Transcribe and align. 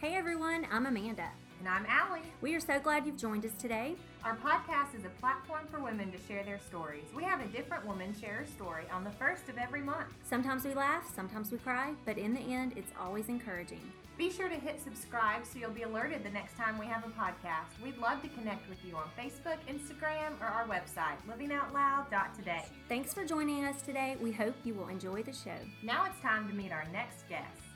Hey 0.00 0.14
everyone, 0.14 0.66
I'm 0.72 0.86
Amanda. 0.86 1.28
And 1.58 1.68
I'm 1.68 1.84
Allie. 1.86 2.22
We 2.40 2.54
are 2.54 2.60
so 2.60 2.80
glad 2.80 3.04
you've 3.04 3.18
joined 3.18 3.44
us 3.44 3.52
today. 3.58 3.96
Our 4.24 4.34
podcast 4.34 4.98
is 4.98 5.04
a 5.04 5.10
platform 5.20 5.66
for 5.70 5.78
women 5.78 6.10
to 6.10 6.16
share 6.26 6.42
their 6.42 6.58
stories. 6.58 7.04
We 7.14 7.22
have 7.24 7.42
a 7.42 7.46
different 7.48 7.86
woman 7.86 8.14
share 8.18 8.36
her 8.36 8.46
story 8.46 8.84
on 8.90 9.04
the 9.04 9.10
first 9.10 9.50
of 9.50 9.58
every 9.58 9.82
month. 9.82 10.06
Sometimes 10.24 10.64
we 10.64 10.72
laugh, 10.72 11.04
sometimes 11.14 11.52
we 11.52 11.58
cry, 11.58 11.92
but 12.06 12.16
in 12.16 12.32
the 12.32 12.40
end, 12.40 12.72
it's 12.76 12.92
always 12.98 13.28
encouraging. 13.28 13.92
Be 14.16 14.30
sure 14.30 14.48
to 14.48 14.54
hit 14.54 14.80
subscribe 14.82 15.44
so 15.44 15.58
you'll 15.58 15.70
be 15.70 15.82
alerted 15.82 16.24
the 16.24 16.30
next 16.30 16.56
time 16.56 16.78
we 16.78 16.86
have 16.86 17.04
a 17.04 17.10
podcast. 17.10 17.84
We'd 17.84 17.98
love 17.98 18.22
to 18.22 18.28
connect 18.28 18.70
with 18.70 18.82
you 18.82 18.96
on 18.96 19.04
Facebook, 19.18 19.58
Instagram, 19.68 20.40
or 20.40 20.46
our 20.46 20.66
website, 20.66 21.18
livingoutloud.today. 21.28 22.64
Thanks 22.88 23.12
for 23.12 23.26
joining 23.26 23.66
us 23.66 23.82
today. 23.82 24.16
We 24.18 24.32
hope 24.32 24.54
you 24.64 24.72
will 24.72 24.88
enjoy 24.88 25.24
the 25.24 25.34
show. 25.34 25.58
Now 25.82 26.06
it's 26.06 26.18
time 26.20 26.48
to 26.48 26.54
meet 26.54 26.72
our 26.72 26.86
next 26.90 27.28
guest. 27.28 27.69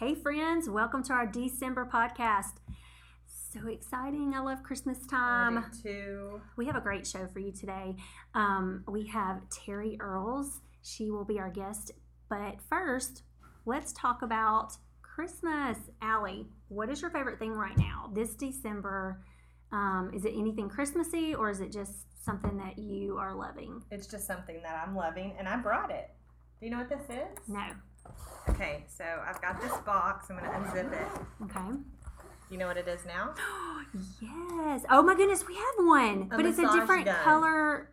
Hey, 0.00 0.14
friends, 0.14 0.66
welcome 0.66 1.02
to 1.02 1.12
our 1.12 1.26
December 1.26 1.86
podcast. 1.92 2.54
So 3.26 3.68
exciting. 3.68 4.32
I 4.34 4.40
love 4.40 4.62
Christmas 4.62 5.06
time. 5.06 5.58
I 5.58 5.64
too. 5.82 6.40
We 6.56 6.64
have 6.64 6.74
a 6.74 6.80
great 6.80 7.06
show 7.06 7.26
for 7.26 7.38
you 7.38 7.52
today. 7.52 7.96
Um, 8.34 8.82
we 8.88 9.06
have 9.08 9.42
Terry 9.50 9.98
Earls. 10.00 10.62
She 10.82 11.10
will 11.10 11.26
be 11.26 11.38
our 11.38 11.50
guest. 11.50 11.92
But 12.30 12.62
first, 12.70 13.24
let's 13.66 13.92
talk 13.92 14.22
about 14.22 14.72
Christmas. 15.02 15.76
Allie, 16.00 16.46
what 16.68 16.88
is 16.88 17.02
your 17.02 17.10
favorite 17.10 17.38
thing 17.38 17.52
right 17.52 17.76
now 17.76 18.10
this 18.14 18.34
December? 18.34 19.22
Um, 19.70 20.12
is 20.14 20.24
it 20.24 20.32
anything 20.34 20.70
Christmassy 20.70 21.34
or 21.34 21.50
is 21.50 21.60
it 21.60 21.72
just 21.72 22.06
something 22.24 22.56
that 22.56 22.78
you 22.78 23.18
are 23.18 23.34
loving? 23.34 23.82
It's 23.90 24.06
just 24.06 24.26
something 24.26 24.62
that 24.62 24.82
I'm 24.82 24.96
loving, 24.96 25.34
and 25.38 25.46
I 25.46 25.58
brought 25.58 25.90
it. 25.90 26.08
Do 26.58 26.64
you 26.64 26.72
know 26.72 26.78
what 26.78 26.88
this 26.88 27.04
is? 27.10 27.48
No. 27.48 27.66
Okay, 28.48 28.84
so 28.88 29.04
I've 29.26 29.40
got 29.40 29.60
this 29.60 29.72
box. 29.78 30.26
I'm 30.30 30.38
going 30.38 30.50
to 30.50 30.56
unzip 30.56 30.92
it. 30.92 31.08
Okay. 31.44 31.76
You 32.50 32.58
know 32.58 32.66
what 32.66 32.76
it 32.76 32.88
is 32.88 33.04
now? 33.06 33.34
yes. 34.20 34.82
Oh 34.90 35.02
my 35.02 35.14
goodness, 35.14 35.46
we 35.46 35.54
have 35.54 35.86
one, 35.86 36.28
A 36.32 36.36
but 36.36 36.46
it's 36.46 36.58
a 36.58 36.62
massage 36.62 36.80
different 36.80 37.04
gun. 37.06 37.22
color 37.22 37.90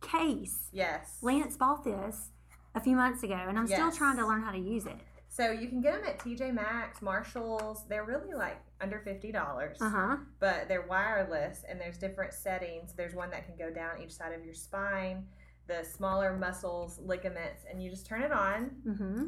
case. 0.00 0.68
Yes. 0.72 1.18
Lance 1.22 1.56
bought 1.56 1.82
this 1.82 2.28
a 2.74 2.80
few 2.80 2.94
months 2.94 3.22
ago, 3.24 3.34
and 3.34 3.58
I'm 3.58 3.66
still 3.66 3.86
Yes. 3.86 3.96
trying 3.96 4.16
to 4.18 4.26
learn 4.26 4.42
how 4.42 4.52
to 4.52 4.58
use 4.58 4.86
it. 4.86 4.96
So 5.28 5.50
you 5.50 5.68
can 5.68 5.80
get 5.82 5.94
them 6.00 6.04
at 6.08 6.18
TJ 6.18 6.54
Maxx, 6.54 7.02
Marshalls. 7.02 7.84
They're 7.88 8.04
really 8.04 8.32
like 8.32 8.58
under 8.80 9.00
fifty 9.00 9.32
dollars, 9.32 9.76
Uh 9.80 9.90
huh. 9.90 10.16
but 10.38 10.68
they're 10.68 10.86
wireless 10.86 11.64
and 11.68 11.80
there's 11.80 11.98
different 11.98 12.32
settings. 12.32 12.92
There's 12.94 13.14
one 13.14 13.30
that 13.30 13.44
can 13.44 13.56
go 13.56 13.74
down 13.74 14.00
each 14.00 14.12
side 14.14 14.32
of 14.32 14.44
your 14.44 14.54
spine, 14.54 15.26
the 15.66 15.84
smaller 15.84 16.36
muscles, 16.36 16.98
ligaments, 17.04 17.64
and 17.70 17.82
you 17.82 17.90
just 17.90 18.06
turn 18.06 18.22
it 18.22 18.32
on. 18.32 18.70
Mm-hmm. 18.86 19.26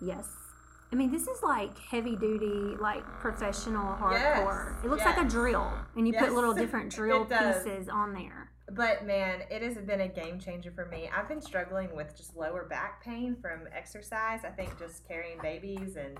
yes. 0.06 0.28
I 0.92 0.94
mean, 0.94 1.10
this 1.10 1.22
is 1.22 1.42
like 1.42 1.76
heavy 1.78 2.16
duty, 2.16 2.76
like 2.78 3.02
professional 3.20 3.94
hardcore. 3.96 4.74
Yes, 4.74 4.84
It 4.84 4.90
looks 4.90 5.04
like 5.04 5.16
a 5.18 5.24
drill, 5.24 5.72
and 5.96 6.06
you 6.06 6.12
put 6.12 6.32
little 6.32 6.52
different 6.62 6.92
drill 6.92 7.24
pieces 7.24 7.88
on 7.88 8.12
there. 8.12 8.50
But 8.70 9.06
man, 9.06 9.40
it 9.50 9.62
has 9.62 9.76
been 9.78 10.02
a 10.02 10.08
game 10.08 10.38
changer 10.38 10.70
for 10.70 10.86
me. 10.86 11.08
I've 11.14 11.28
been 11.28 11.40
struggling 11.40 11.94
with 11.96 12.16
just 12.16 12.36
lower 12.36 12.64
back 12.64 13.02
pain 13.02 13.36
from 13.40 13.68
exercise. 13.74 14.40
I 14.44 14.50
think 14.50 14.78
just 14.78 15.06
carrying 15.08 15.38
babies 15.42 15.96
and 15.96 16.18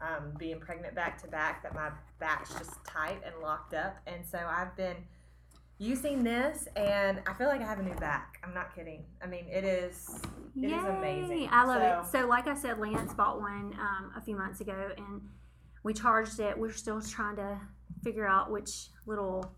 um, 0.00 0.32
being 0.38 0.60
pregnant 0.60 0.94
back 0.94 1.20
to 1.22 1.28
back, 1.28 1.62
that 1.62 1.74
my 1.74 1.90
back's 2.18 2.52
just 2.54 2.84
tight 2.84 3.20
and 3.24 3.34
locked 3.42 3.74
up. 3.74 3.96
And 4.06 4.24
so 4.26 4.38
I've 4.38 4.76
been 4.76 4.96
using 5.86 6.22
this, 6.22 6.68
and 6.76 7.20
I 7.26 7.34
feel 7.34 7.48
like 7.48 7.60
I 7.60 7.64
have 7.64 7.80
a 7.80 7.82
new 7.82 7.94
back. 7.96 8.38
I'm 8.44 8.54
not 8.54 8.74
kidding. 8.74 9.04
I 9.22 9.26
mean, 9.26 9.46
it 9.50 9.64
is. 9.64 10.20
It 10.60 10.66
is 10.70 10.84
amazing. 10.84 11.48
I 11.50 11.64
love 11.64 11.82
it. 11.82 12.06
So- 12.12 12.20
So, 12.20 12.26
like 12.28 12.46
I 12.46 12.54
said, 12.54 12.78
Lance 12.78 13.12
bought 13.14 13.40
one 13.40 13.74
um, 13.80 14.12
a 14.16 14.20
few 14.20 14.36
months 14.36 14.60
ago, 14.60 14.90
and 14.96 15.22
we 15.82 15.92
charged 15.92 16.38
it. 16.38 16.56
We're 16.56 16.70
still 16.72 17.00
trying 17.00 17.36
to 17.36 17.60
figure 18.04 18.26
out 18.26 18.50
which 18.52 18.90
little 19.06 19.52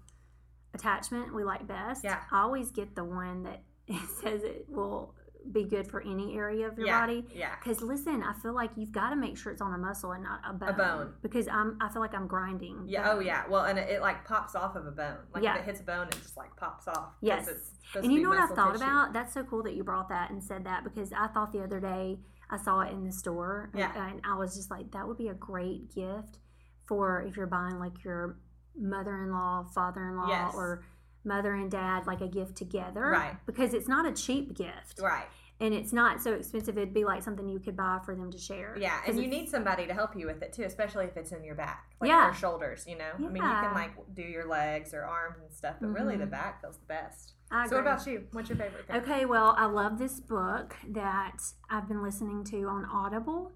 attachment 0.73 1.35
we 1.35 1.45
like 1.45 1.67
best. 1.67 2.03
Yeah. 2.05 2.21
I 2.33 2.41
always 2.43 2.71
get 2.71 2.95
the 2.97 3.05
one 3.05 3.43
that 3.45 3.63
says 4.23 4.43
it 4.45 4.65
will 4.69 5.15
be 5.53 5.65
good 5.65 5.87
for 5.89 6.01
any 6.03 6.37
area 6.37 6.67
of 6.67 6.77
your 6.79 6.87
yeah, 6.87 7.01
body. 7.01 7.25
Yeah. 7.35 7.51
Because 7.63 7.83
listen, 7.83 8.23
I 8.23 8.33
feel 8.41 8.55
like 8.55 8.71
you've 8.77 8.93
got 8.93 9.11
to 9.11 9.17
make 9.17 9.37
sure 9.37 9.53
it's 9.53 9.61
on 9.61 9.75
a 9.75 9.79
muscle 9.79 10.13
and 10.13 10.23
not 10.25 10.41
a 10.49 10.53
bone. 10.53 10.69
A 10.69 10.73
bone. 10.73 11.15
Because 11.23 11.49
I'm, 11.49 11.77
I 11.81 11.89
feel 11.89 12.01
like 12.01 12.15
I'm 12.15 12.27
grinding. 12.27 12.85
Yeah. 12.87 13.11
Oh, 13.13 13.21
yeah. 13.21 13.45
Well, 13.49 13.65
and 13.65 13.79
it, 13.79 13.89
it, 13.91 14.01
like 14.01 14.25
pops 14.25 14.55
off 14.55 14.77
of 14.77 14.87
a 14.87 14.91
bone. 14.91 15.17
Like 15.35 15.43
Yeah. 15.45 15.55
if 15.57 15.61
it 15.61 15.65
hits 15.67 15.81
a 15.81 15.85
bone, 15.85 16.09
it 16.09 16.17
just 16.23 16.37
like 16.37 16.55
pops 16.57 16.89
off. 16.89 17.11
Yes. 17.21 17.49
And 17.95 18.13
you 18.13 18.23
know 18.23 18.31
what 18.31 18.39
I 18.39 18.47
thought 18.55 18.73
tissue. 18.73 18.85
about? 18.85 19.13
That's 19.13 19.35
so 19.35 19.43
cool 19.45 19.63
that 19.65 19.75
you 19.75 19.85
brought 19.85 20.09
that 20.09 20.31
and 20.31 20.43
said 20.43 20.65
that 20.65 20.85
because 20.85 21.13
I 21.13 21.27
thought 21.29 21.53
the 21.53 21.63
other 21.63 21.81
day 21.81 22.19
I 22.51 22.57
saw 22.57 22.81
it 22.81 22.93
in 22.93 23.05
the 23.05 23.13
store. 23.13 23.71
and- 23.73 23.81
Yeah. 23.81 24.09
And 24.09 24.21
I 24.25 24.37
was 24.37 24.55
just 24.57 24.71
like, 24.71 24.91
that 24.93 25.07
would 25.07 25.19
be 25.19 25.29
a 25.29 25.35
great 25.35 25.95
gift 25.95 26.39
for 26.87 27.23
if 27.23 27.37
you're 27.37 27.47
buying 27.47 27.79
like 27.79 28.03
your 28.05 28.39
mother 28.77 29.23
in 29.23 29.31
law, 29.33 29.65
father 29.75 30.09
in 30.09 30.17
law, 30.17 30.29
Yes. 30.29 30.53
or 30.55 30.85
mother 31.25 31.55
and 31.55 31.71
dad, 31.71 32.07
like 32.07 32.21
a 32.21 32.29
gift 32.29 32.57
together. 32.57 33.01
Right. 33.03 33.37
Because 33.47 33.75
it's 33.75 33.89
not 33.89 34.07
a 34.07 34.13
cheap 34.13 34.55
gift. 34.57 35.01
Right. 35.01 35.27
And 35.61 35.73
it's 35.73 35.93
not 35.93 36.21
so 36.21 36.33
expensive. 36.35 36.77
It'd 36.77 36.93
be 36.93 37.05
like 37.05 37.23
something 37.23 37.49
you 37.49 37.61
could 37.61 37.77
buy 37.77 38.01
for 38.05 38.17
them 38.17 38.31
to 38.33 38.39
share. 38.39 38.77
Yeah, 38.79 39.01
and 39.07 39.21
you 39.23 39.29
need 39.29 39.49
somebody 39.49 39.87
to 39.87 39.95
help 39.95 40.17
you 40.17 40.27
with 40.27 40.43
it 40.43 40.53
too, 40.53 40.65
especially 40.65 41.05
if 41.05 41.17
it's 41.17 41.31
in 41.31 41.45
your 41.45 41.55
back, 41.55 41.93
like 42.01 42.09
Yeah. 42.09 42.31
or 42.31 42.35
shoulders. 42.35 42.85
You 42.89 42.99
know, 42.99 43.13
I 43.15 43.19
mean, 43.19 43.37
you 43.37 43.41
can 43.49 43.73
like 43.73 43.93
do 44.15 44.23
your 44.23 44.49
legs 44.49 44.93
or 44.93 45.05
arms 45.05 45.39
and 45.41 45.53
stuff, 45.53 45.77
but 45.81 45.89
really 45.91 46.17
the 46.17 46.25
Mhm. 46.27 46.31
back 46.31 46.61
feels 46.61 46.79
the 46.79 46.87
best. 46.87 47.35
I 47.53 47.69
So, 47.69 47.77
what 47.77 47.83
about 47.83 48.05
you? 48.05 48.27
What's 48.33 48.49
your 48.49 48.59
favorite 48.59 48.87
thing? 48.89 48.97
Okay, 48.97 49.27
well, 49.27 49.55
I 49.57 49.67
love 49.67 49.97
this 49.97 50.19
book 50.19 50.75
that 50.89 51.41
I've 51.71 51.87
been 51.87 52.03
listening 52.03 52.43
to 52.47 52.65
on 52.65 52.85
Audible, 52.87 53.53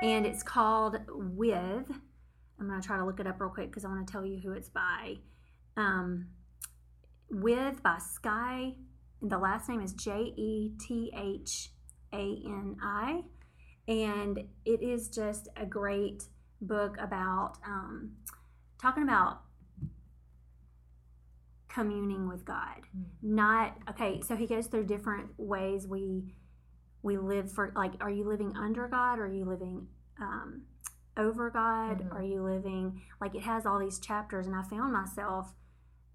and 0.00 0.24
it's 0.24 0.44
called 0.44 0.98
With. 1.08 1.90
I'm 2.60 2.68
going 2.68 2.80
to 2.80 2.86
try 2.86 2.96
to 2.98 3.04
look 3.04 3.18
it 3.18 3.26
up 3.26 3.40
real 3.40 3.50
quick 3.50 3.68
because 3.70 3.84
I 3.84 3.88
want 3.88 4.06
to 4.06 4.12
tell 4.12 4.24
you 4.24 4.38
who 4.38 4.52
it's 4.52 4.68
by. 4.68 5.16
Um, 5.76 6.28
With 7.32 7.82
by 7.82 7.98
Skye. 7.98 8.74
And 9.20 9.30
the 9.30 9.38
last 9.38 9.68
name 9.68 9.80
is 9.80 9.92
J 9.94 10.32
E 10.36 10.72
T 10.78 11.10
H 11.16 11.70
A 12.12 12.42
N 12.44 12.76
I. 12.82 13.22
And 13.88 14.38
it 14.64 14.82
is 14.82 15.08
just 15.08 15.48
a 15.56 15.64
great 15.66 16.24
book 16.60 16.96
about 17.00 17.54
um, 17.66 18.12
talking 18.80 19.02
about 19.02 19.40
communing 21.68 22.28
with 22.28 22.44
God 22.44 22.82
Mm. 22.94 23.04
not 23.22 23.78
okay 23.88 24.20
so 24.20 24.36
he 24.36 24.46
goes 24.46 24.66
through 24.66 24.84
different 24.84 25.30
ways 25.38 25.86
we 25.88 26.34
we 27.02 27.16
live 27.16 27.50
for 27.50 27.72
like 27.74 27.92
are 28.02 28.10
you 28.10 28.24
living 28.28 28.54
under 28.54 28.86
god 28.88 29.18
or 29.18 29.24
are 29.24 29.32
you 29.32 29.46
living 29.46 29.86
um, 30.20 30.62
over 31.16 31.48
god 31.48 32.00
Mhm. 32.02 32.12
are 32.14 32.22
you 32.22 32.42
living 32.42 33.00
like 33.22 33.34
it 33.34 33.40
has 33.44 33.64
all 33.64 33.78
these 33.78 33.98
chapters 33.98 34.46
and 34.46 34.54
i 34.54 34.62
found 34.62 34.92
myself 34.92 35.54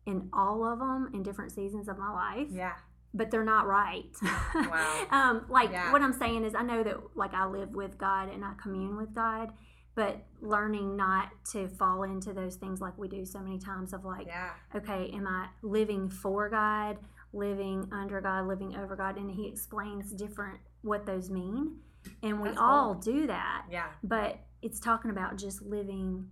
in 0.07 0.27
all 0.33 0.65
of 0.65 0.79
them 0.79 1.11
in 1.13 1.21
different 1.21 1.51
seasons 1.51 1.87
of 1.87 1.97
my 1.99 2.11
life 2.11 2.47
Yeah, 2.51 2.73
but 3.13 3.29
they're 3.29 3.43
not 3.43 3.67
right 3.67 4.09
Wow. 4.55 5.05
um 5.11 5.45
like 5.49 5.69
Yeah. 5.71 5.91
what 5.91 6.01
i'm 6.01 6.13
saying 6.13 6.43
is 6.43 6.55
i 6.55 6.63
know 6.63 6.81
that 6.83 6.97
like 7.15 7.33
i 7.35 7.45
live 7.45 7.71
with 7.75 7.97
god 7.99 8.29
and 8.33 8.43
i 8.43 8.53
commune 8.61 8.97
with 8.97 9.13
god 9.13 9.51
but 9.95 10.25
learning 10.41 10.95
not 10.95 11.29
to 11.51 11.67
fall 11.67 12.03
into 12.03 12.31
those 12.33 12.55
things 12.55 12.79
like 12.81 12.97
we 12.97 13.07
do 13.07 13.25
so 13.25 13.39
many 13.39 13.59
times 13.59 13.93
of 13.93 14.05
like 14.05 14.27
yeah, 14.27 14.51
okay, 14.75 15.09
am 15.11 15.25
I 15.27 15.47
living 15.63 16.07
for 16.07 16.49
God, 16.49 16.97
living 17.33 17.89
under 17.91 18.21
God, 18.21 18.45
living 18.47 18.75
over 18.77 18.95
God? 18.95 19.17
And 19.17 19.31
he 19.31 19.47
explains 19.47 20.11
different 20.11 20.59
what 20.83 21.07
those 21.07 21.31
mean. 21.31 21.77
And 22.21 22.39
we 22.39 22.49
That's 22.49 22.59
all 22.61 22.93
cool. 22.93 23.01
do 23.01 23.25
that, 23.25 23.65
yeah, 23.71 23.87
but 24.03 24.39
it's 24.61 24.79
talking 24.79 25.09
about 25.09 25.35
just 25.35 25.63
living, 25.63 26.29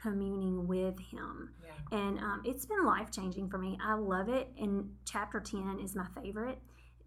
communing 0.00 0.66
with 0.66 0.98
Him. 0.98 1.50
yeah. 1.64 1.98
And 1.98 2.18
um, 2.18 2.42
it's 2.44 2.66
been 2.66 2.84
life 2.84 3.10
changing 3.10 3.48
for 3.50 3.58
me. 3.58 3.78
I 3.82 3.94
love 3.94 4.28
it. 4.28 4.48
And 4.60 4.90
chapter 5.04 5.40
10 5.40 5.80
is 5.82 5.94
my 5.96 6.06
favorite 6.20 6.58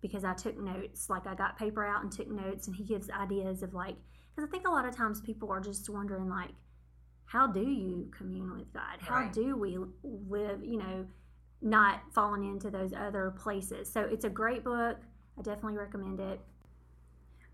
because 0.01 0.23
I 0.23 0.33
took 0.33 0.59
notes. 0.59 1.09
Like 1.09 1.27
I 1.27 1.35
got 1.35 1.57
paper 1.57 1.85
out 1.85 2.03
and 2.03 2.11
took 2.11 2.29
notes, 2.29 2.67
and 2.67 2.75
he 2.75 2.83
gives 2.83 3.09
ideas 3.09 3.63
of 3.63 3.73
like, 3.73 3.95
because 4.35 4.47
I 4.47 4.51
think 4.51 4.67
a 4.67 4.71
lot 4.71 4.85
of 4.87 4.95
times 4.95 5.21
people 5.21 5.51
are 5.51 5.59
just 5.61 5.89
wondering, 5.89 6.29
like, 6.29 6.51
how 7.25 7.47
do 7.47 7.61
you 7.61 8.09
commune 8.17 8.51
with 8.57 8.73
God? 8.73 8.99
How 8.99 9.21
Right. 9.21 9.33
do 9.33 9.55
we 9.55 9.77
live, 10.03 10.63
you 10.63 10.77
know, 10.77 11.05
not 11.61 12.01
falling 12.13 12.43
into 12.45 12.69
those 12.69 12.91
other 12.93 13.31
places? 13.37 13.91
So 13.91 14.01
it's 14.01 14.25
a 14.25 14.29
great 14.29 14.63
book. 14.63 14.97
I 15.37 15.41
definitely 15.43 15.77
recommend 15.77 16.19
it. 16.19 16.41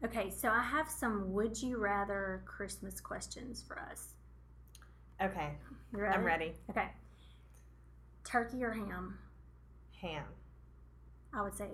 Okay, 0.03 0.29
so 0.29 0.49
I 0.49 0.61
have 0.61 0.87
some 0.89 1.31
would 1.33 1.59
you 1.61 1.77
rather 1.77 2.43
Christmas 2.45 2.99
questions 3.01 3.63
for 3.67 3.79
us. 3.79 4.13
Okay, 5.21 5.51
You 5.93 6.05
I'm 6.05 6.23
ready. 6.23 6.53
Okay. 6.69 6.89
Turkey 8.23 8.63
or 8.63 8.71
ham? 8.71 9.17
Ham. 10.01 10.23
I 11.33 11.41
would 11.41 11.53
say. 11.55 11.69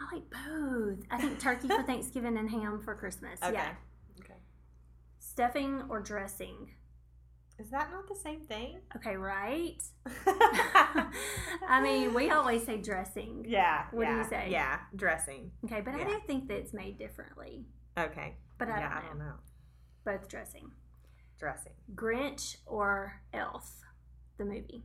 I 0.00 0.14
like 0.14 0.24
both. 0.30 1.04
I 1.10 1.18
think 1.20 1.38
turkey 1.40 1.68
for 1.68 1.82
Thanksgiving 1.86 2.36
and 2.36 2.50
ham 2.50 2.80
for 2.84 2.94
Christmas. 2.94 3.40
Okay. 3.42 3.52
Yeah. 3.54 3.72
Okay. 4.20 4.34
Stuffing 5.18 5.82
or 5.88 6.00
dressing? 6.00 6.70
Is 7.58 7.70
that 7.70 7.90
not 7.90 8.06
the 8.06 8.14
same 8.14 8.40
thing? 8.40 8.80
Okay, 8.96 9.16
right? 9.16 9.82
I 10.26 11.80
mean, 11.82 12.12
we 12.12 12.28
always 12.30 12.66
say 12.66 12.76
dressing. 12.76 13.46
yeah. 13.48 13.84
What 13.92 14.06
do 14.06 14.14
you 14.14 14.24
say? 14.28 14.48
Yeah, 14.50 14.78
dressing. 14.94 15.52
Okay, 15.64 15.80
but 15.80 15.94
I 15.94 16.00
Yeah. 16.00 16.04
do 16.08 16.20
think 16.26 16.48
that 16.48 16.58
it's 16.58 16.74
made 16.74 16.98
differently. 16.98 17.64
Okay. 17.98 18.34
But 18.58 18.68
I, 18.68 18.78
yeah, 18.80 18.88
don't, 18.90 18.98
I 19.04 19.08
don't 19.08 19.18
know. 19.18 19.32
Both 20.06 20.28
dressing. 20.28 20.70
Dressing. 21.38 21.72
Grinch 21.94 22.56
or 22.64 23.20
Elf, 23.34 23.82
the 24.38 24.44
movie. 24.44 24.84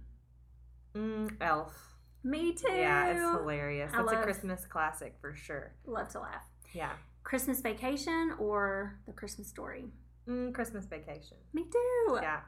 Mm, 0.96 1.32
Elf. 1.40 1.96
Me 2.24 2.54
too. 2.54 2.72
Yeah, 2.74 3.08
it's 3.12 3.20
hilarious. 3.40 3.92
That's 3.96 4.12
a 4.12 4.22
Christmas 4.24 4.66
classic 4.66 5.16
for 5.22 5.34
sure. 5.36 5.74
Love 5.86 6.10
to 6.10 6.20
laugh. 6.20 6.44
Yeah. 6.74 6.92
Christmas 7.24 7.62
Vacation 7.62 8.34
or 8.40 9.00
The 9.06 9.14
Christmas 9.14 9.48
Story. 9.48 9.86
Mm, 10.28 10.54
Christmas 10.54 10.86
vacation. 10.86 11.38
Me 11.54 11.66
too. 11.72 12.18
Yeah. 12.22 12.40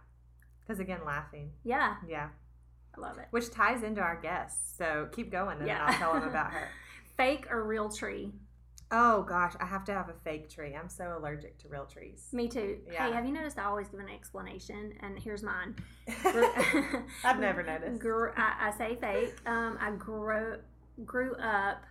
Because 0.61 0.79
again, 0.79 0.99
laughing. 1.05 1.51
Yeah, 1.63 1.95
Yeah. 2.07 2.29
I 2.97 3.01
love 3.01 3.17
it. 3.19 3.27
Which 3.31 3.49
ties 3.51 3.81
into 3.83 4.01
our 4.01 4.19
guests. 4.19 4.75
So 4.77 5.09
keep 5.11 5.31
going 5.31 5.59
and 5.59 5.67
Yeah. 5.67 5.85
I'll 5.85 5.93
tell 5.93 6.13
them 6.13 6.27
about 6.27 6.51
her. 6.53 6.67
Fake 7.17 7.47
or 7.51 7.63
real 7.63 7.89
tree? 7.89 8.31
Oh 8.91 9.23
gosh, 9.23 9.53
I 9.59 9.65
have 9.65 9.83
to 9.85 9.93
have 9.93 10.09
a 10.09 10.13
fake 10.23 10.49
tree. 10.49 10.75
I'm 10.75 10.89
so 10.89 11.15
allergic 11.17 11.57
to 11.59 11.67
real 11.67 11.85
trees. 11.85 12.27
Me 12.31 12.47
too. 12.47 12.77
Yeah. 12.91 13.07
Hey, 13.07 13.13
have 13.13 13.25
you 13.25 13.31
noticed 13.33 13.57
I 13.57 13.63
always 13.63 13.87
give 13.87 13.99
an 13.99 14.09
explanation? 14.09 14.93
And 15.01 15.17
here's 15.17 15.41
mine. 15.43 15.75
I've 17.23 17.39
never 17.39 17.63
noticed. 17.63 18.01
I, 18.05 18.53
I 18.69 18.71
say 18.77 18.95
fake. 19.01 19.33
Um, 19.47 19.77
I 19.81 19.91
grew 19.91 20.57
grew 21.05 21.35
up 21.37 21.81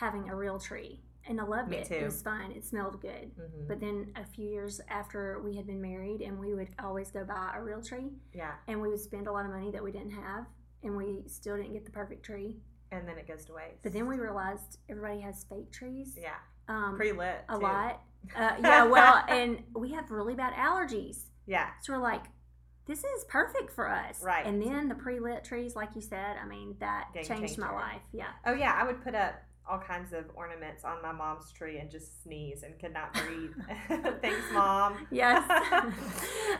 having 0.00 0.28
a 0.28 0.34
real 0.34 0.58
tree, 0.58 1.00
and 1.28 1.40
I 1.40 1.44
loved 1.44 1.70
Me 1.70 1.78
it. 1.78 1.86
too. 1.88 1.94
It 1.94 2.04
was 2.04 2.20
fun. 2.22 2.50
It 2.52 2.64
smelled 2.64 3.00
good. 3.00 3.30
Mhm. 3.38 3.68
But 3.68 3.78
then 3.80 4.12
a 4.16 4.24
few 4.24 4.48
years 4.48 4.80
after 4.88 5.40
we 5.44 5.54
had 5.56 5.66
been 5.68 5.80
married, 5.80 6.20
and 6.20 6.38
we 6.38 6.52
would 6.54 6.68
always 6.82 7.10
go 7.12 7.24
buy 7.24 7.52
a 7.56 7.62
real 7.62 7.80
tree, 7.82 8.10
Yeah. 8.32 8.54
and 8.66 8.80
we 8.80 8.88
would 8.90 9.00
spend 9.00 9.28
a 9.28 9.32
lot 9.32 9.44
of 9.44 9.52
money 9.52 9.70
that 9.70 9.82
we 9.84 9.92
didn't 9.92 10.12
have, 10.12 10.46
and 10.82 10.96
we 10.96 11.22
still 11.28 11.56
didn't 11.56 11.74
get 11.74 11.84
the 11.84 11.92
perfect 11.92 12.24
tree. 12.24 12.56
And 12.90 13.06
then 13.06 13.18
it 13.18 13.28
goes 13.28 13.44
to 13.46 13.52
waste. 13.52 13.82
But 13.82 13.92
then 13.92 14.06
we 14.06 14.16
realized 14.16 14.78
everybody 14.88 15.20
has 15.20 15.44
fake 15.48 15.70
trees. 15.72 16.16
Yeah. 16.20 16.30
Um, 16.68 16.96
Pre 16.96 17.12
lit. 17.12 17.44
a 17.48 17.58
lot. 17.58 18.02
Uh, 18.36 18.50
yeah, 18.60 18.84
well, 18.84 19.24
and 19.28 19.62
we 19.76 19.92
have 19.92 20.10
really 20.10 20.34
bad 20.34 20.52
allergies. 20.54 21.20
Yeah. 21.46 21.68
So 21.82 21.92
we're 21.92 22.02
like, 22.02 22.24
this 22.86 22.98
is 22.98 23.24
perfect 23.28 23.70
for 23.72 23.88
us. 23.88 24.20
Right. 24.20 24.44
And 24.44 24.60
then 24.60 24.88
the 24.88 24.96
pre 24.96 25.20
lit 25.20 25.44
trees, 25.44 25.76
like 25.76 25.90
you 25.94 26.00
said, 26.02 26.36
I 26.42 26.44
mean, 26.46 26.74
that 26.80 27.10
Game 27.14 27.24
changed 27.24 27.58
my 27.58 27.70
life. 27.70 28.00
Yeah. 28.12 28.26
Oh 28.44 28.52
yeah, 28.54 28.76
I 28.78 28.84
would 28.84 29.02
put 29.04 29.14
up 29.14 29.34
all 29.68 29.78
kinds 29.78 30.12
of 30.12 30.24
ornaments 30.34 30.84
on 30.84 31.00
my 31.02 31.12
mom's 31.12 31.52
tree 31.52 31.78
and 31.78 31.90
just 31.90 32.22
sneeze 32.22 32.62
and 32.62 32.78
could 32.80 32.92
not 32.92 33.12
breathe. 33.12 33.52
Thanks, 34.22 34.46
mom. 34.52 35.06
Yes. 35.10 35.44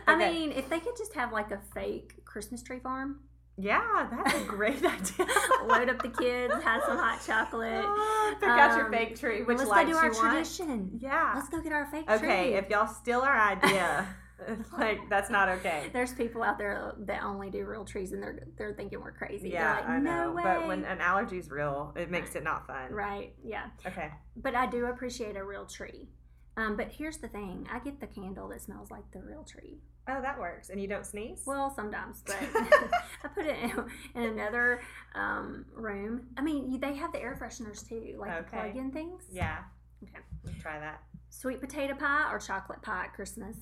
I 0.07 0.15
mean, 0.15 0.51
if 0.51 0.69
they 0.69 0.79
could 0.79 0.95
just 0.95 1.13
have 1.15 1.33
like 1.33 1.51
a 1.51 1.59
fake 1.73 2.23
Christmas 2.25 2.61
tree 2.61 2.79
farm, 2.79 3.19
Yeah, 3.61 4.07
that's 4.11 4.35
a 4.35 4.45
great 4.45 4.83
idea. 4.85 5.25
load 5.67 5.89
up 5.89 6.01
the 6.01 6.09
kids, 6.09 6.53
have 6.63 6.81
some 6.85 6.97
hot 6.97 7.19
chocolate. 7.25 7.83
Ah, 7.85 8.35
Pick 8.39 8.47
out 8.49 8.77
your 8.77 8.85
Um, 8.85 8.91
fake 8.91 9.19
tree. 9.19 9.43
Which 9.43 9.57
Let's 9.57 9.69
go 9.69 9.85
do 9.85 9.95
our 9.97 10.05
you 10.05 10.11
want. 10.11 10.31
tradition. 10.31 10.91
Yeah. 10.99 11.33
Let's 11.35 11.49
go 11.49 11.61
get 11.61 11.73
our 11.73 11.85
fake 11.87 12.09
Okay, 12.09 12.17
tree. 12.19 12.27
Okay, 12.29 12.53
if 12.55 12.69
y'all 12.69 12.87
steal 12.87 13.19
our 13.21 13.37
idea, 13.37 14.07
like 14.77 14.99
that's 15.09 15.29
not 15.29 15.49
okay. 15.49 15.89
There's 15.91 16.13
people 16.13 16.41
out 16.43 16.57
there 16.57 16.93
that 16.99 17.23
only 17.23 17.49
do 17.49 17.65
real 17.65 17.83
trees 17.83 18.13
and 18.13 18.23
they're 18.23 18.47
they're 18.57 18.73
thinking 18.73 19.01
we're 19.01 19.11
crazy. 19.11 19.49
Yeah, 19.49 19.75
like, 19.75 19.89
I 19.89 19.99
know. 19.99 20.31
no. 20.33 20.41
But 20.41 20.65
when 20.67 20.85
an 20.85 20.99
allergy's 21.01 21.49
real, 21.51 21.93
it 21.97 22.09
makes 22.09 22.35
it 22.35 22.43
not 22.43 22.65
fun. 22.65 22.93
right, 22.93 23.33
yeah. 23.43 23.65
Okay. 23.85 24.09
But 24.37 24.55
I 24.55 24.65
do 24.67 24.85
appreciate 24.85 25.35
a 25.35 25.43
real 25.43 25.65
tree. 25.65 26.07
Um, 26.55 26.77
but 26.77 26.87
here's 26.91 27.17
the 27.17 27.27
thing: 27.27 27.67
I 27.71 27.79
get 27.79 27.99
the 27.99 28.07
candle 28.07 28.47
that 28.49 28.61
smells 28.61 28.89
like 28.89 29.11
the 29.11 29.21
real 29.21 29.43
tree. 29.43 29.79
Oh, 30.09 30.21
that 30.21 30.39
works. 30.39 30.69
And 30.69 30.81
you 30.81 30.87
don't 30.87 31.05
sneeze? 31.05 31.43
Well, 31.45 31.69
sometimes, 31.75 32.23
but 32.25 32.37
I 33.23 33.27
put 33.33 33.45
it 33.45 33.57
in, 33.63 33.71
in 34.15 34.29
another 34.31 34.81
um, 35.15 35.65
room. 35.73 36.27
I 36.37 36.41
mean, 36.41 36.79
they 36.79 36.95
have 36.95 37.11
the 37.11 37.21
air 37.21 37.37
fresheners 37.39 37.87
too, 37.87 38.15
like 38.17 38.31
the 38.31 38.37
Okay. 38.57 38.71
plug-in 38.71 38.91
things. 38.91 39.23
yeah. 39.31 39.59
Okay. 40.03 40.57
Try 40.61 40.79
that. 40.79 41.03
Sweet 41.29 41.59
potato 41.61 41.93
pie 41.93 42.27
or 42.31 42.39
chocolate 42.39 42.81
pie 42.81 43.05
at 43.05 43.13
Christmas? 43.13 43.57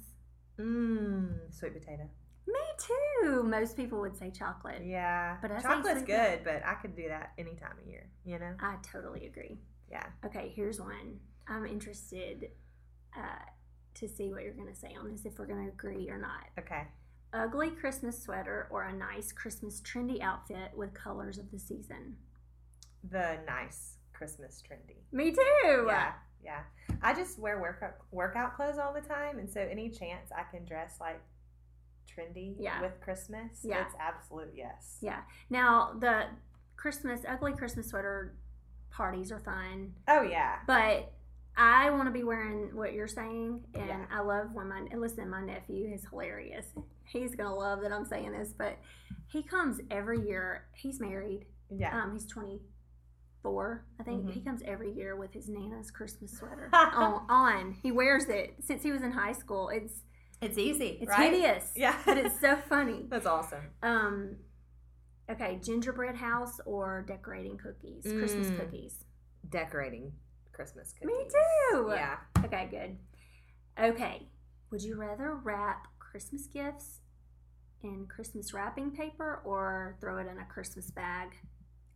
Mmm, 0.59 1.53
sweet 1.53 1.73
potato. 1.73 2.03
Me 2.47 2.59
too. 2.79 3.43
Most 3.43 3.75
people 3.75 3.99
would 3.99 4.15
say 4.17 4.31
chocolate. 4.31 4.81
Yeah. 4.85 5.37
But 5.41 5.51
I 5.51 5.59
Chocolate's 5.59 6.03
good, 6.03 6.41
but 6.43 6.61
I 6.65 6.75
could 6.75 6.95
do 6.95 7.07
that 7.09 7.33
any 7.37 7.55
time 7.55 7.73
of 7.81 7.87
year, 7.87 8.09
you 8.23 8.39
know? 8.39 8.53
I 8.61 8.75
totally 8.81 9.25
agree. 9.25 9.57
Yeah. 9.91 10.05
Okay, 10.25 10.51
here's 10.55 10.79
one. 10.79 11.19
I'm 11.47 11.65
interested 11.65 12.49
uh, 13.17 13.43
to 13.99 14.07
see 14.07 14.31
what 14.31 14.43
you're 14.43 14.53
going 14.53 14.67
to 14.73 14.79
say 14.79 14.95
on 14.99 15.11
this, 15.11 15.25
if 15.25 15.37
we're 15.39 15.45
going 15.45 15.65
to 15.65 15.71
agree 15.71 16.09
or 16.09 16.17
not. 16.17 16.45
Okay. 16.59 16.83
Ugly 17.33 17.71
Christmas 17.71 18.21
sweater 18.21 18.67
or 18.71 18.83
a 18.83 18.93
nice 18.93 19.31
Christmas 19.31 19.81
trendy 19.81 20.21
outfit 20.21 20.71
with 20.75 20.93
colors 20.93 21.37
of 21.37 21.51
the 21.51 21.59
season? 21.59 22.15
The 23.09 23.39
nice 23.45 23.97
Christmas 24.13 24.61
trendy. 24.67 24.97
Me 25.11 25.31
too. 25.31 25.85
Yeah. 25.87 26.13
Yeah. 26.43 26.61
I 27.01 27.13
just 27.13 27.37
wear 27.39 27.59
workout 27.59 27.95
workout 28.11 28.55
clothes 28.55 28.77
all 28.77 28.93
the 28.93 29.01
time, 29.01 29.39
and 29.39 29.49
so 29.49 29.59
any 29.61 29.89
chance 29.89 30.31
I 30.35 30.43
can 30.43 30.63
dress 30.65 30.97
like 31.01 31.21
trendy 32.09 32.55
Yeah. 32.57 32.81
with 32.81 32.99
Christmas, 33.01 33.59
Yeah. 33.63 33.85
it's 33.85 33.95
absolute 33.99 34.53
yes. 34.55 34.97
Yeah. 35.01 35.21
Now, 35.49 35.93
the 35.99 36.27
Christmas, 36.77 37.21
ugly 37.27 37.53
Christmas 37.53 37.87
sweater 37.89 38.35
parties 38.89 39.31
are 39.31 39.39
fun, 39.39 39.93
Oh 40.07 40.21
yeah. 40.21 40.59
but 40.65 41.11
I 41.57 41.89
want 41.89 42.05
to 42.05 42.11
be 42.11 42.23
wearing 42.23 42.75
what 42.75 42.93
you're 42.93 43.07
saying. 43.07 43.63
And 43.73 43.87
Yeah. 43.87 44.05
I 44.11 44.19
love 44.21 44.53
when 44.53 44.69
my, 44.69 44.85
listen, 44.95 45.29
my 45.29 45.41
nephew 45.41 45.91
is 45.93 46.05
hilarious. 46.09 46.67
He's 47.05 47.35
going 47.35 47.49
to 47.49 47.55
love 47.55 47.81
that 47.81 47.91
I'm 47.91 48.05
saying 48.05 48.31
this, 48.31 48.53
but 48.57 48.77
he 49.27 49.41
comes 49.41 49.79
every 49.89 50.19
year. 50.21 50.65
He's 50.75 50.99
married. 50.99 51.45
Yeah. 51.69 51.99
Um, 51.99 52.13
he's 52.13 52.25
24, 52.27 53.85
I 53.99 54.03
think. 54.03 54.25
Mhm. 54.25 54.31
He 54.33 54.41
comes 54.41 54.61
every 54.65 54.91
year 54.93 55.15
with 55.15 55.33
his 55.33 55.49
Nana's 55.49 55.89
Christmas 55.91 56.37
sweater 56.37 56.69
on, 56.73 57.25
on. 57.29 57.73
He 57.81 57.91
wears 57.91 58.25
it 58.25 58.55
since 58.61 58.83
he 58.83 58.91
was 58.91 59.01
in 59.01 59.11
high 59.11 59.33
school. 59.33 59.69
It's 59.69 60.03
it's 60.39 60.59
easy, 60.59 60.99
it's 61.01 61.09
right? 61.09 61.33
hideous, 61.33 61.71
Yeah. 61.75 61.97
but 62.05 62.15
it's 62.19 62.39
so 62.39 62.55
funny. 62.69 63.07
That's 63.09 63.25
awesome. 63.25 63.71
Um, 63.81 64.35
okay, 65.31 65.59
gingerbread 65.63 66.15
house 66.15 66.59
or 66.65 67.03
decorating 67.07 67.57
cookies, 67.57 68.03
Christmas 68.03 68.47
Mm. 68.51 68.59
cookies. 68.59 69.03
Decorating 69.49 70.11
Christmas 70.57 70.91
cookies. 70.99 71.15
Me 71.15 71.23
too. 71.71 71.91
Yeah. 71.93 72.17
Okay, 72.43 72.67
good. 72.71 72.97
Okay, 73.79 74.23
would 74.71 74.81
you 74.81 74.97
rather 74.97 75.35
wrap 75.35 75.87
Christmas 75.99 76.47
gifts 76.47 77.01
in 77.83 78.07
Christmas 78.07 78.53
wrapping 78.55 78.89
paper 78.89 79.41
or 79.45 79.95
throw 80.01 80.17
it 80.17 80.25
in 80.27 80.39
a 80.39 80.45
Christmas 80.45 80.89
bag? 80.89 81.29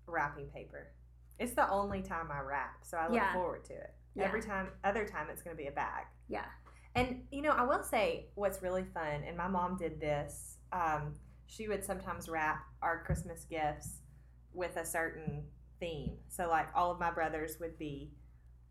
Wrapping 0.05 0.45
paper. 0.53 0.91
It's 1.39 1.53
the 1.53 1.67
only 1.71 2.03
time 2.03 2.29
I 2.31 2.41
wrap, 2.41 2.85
so 2.85 2.97
I 2.97 3.05
look 3.07 3.15
Yeah. 3.15 3.33
forward 3.33 3.65
to 3.65 3.73
it. 3.73 3.95
Yeah. 4.13 4.25
Every 4.25 4.44
time, 4.44 4.69
other 4.83 5.07
time, 5.07 5.27
it's 5.31 5.41
going 5.41 5.57
to 5.57 5.61
be 5.61 5.68
a 5.69 5.71
bag. 5.71 6.06
Yeah. 6.27 6.45
And 6.94 7.25
you 7.31 7.41
know, 7.41 7.51
I 7.51 7.63
will 7.63 7.83
say 7.83 8.27
what's 8.35 8.61
really 8.61 8.83
fun, 8.94 9.23
and 9.25 9.35
my 9.35 9.47
mom 9.47 9.75
did 9.75 9.99
this. 9.99 10.57
Um, 10.71 11.15
she 11.47 11.68
would 11.68 11.83
sometimes 11.83 12.30
wrap 12.30 12.63
our 12.83 13.03
Christmas 13.06 13.44
gifts 13.45 14.01
with 14.53 14.75
a 14.77 14.85
certain 14.85 15.45
theme. 15.80 16.18
So, 16.27 16.47
like, 16.47 16.68
all 16.75 16.91
of 16.91 16.99
my 16.99 17.09
brothers 17.09 17.57
would 17.59 17.80
be 17.80 18.11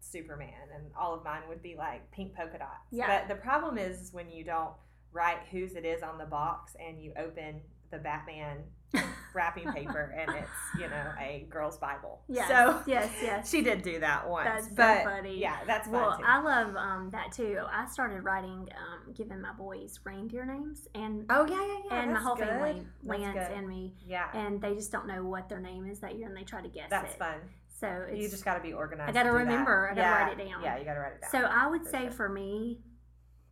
Superman, 0.00 0.68
and 0.74 0.84
all 0.98 1.14
of 1.14 1.24
mine 1.24 1.42
would 1.48 1.62
be 1.62 1.76
like 1.76 2.10
pink 2.10 2.34
polka 2.34 2.58
dots. 2.58 2.88
Yeah. 2.90 3.06
But 3.06 3.28
the 3.28 3.40
problem 3.40 3.78
is, 3.78 4.10
when 4.12 4.30
you 4.30 4.44
don't 4.44 4.72
write 5.12 5.38
whose 5.50 5.74
it 5.74 5.84
is 5.84 6.02
on 6.02 6.18
the 6.18 6.26
box, 6.26 6.76
and 6.84 7.00
you 7.02 7.12
open 7.16 7.60
the 7.90 7.98
Batman 7.98 8.58
wrapping 9.34 9.70
paper, 9.72 10.14
and 10.16 10.34
it's 10.36 10.48
you 10.80 10.88
know 10.88 11.12
a 11.20 11.46
girl's 11.50 11.76
Bible. 11.78 12.22
Yes. 12.28 12.48
So 12.48 12.80
yes, 12.86 13.10
yes. 13.22 13.50
she 13.50 13.62
did 13.62 13.82
do 13.82 14.00
that 14.00 14.28
once. 14.28 14.48
That's 14.66 14.68
so 14.68 15.04
funny. 15.04 15.38
Yeah, 15.38 15.56
that's 15.66 15.88
Well, 15.88 16.16
too. 16.16 16.24
I 16.26 16.40
love 16.40 16.74
um, 16.76 17.10
that 17.10 17.32
too. 17.32 17.58
I 17.70 17.86
started 17.88 18.22
writing, 18.22 18.68
um, 18.76 19.12
giving 19.12 19.40
my 19.40 19.52
boys 19.52 19.98
reindeer 20.04 20.44
names, 20.44 20.88
and 20.94 21.26
oh 21.30 21.46
yeah, 21.46 21.64
yeah, 21.66 21.78
yeah. 21.86 22.02
and 22.02 22.12
my 22.12 22.20
whole 22.20 22.36
good. 22.36 22.48
family, 22.48 22.82
That's 23.04 23.20
Lance 23.20 23.50
and 23.54 23.68
me, 23.68 23.94
Yeah, 24.06 24.26
and 24.34 24.60
they 24.60 24.74
just 24.74 24.90
don't 24.92 25.06
know 25.06 25.24
what 25.24 25.48
their 25.48 25.60
name 25.60 25.86
is 25.86 26.00
that 26.00 26.16
year, 26.16 26.26
and 26.28 26.36
they 26.36 26.44
try 26.44 26.62
to 26.62 26.68
guess 26.68 26.90
that's 26.90 27.14
it. 27.14 27.18
fun. 27.18 27.36
So 27.80 28.06
it's, 28.10 28.20
You 28.20 28.28
just 28.28 28.44
got 28.44 28.54
to 28.54 28.60
be 28.60 28.72
organized. 28.72 29.10
I 29.10 29.12
gotta 29.12 29.30
to 29.30 29.38
do 29.38 29.44
that. 29.44 29.50
remember. 29.50 29.86
I 29.90 29.94
gotta 29.94 30.00
Yeah, 30.00 30.22
write 30.24 30.38
it 30.38 30.48
down. 30.50 30.62
Yeah, 30.62 30.76
you 30.78 30.84
got 30.84 30.94
to 30.94 31.00
write 31.00 31.12
it 31.14 31.20
down. 31.22 31.30
So 31.30 31.38
I 31.48 31.66
would 31.66 31.82
For 31.84 31.88
say 31.90 32.02
sure. 32.02 32.10
for 32.12 32.28
me, 32.28 32.80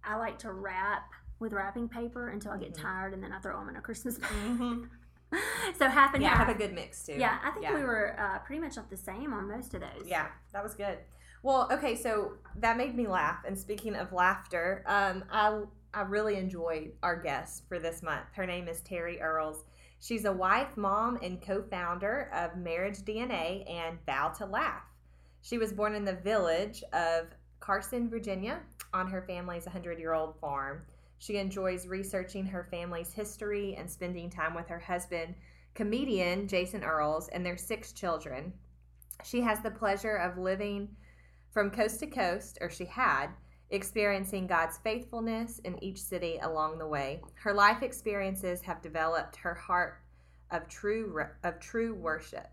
I 0.04 0.16
like 0.16 0.38
to 0.40 0.52
wrap 0.52 1.10
with 1.38 1.52
wrapping 1.52 1.88
paper 1.88 2.28
until 2.28 2.52
I 2.52 2.58
get 2.58 2.74
Mhm. 2.74 2.82
tired, 2.82 3.14
and 3.14 3.22
then 3.22 3.32
I 3.32 3.38
throw 3.40 3.58
them 3.58 3.68
in 3.70 3.76
a 3.76 3.80
Christmas 3.80 4.18
bag. 4.18 4.30
Mhm. 4.30 4.88
so 5.78 5.88
half 5.88 6.14
and 6.14 6.22
yeah, 6.22 6.30
half. 6.30 6.46
have 6.46 6.56
a 6.56 6.58
good 6.58 6.74
mix 6.74 7.04
too. 7.04 7.12
yeah, 7.14 7.38
I 7.42 7.50
think 7.50 7.62
yeah. 7.64 7.74
we 7.74 7.82
were 7.82 8.18
uh, 8.18 8.38
pretty 8.40 8.60
much 8.60 8.76
off 8.78 8.88
the 8.90 8.96
same 8.96 9.32
on 9.32 9.46
most 9.48 9.74
of 9.74 9.80
those. 9.82 10.06
Yeah, 10.06 10.28
that 10.52 10.62
was 10.62 10.74
good. 10.74 10.98
Well, 11.42 11.68
okay, 11.72 11.94
so 11.96 12.32
that 12.56 12.76
made 12.76 12.94
me 12.96 13.06
laugh. 13.06 13.44
And 13.46 13.56
speaking 13.58 13.94
of 13.94 14.12
laughter, 14.12 14.82
um, 14.86 15.24
I 15.30 15.62
I 15.94 16.02
really 16.02 16.36
enjoyed 16.36 16.92
our 17.02 17.16
guest 17.16 17.66
for 17.68 17.78
this 17.78 18.02
month. 18.02 18.26
Her 18.34 18.44
name 18.46 18.68
is 18.68 18.80
Terry 18.82 19.20
Earls. 19.22 19.64
She's 20.00 20.24
a 20.24 20.32
wife, 20.32 20.76
mom, 20.76 21.18
and 21.22 21.42
co-founder 21.42 22.30
of 22.32 22.56
Marriage 22.56 22.98
DNA 22.98 23.68
and 23.68 23.98
Vow 24.06 24.28
to 24.38 24.46
Laugh. 24.46 24.84
She 25.42 25.58
was 25.58 25.72
born 25.72 25.94
in 25.94 26.04
the 26.04 26.14
village 26.14 26.82
of 26.92 27.26
Carson, 27.60 28.08
Virginia, 28.08 28.60
on 28.94 29.08
her 29.08 29.22
family's 29.22 29.64
100-year-old 29.64 30.38
farm. 30.40 30.82
She 31.18 31.36
enjoys 31.36 31.86
researching 31.86 32.46
her 32.46 32.68
family's 32.70 33.12
history 33.12 33.74
and 33.76 33.90
spending 33.90 34.30
time 34.30 34.54
with 34.54 34.68
her 34.68 34.78
husband, 34.78 35.34
comedian 35.74 36.46
Jason 36.46 36.84
Earls, 36.84 37.28
and 37.28 37.44
their 37.44 37.56
six 37.56 37.92
children. 37.92 38.52
She 39.24 39.40
has 39.40 39.60
the 39.60 39.70
pleasure 39.70 40.16
of 40.16 40.38
living 40.38 40.88
from 41.50 41.70
coast 41.70 41.98
to 42.00 42.06
coast, 42.06 42.58
or 42.60 42.70
she 42.70 42.84
had, 42.84 43.30
experiencing 43.70 44.46
God's 44.46 44.78
faithfulness 44.78 45.58
in 45.60 45.82
each 45.82 46.00
city 46.00 46.38
along 46.42 46.78
the 46.78 46.86
way. 46.86 47.20
Her 47.34 47.52
life 47.52 47.82
experiences 47.82 48.62
have 48.62 48.82
developed 48.82 49.36
her 49.36 49.54
heart 49.54 50.00
of 50.50 50.68
true 50.68 51.24
of 51.44 51.60
true 51.60 51.94
worship. 51.94 52.48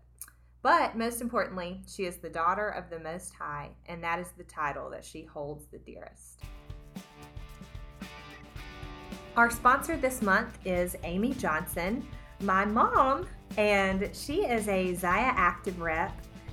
But 0.62 0.96
most 0.96 1.20
importantly, 1.20 1.82
she 1.88 2.04
is 2.06 2.16
the 2.16 2.28
daughter 2.28 2.68
of 2.68 2.90
the 2.90 2.98
Most 2.98 3.32
High, 3.34 3.70
and 3.86 4.02
that 4.02 4.18
is 4.18 4.32
the 4.36 4.44
title 4.44 4.90
that 4.90 5.04
she 5.04 5.22
holds 5.22 5.66
the 5.66 5.78
dearest. 5.78 6.42
Our 9.36 9.50
sponsor 9.50 9.96
this 9.96 10.22
month 10.22 10.58
is 10.64 10.96
Amy 11.04 11.34
Johnson, 11.34 12.06
my 12.40 12.64
mom, 12.64 13.28
and 13.56 14.10
she 14.12 14.46
is 14.46 14.66
a 14.66 14.94
Zyia 14.94 15.32
Active 15.36 15.80
rep. 15.80 16.12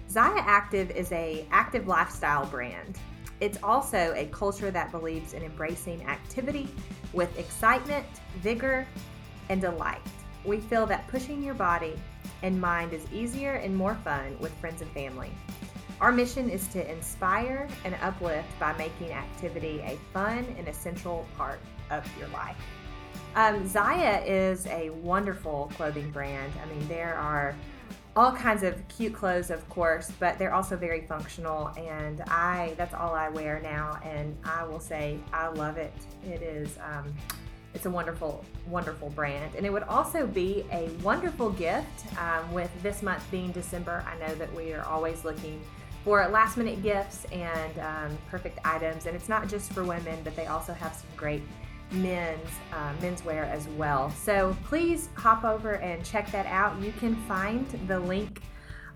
Zyia 0.10 0.43
Active 0.46 0.91
is 0.91 1.12
a 1.12 1.48
active 1.50 1.88
lifestyle 1.88 2.46
brand. 2.46 3.00
It's 3.43 3.57
also 3.62 4.13
a 4.15 4.27
culture 4.27 4.71
that 4.71 4.89
believes 4.89 5.33
in 5.33 5.43
embracing 5.43 6.01
activity 6.07 6.69
with 7.12 7.38
excitement, 7.38 8.05
vigor, 8.38 8.88
and 9.50 9.59
delight. 9.59 10.00
We 10.45 10.62
feel 10.62 10.85
that 10.85 11.09
pushing 11.09 11.43
your 11.43 11.53
body 11.53 12.00
and 12.41 12.62
mind 12.62 12.93
is 12.93 13.05
easier 13.12 13.55
and 13.55 13.75
more 13.75 13.95
fun 13.95 14.38
with 14.39 14.53
friends 14.62 14.81
and 14.81 14.89
family. 14.91 15.29
Our 16.00 16.13
mission 16.13 16.50
is 16.50 16.69
to 16.69 16.89
inspire 16.89 17.67
and 17.83 17.95
uplift 17.95 18.47
by 18.62 18.77
making 18.77 19.12
activity 19.12 19.81
a 19.81 19.97
fun 20.13 20.45
and 20.57 20.69
essential 20.69 21.27
part 21.35 21.59
of 21.91 22.09
your 22.17 22.29
life. 22.29 22.55
Um, 23.35 23.67
Zyia 23.67 24.23
is 24.25 24.67
a 24.67 24.89
wonderful 24.91 25.69
clothing 25.75 26.12
brand. 26.12 26.53
I 26.63 26.73
mean, 26.73 26.88
there 26.88 27.15
are 27.15 27.55
all 28.15 28.32
kinds 28.32 28.63
of 28.63 28.75
cute 28.89 29.13
clothes, 29.13 29.50
of 29.50 29.67
course, 29.70 30.12
but 30.20 30.38
they're 30.38 30.53
also 30.53 30.77
very 30.77 31.01
functional. 31.01 31.67
And 31.77 32.22
I, 32.27 32.74
that's 32.77 32.93
all 32.93 33.13
I 33.13 33.29
wear 33.29 33.60
now. 33.62 34.00
And 34.03 34.38
I 34.43 34.63
will 34.65 34.79
say, 34.79 35.20
I 35.32 35.48
love 35.48 35.77
it. 35.77 35.93
It 36.24 36.41
is, 36.41 36.77
um, 36.77 37.12
it's 37.74 37.88
a 37.88 37.89
wonderful, 37.89 38.46
wonderful 38.67 39.10
brand. 39.10 39.55
And 39.55 39.65
it 39.65 39.74
would 39.74 39.84
also 39.84 40.27
be 40.27 40.63
a 40.72 40.89
wonderful 41.01 41.50
gift 41.51 42.05
um, 42.20 42.51
with 42.53 42.70
this 42.84 43.01
month 43.01 43.25
being 43.32 43.51
December. 43.51 44.05
I 44.08 44.17
know 44.20 44.36
that 44.36 44.53
we 44.53 44.74
are 44.74 44.86
always 44.86 45.25
looking 45.25 45.60
for 46.03 46.27
last 46.27 46.58
minute 46.58 46.84
gifts 46.84 47.25
and 47.32 47.79
um, 47.79 48.17
perfect 48.29 48.60
items. 48.63 49.08
And 49.08 49.15
it's 49.15 49.29
not 49.29 49.48
just 49.48 49.72
for 49.72 49.84
women, 49.84 50.20
but 50.24 50.36
they 50.36 50.46
also 50.46 50.74
have 50.74 50.93
some 50.93 51.10
great 51.15 51.41
men's 51.93 52.50
uh, 52.71 52.93
menswear 53.01 53.50
as 53.50 53.67
well. 53.69 54.09
So 54.09 54.55
please 54.65 55.09
hop 55.15 55.43
over 55.43 55.75
and 55.75 56.03
check 56.03 56.31
that 56.31 56.45
out. 56.45 56.81
You 56.81 56.91
can 56.93 57.15
find 57.27 57.67
the 57.88 58.00
link 58.00 58.41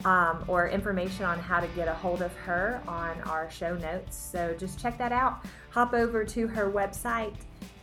um, 0.06 0.44
or 0.48 0.70
information 0.70 1.26
on 1.26 1.40
how 1.40 1.60
to 1.60 1.68
get 1.70 1.88
a 1.88 1.94
hold 1.94 2.22
of 2.22 2.36
her 2.38 2.82
on 2.88 3.20
our 3.22 3.50
show 3.50 3.76
notes. 3.76 4.16
So 4.16 4.56
just 4.58 4.80
check 4.80 4.98
that 4.98 5.12
out. 5.12 5.46
Hop 5.72 5.94
over 5.94 6.24
to 6.24 6.48
her 6.48 6.72
website, 6.72 7.36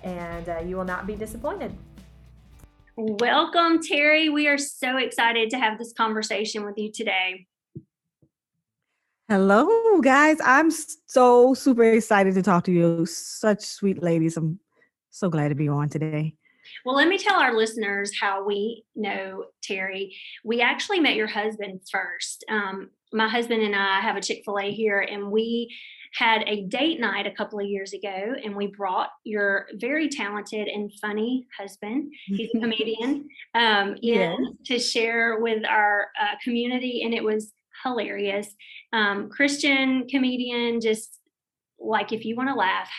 and 0.02 0.48
uh, 0.48 0.58
you 0.64 0.76
will 0.76 0.84
not 0.84 1.06
be 1.06 1.16
disappointed. 1.16 1.76
Welcome, 2.96 3.82
Terry. 3.82 4.28
We 4.28 4.46
are 4.46 4.58
so 4.58 4.98
excited 4.98 5.50
to 5.50 5.58
have 5.58 5.78
this 5.78 5.92
conversation 5.92 6.64
with 6.64 6.78
you 6.78 6.92
today. 6.92 7.46
Hello, 9.28 10.00
guys. 10.00 10.36
I'm 10.44 10.70
so 10.70 11.54
super 11.54 11.82
excited 11.82 12.34
to 12.34 12.42
talk 12.42 12.64
to 12.64 12.72
you. 12.72 13.06
Such 13.06 13.62
sweet 13.62 14.02
ladies. 14.02 14.36
I'm 14.36 14.60
so 15.14 15.30
glad 15.30 15.48
to 15.48 15.54
be 15.54 15.68
on 15.68 15.88
today. 15.88 16.34
Well, 16.84 16.96
let 16.96 17.08
me 17.08 17.18
tell 17.18 17.38
our 17.38 17.54
listeners 17.54 18.10
how 18.20 18.44
we 18.44 18.84
know 18.96 19.44
Terry. 19.62 20.16
We 20.44 20.60
actually 20.60 20.98
met 20.98 21.14
your 21.14 21.28
husband 21.28 21.82
first. 21.90 22.44
Um, 22.48 22.90
my 23.12 23.28
husband 23.28 23.62
and 23.62 23.76
I 23.76 24.00
have 24.00 24.16
a 24.16 24.20
Chick 24.20 24.42
fil 24.44 24.58
A 24.58 24.72
here, 24.72 25.00
and 25.00 25.30
we 25.30 25.72
had 26.14 26.42
a 26.46 26.62
date 26.62 26.98
night 26.98 27.26
a 27.26 27.30
couple 27.30 27.60
of 27.60 27.66
years 27.66 27.92
ago, 27.92 28.34
and 28.42 28.56
we 28.56 28.68
brought 28.68 29.10
your 29.24 29.66
very 29.74 30.08
talented 30.08 30.66
and 30.66 30.90
funny 31.00 31.46
husband, 31.56 32.12
he's 32.26 32.50
a 32.54 32.58
comedian, 32.58 33.28
um, 33.54 33.90
in 33.90 33.98
yes. 34.02 34.38
to 34.66 34.78
share 34.80 35.38
with 35.40 35.64
our 35.64 36.08
uh, 36.20 36.34
community, 36.42 37.02
and 37.04 37.14
it 37.14 37.22
was 37.22 37.52
hilarious. 37.84 38.52
Um, 38.92 39.28
Christian 39.28 40.08
comedian, 40.08 40.80
just 40.80 41.20
like 41.78 42.12
if 42.12 42.24
you 42.24 42.34
want 42.34 42.48
to 42.48 42.54
laugh, 42.54 42.90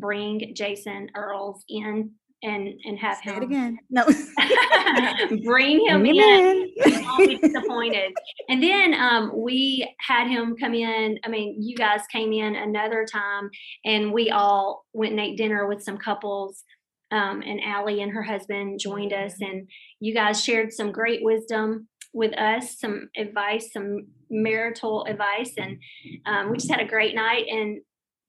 bring 0.00 0.52
Jason 0.54 1.08
Earls 1.14 1.64
in 1.68 2.10
and 2.42 2.68
and 2.84 2.98
have 2.98 3.18
Say 3.18 3.32
him 3.32 3.42
it 3.42 3.46
again. 3.46 3.78
No, 3.90 4.04
bring 5.44 5.86
him 5.86 6.02
bring 6.02 6.16
in. 6.16 6.70
I'll 7.06 7.18
be 7.18 7.38
disappointed. 7.38 8.12
And 8.48 8.62
then 8.62 8.94
um, 8.94 9.32
we 9.34 9.92
had 10.06 10.28
him 10.28 10.56
come 10.58 10.74
in. 10.74 11.18
I 11.24 11.28
mean, 11.28 11.56
you 11.60 11.76
guys 11.76 12.02
came 12.12 12.32
in 12.32 12.54
another 12.54 13.06
time, 13.10 13.50
and 13.84 14.12
we 14.12 14.30
all 14.30 14.84
went 14.92 15.12
and 15.12 15.20
ate 15.20 15.36
dinner 15.36 15.66
with 15.66 15.82
some 15.82 15.98
couples. 15.98 16.62
Um, 17.10 17.42
and 17.42 17.60
Allie 17.64 18.02
and 18.02 18.12
her 18.12 18.22
husband 18.22 18.80
joined 18.80 19.12
us, 19.12 19.34
and 19.40 19.68
you 20.00 20.12
guys 20.12 20.42
shared 20.42 20.72
some 20.72 20.92
great 20.92 21.20
wisdom 21.22 21.88
with 22.12 22.36
us, 22.38 22.78
some 22.78 23.08
advice, 23.16 23.72
some 23.72 24.06
marital 24.30 25.04
advice, 25.04 25.52
and 25.56 25.78
um, 26.26 26.50
we 26.50 26.56
just 26.58 26.70
had 26.70 26.80
a 26.80 26.86
great 26.86 27.14
night. 27.14 27.44
And 27.48 27.80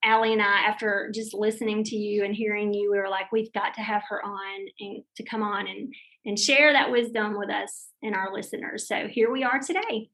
Allie 0.03 0.33
and 0.33 0.41
I, 0.41 0.61
after 0.67 1.11
just 1.13 1.33
listening 1.33 1.83
to 1.85 1.95
you 1.95 2.23
and 2.23 2.35
hearing 2.35 2.73
you, 2.73 2.91
we 2.91 2.97
were 2.97 3.09
like, 3.09 3.31
we've 3.31 3.51
got 3.53 3.73
to 3.75 3.81
have 3.81 4.03
her 4.09 4.23
on 4.23 4.67
and 4.79 5.03
to 5.15 5.23
come 5.23 5.43
on 5.43 5.67
and 5.67 5.93
and 6.25 6.37
share 6.37 6.73
that 6.73 6.91
wisdom 6.91 7.37
with 7.37 7.49
us 7.49 7.87
and 8.03 8.13
our 8.13 8.33
listeners. 8.33 8.85
So 8.85 9.07
here 9.07 9.31
we 9.31 9.43
are 9.43 9.59
today. 9.59 10.09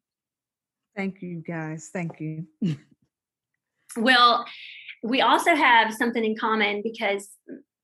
Thank 0.95 1.23
you, 1.23 1.41
guys. 1.45 1.89
Thank 1.91 2.19
you. 2.19 2.45
well, 3.97 4.45
we 5.01 5.21
also 5.21 5.55
have 5.55 5.91
something 5.91 6.23
in 6.23 6.35
common 6.37 6.81
because 6.83 7.29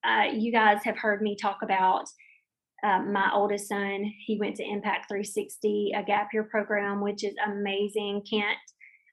uh, 0.08 0.26
you 0.32 0.52
guys 0.52 0.84
have 0.84 0.98
heard 0.98 1.24
me 1.24 1.36
talk 1.36 1.58
about 1.64 2.06
uh, 2.84 3.02
my 3.02 3.32
oldest 3.34 3.68
son. 3.68 4.14
He 4.26 4.38
went 4.40 4.56
to 4.58 4.64
Impact 4.64 5.08
360, 5.10 5.94
a 5.96 6.04
gap 6.04 6.30
year 6.32 6.44
program, 6.44 7.02
which 7.02 7.24
is 7.24 7.34
amazing. 7.46 8.24
Can't 8.30 8.58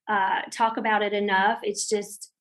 uh, 0.09 0.43
talk 0.53 0.77
about 0.77 1.03
it 1.03 1.13
enough. 1.13 1.59
It's 1.63 1.89
just 1.89 2.33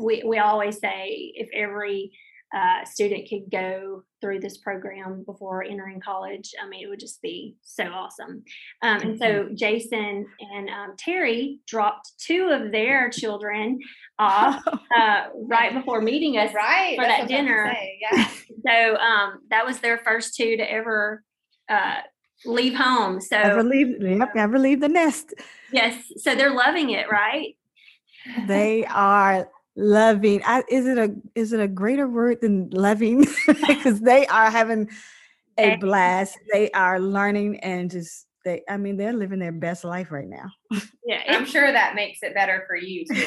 we, 0.00 0.22
we 0.26 0.38
always 0.38 0.78
say 0.78 1.32
if 1.34 1.48
every 1.54 2.12
uh, 2.54 2.84
student 2.84 3.28
could 3.28 3.50
go 3.50 4.02
through 4.20 4.40
this 4.40 4.58
program 4.58 5.22
before 5.24 5.62
entering 5.62 6.00
college, 6.00 6.50
I 6.60 6.68
mean, 6.68 6.84
it 6.84 6.88
would 6.88 6.98
just 6.98 7.22
be 7.22 7.54
so 7.62 7.84
awesome. 7.84 8.42
Um, 8.82 9.00
and 9.02 9.18
so 9.18 9.24
mm-hmm. 9.24 9.54
Jason 9.54 10.26
and 10.40 10.68
um, 10.68 10.94
Terry 10.98 11.60
dropped 11.66 12.12
two 12.18 12.50
of 12.52 12.72
their 12.72 13.08
children 13.08 13.78
off 14.18 14.62
uh, 14.66 15.26
right 15.48 15.72
before 15.72 16.00
meeting 16.00 16.38
us 16.38 16.52
right, 16.52 16.96
for 16.98 17.04
that 17.04 17.28
dinner. 17.28 17.72
Yeah. 18.00 18.28
so 18.66 18.96
um, 18.96 19.40
that 19.50 19.64
was 19.64 19.78
their 19.78 19.98
first 19.98 20.34
two 20.34 20.56
to 20.56 20.70
ever 20.70 21.22
uh, 21.68 21.98
leave 22.44 22.74
home. 22.74 23.20
So 23.20 23.36
ever 23.36 23.62
leave, 23.62 24.02
yep, 24.02 24.34
never 24.34 24.58
leave 24.58 24.80
the 24.80 24.88
nest. 24.88 25.34
Yes. 25.72 26.02
So 26.16 26.34
they're 26.34 26.54
loving 26.54 26.90
it, 26.90 27.06
right? 27.10 27.54
They 28.46 28.84
are 28.86 29.48
loving. 29.80 30.42
I, 30.44 30.62
is 30.68 30.86
it 30.86 30.98
a 30.98 31.14
is 31.34 31.52
it 31.52 31.60
a 31.60 31.68
greater 31.68 32.08
word 32.08 32.40
than 32.40 32.70
loving? 32.70 33.26
Because 33.66 34.00
they 34.00 34.26
are 34.26 34.50
having 34.50 34.88
a 35.58 35.76
blast. 35.76 36.38
They 36.52 36.70
are 36.72 37.00
learning 37.00 37.60
and 37.60 37.90
just 37.90 38.26
they 38.44 38.62
i 38.68 38.76
mean 38.76 38.96
they're 38.96 39.12
living 39.12 39.38
their 39.38 39.52
best 39.52 39.84
life 39.84 40.10
right 40.10 40.28
now. 40.28 40.50
Yeah 41.04 41.22
i'm 41.28 41.44
sure 41.44 41.70
that 41.72 41.94
makes 41.94 42.22
it 42.22 42.34
better 42.34 42.64
for 42.66 42.76
you 42.76 43.04
too. 43.06 43.26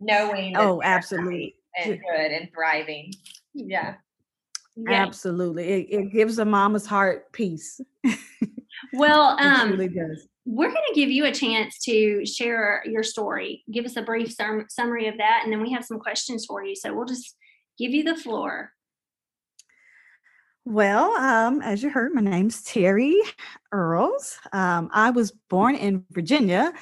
Knowing 0.00 0.56
oh 0.56 0.80
absolutely. 0.82 1.54
and 1.82 2.00
good 2.00 2.32
and 2.32 2.48
thriving. 2.52 3.12
Yeah. 3.54 3.94
Absolutely. 4.88 5.64
It, 5.64 5.86
it 5.90 6.12
gives 6.12 6.38
a 6.38 6.44
mama's 6.44 6.86
heart 6.86 7.32
peace. 7.32 7.80
Well 8.92 9.38
um 9.40 9.68
it 9.68 9.72
really 9.72 9.88
does 9.88 10.28
we're 10.46 10.70
going 10.70 10.84
to 10.88 10.94
give 10.94 11.10
you 11.10 11.26
a 11.26 11.32
chance 11.32 11.78
to 11.80 12.24
share 12.24 12.82
your 12.86 13.02
story. 13.02 13.64
Give 13.70 13.84
us 13.84 13.96
a 13.96 14.02
brief 14.02 14.32
sum- 14.32 14.66
summary 14.68 15.08
of 15.08 15.18
that, 15.18 15.40
and 15.42 15.52
then 15.52 15.60
we 15.60 15.72
have 15.72 15.84
some 15.84 15.98
questions 15.98 16.46
for 16.46 16.64
you. 16.64 16.76
So 16.76 16.94
we'll 16.94 17.04
just 17.04 17.36
give 17.78 17.90
you 17.90 18.04
the 18.04 18.16
floor. 18.16 18.70
Well, 20.64 21.10
um, 21.16 21.62
as 21.62 21.82
you 21.82 21.90
heard, 21.90 22.14
my 22.14 22.20
name's 22.20 22.62
Terry 22.62 23.20
Earls. 23.72 24.38
Um, 24.52 24.88
I 24.92 25.10
was 25.10 25.32
born 25.50 25.74
in 25.74 26.04
Virginia 26.12 26.72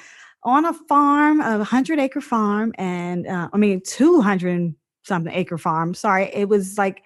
on 0.43 0.65
a 0.65 0.73
farm, 0.73 1.41
a 1.41 1.63
hundred 1.63 1.99
acre 1.99 2.21
farm, 2.21 2.71
and 2.77 3.25
uh, 3.25 3.49
I 3.51 3.57
mean, 3.57 3.81
200 3.85 4.75
something 5.03 5.33
acre 5.33 5.57
farm. 5.57 5.95
Sorry, 5.95 6.29
it 6.33 6.49
was 6.49 6.77
like 6.77 7.03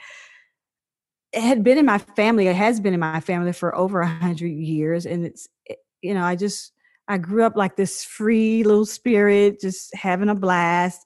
it 1.31 1.41
had 1.41 1.63
been 1.63 1.77
in 1.77 1.85
my 1.85 1.99
family. 1.99 2.47
It 2.47 2.55
has 2.55 2.79
been 2.79 2.93
in 2.93 2.99
my 2.99 3.19
family 3.21 3.53
for 3.53 3.75
over 3.75 4.01
a 4.01 4.07
hundred 4.07 4.47
years, 4.47 5.05
and 5.05 5.25
it's 5.25 5.47
you 6.01 6.13
know, 6.13 6.23
I 6.23 6.35
just 6.35 6.73
I 7.07 7.17
grew 7.17 7.43
up 7.43 7.55
like 7.55 7.75
this 7.75 8.03
free 8.03 8.63
little 8.63 8.85
spirit, 8.85 9.59
just 9.59 9.93
having 9.95 10.29
a 10.29 10.35
blast 10.35 11.01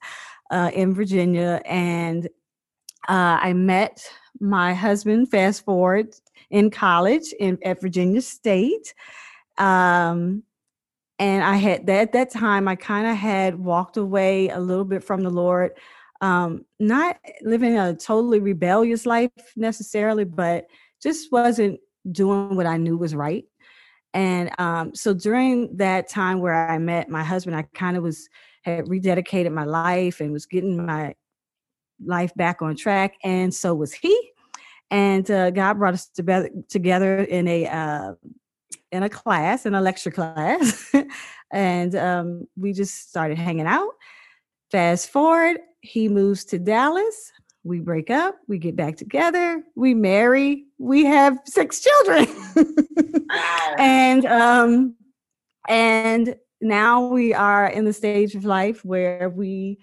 uh, 0.50 0.70
in 0.74 0.94
Virginia, 0.94 1.62
and 1.64 2.26
uh, 3.08 3.38
I 3.40 3.52
met 3.52 4.06
my 4.40 4.74
husband, 4.74 5.30
fast 5.30 5.64
forward, 5.64 6.14
in 6.50 6.70
college 6.70 7.32
in, 7.38 7.58
at 7.64 7.80
Virginia 7.80 8.20
State. 8.20 8.94
Um, 9.58 10.42
and 11.18 11.44
I 11.44 11.56
had 11.56 11.86
that 11.86 12.00
at 12.00 12.12
that 12.12 12.30
time, 12.30 12.66
I 12.66 12.76
kind 12.76 13.06
of 13.06 13.16
had 13.16 13.58
walked 13.58 13.96
away 13.96 14.48
a 14.48 14.58
little 14.58 14.84
bit 14.84 15.04
from 15.04 15.22
the 15.22 15.30
Lord. 15.30 15.72
Um, 16.20 16.64
not 16.80 17.18
living 17.42 17.78
a 17.78 17.94
totally 17.94 18.40
rebellious 18.40 19.06
life 19.06 19.30
necessarily, 19.56 20.24
but 20.24 20.66
just 21.02 21.30
wasn't 21.30 21.80
doing 22.10 22.56
what 22.56 22.66
I 22.66 22.78
knew 22.78 22.96
was 22.96 23.14
right. 23.14 23.44
And 24.14 24.50
um, 24.58 24.94
so 24.94 25.12
during 25.12 25.76
that 25.76 26.08
time 26.08 26.38
where 26.38 26.70
I 26.70 26.78
met 26.78 27.10
my 27.10 27.24
husband, 27.24 27.56
I 27.56 27.62
kind 27.74 27.96
of 27.96 28.04
was 28.04 28.28
had 28.62 28.86
rededicated 28.86 29.52
my 29.52 29.64
life 29.64 30.20
and 30.20 30.32
was 30.32 30.46
getting 30.46 30.86
my 30.86 31.14
life 32.04 32.32
back 32.34 32.62
on 32.62 32.76
track, 32.76 33.14
and 33.22 33.52
so 33.52 33.74
was 33.74 33.92
he. 33.92 34.30
And 34.90 35.28
uh, 35.30 35.50
God 35.50 35.78
brought 35.78 35.94
us 35.94 36.06
together 36.06 36.48
together 36.68 37.18
in 37.18 37.48
a 37.48 37.66
uh, 37.66 38.12
in 38.92 39.02
a 39.02 39.08
class, 39.08 39.66
in 39.66 39.74
a 39.74 39.80
lecture 39.80 40.12
class, 40.12 40.94
and 41.52 41.94
um, 41.96 42.46
we 42.56 42.72
just 42.72 43.08
started 43.08 43.36
hanging 43.36 43.66
out. 43.66 43.90
Fast 44.70 45.10
forward, 45.10 45.58
he 45.80 46.08
moves 46.08 46.44
to 46.46 46.58
Dallas. 46.58 47.32
We 47.64 47.80
break 47.80 48.10
up. 48.10 48.36
We 48.46 48.58
get 48.58 48.76
back 48.76 48.96
together. 48.96 49.62
We 49.74 49.94
marry. 49.94 50.64
We 50.78 51.04
have 51.06 51.38
six 51.46 51.80
children, 51.80 52.26
and 53.78 54.26
um, 54.26 54.96
and 55.66 56.36
now 56.60 57.06
we 57.06 57.32
are 57.32 57.66
in 57.66 57.84
the 57.84 57.92
stage 57.92 58.34
of 58.34 58.44
life 58.44 58.84
where 58.84 59.30
we 59.30 59.78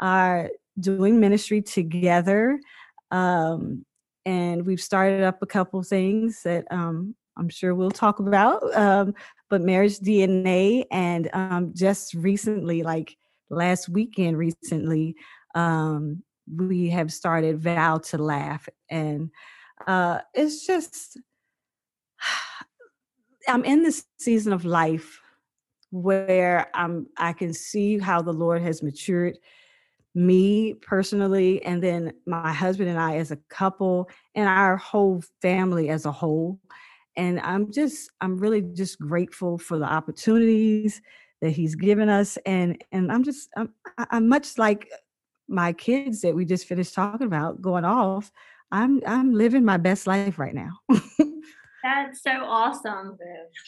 are 0.00 0.50
doing 0.78 1.20
ministry 1.20 1.60
together. 1.60 2.60
Um, 3.10 3.84
and 4.26 4.64
we've 4.64 4.80
started 4.80 5.22
up 5.22 5.42
a 5.42 5.46
couple 5.46 5.82
things 5.82 6.42
that 6.44 6.66
um, 6.70 7.14
I'm 7.36 7.48
sure 7.48 7.74
we'll 7.74 7.90
talk 7.90 8.18
about. 8.18 8.74
Um, 8.76 9.14
but 9.50 9.62
marriage 9.62 9.98
DNA, 9.98 10.84
and 10.90 11.30
um, 11.32 11.72
just 11.74 12.14
recently, 12.14 12.82
like 12.82 13.16
last 13.50 13.88
weekend, 13.88 14.38
recently, 14.38 15.16
um, 15.54 16.22
we 16.52 16.90
have 16.90 17.12
started 17.12 17.58
Vow 17.58 17.98
to 17.98 18.18
Laugh, 18.18 18.68
and 18.90 19.30
uh, 19.86 20.20
it's 20.34 20.66
just 20.66 21.18
I'm 23.48 23.64
in 23.64 23.82
this 23.82 24.04
season 24.18 24.52
of 24.52 24.64
life 24.64 25.20
where 25.90 26.68
I'm 26.74 27.06
I 27.18 27.32
can 27.32 27.54
see 27.54 27.98
how 27.98 28.22
the 28.22 28.32
Lord 28.32 28.62
has 28.62 28.82
matured 28.82 29.38
me 30.14 30.74
personally 30.74 31.62
and 31.64 31.82
then 31.82 32.12
my 32.26 32.52
husband 32.52 32.88
and 32.88 32.98
I 32.98 33.16
as 33.16 33.30
a 33.30 33.38
couple 33.48 34.08
and 34.34 34.48
our 34.48 34.76
whole 34.76 35.22
family 35.42 35.88
as 35.88 36.04
a 36.04 36.12
whole 36.12 36.60
and 37.16 37.40
I'm 37.40 37.72
just 37.72 38.10
I'm 38.20 38.38
really 38.38 38.62
just 38.62 38.98
grateful 38.98 39.58
for 39.58 39.78
the 39.78 39.84
opportunities 39.84 41.02
that 41.40 41.50
he's 41.50 41.74
given 41.74 42.08
us 42.08 42.38
and 42.46 42.82
and 42.92 43.10
I'm 43.10 43.24
just 43.24 43.50
I'm, 43.56 43.72
I'm 43.98 44.28
much 44.28 44.56
like 44.56 44.88
my 45.48 45.72
kids 45.72 46.20
that 46.22 46.34
we 46.34 46.44
just 46.44 46.66
finished 46.66 46.94
talking 46.94 47.26
about 47.26 47.60
going 47.60 47.84
off 47.84 48.30
I'm 48.72 49.00
I'm 49.06 49.34
living 49.34 49.64
my 49.64 49.76
best 49.76 50.06
life 50.06 50.38
right 50.38 50.54
now 50.54 50.80
That's 51.84 52.22
so 52.22 52.30
awesome. 52.30 53.18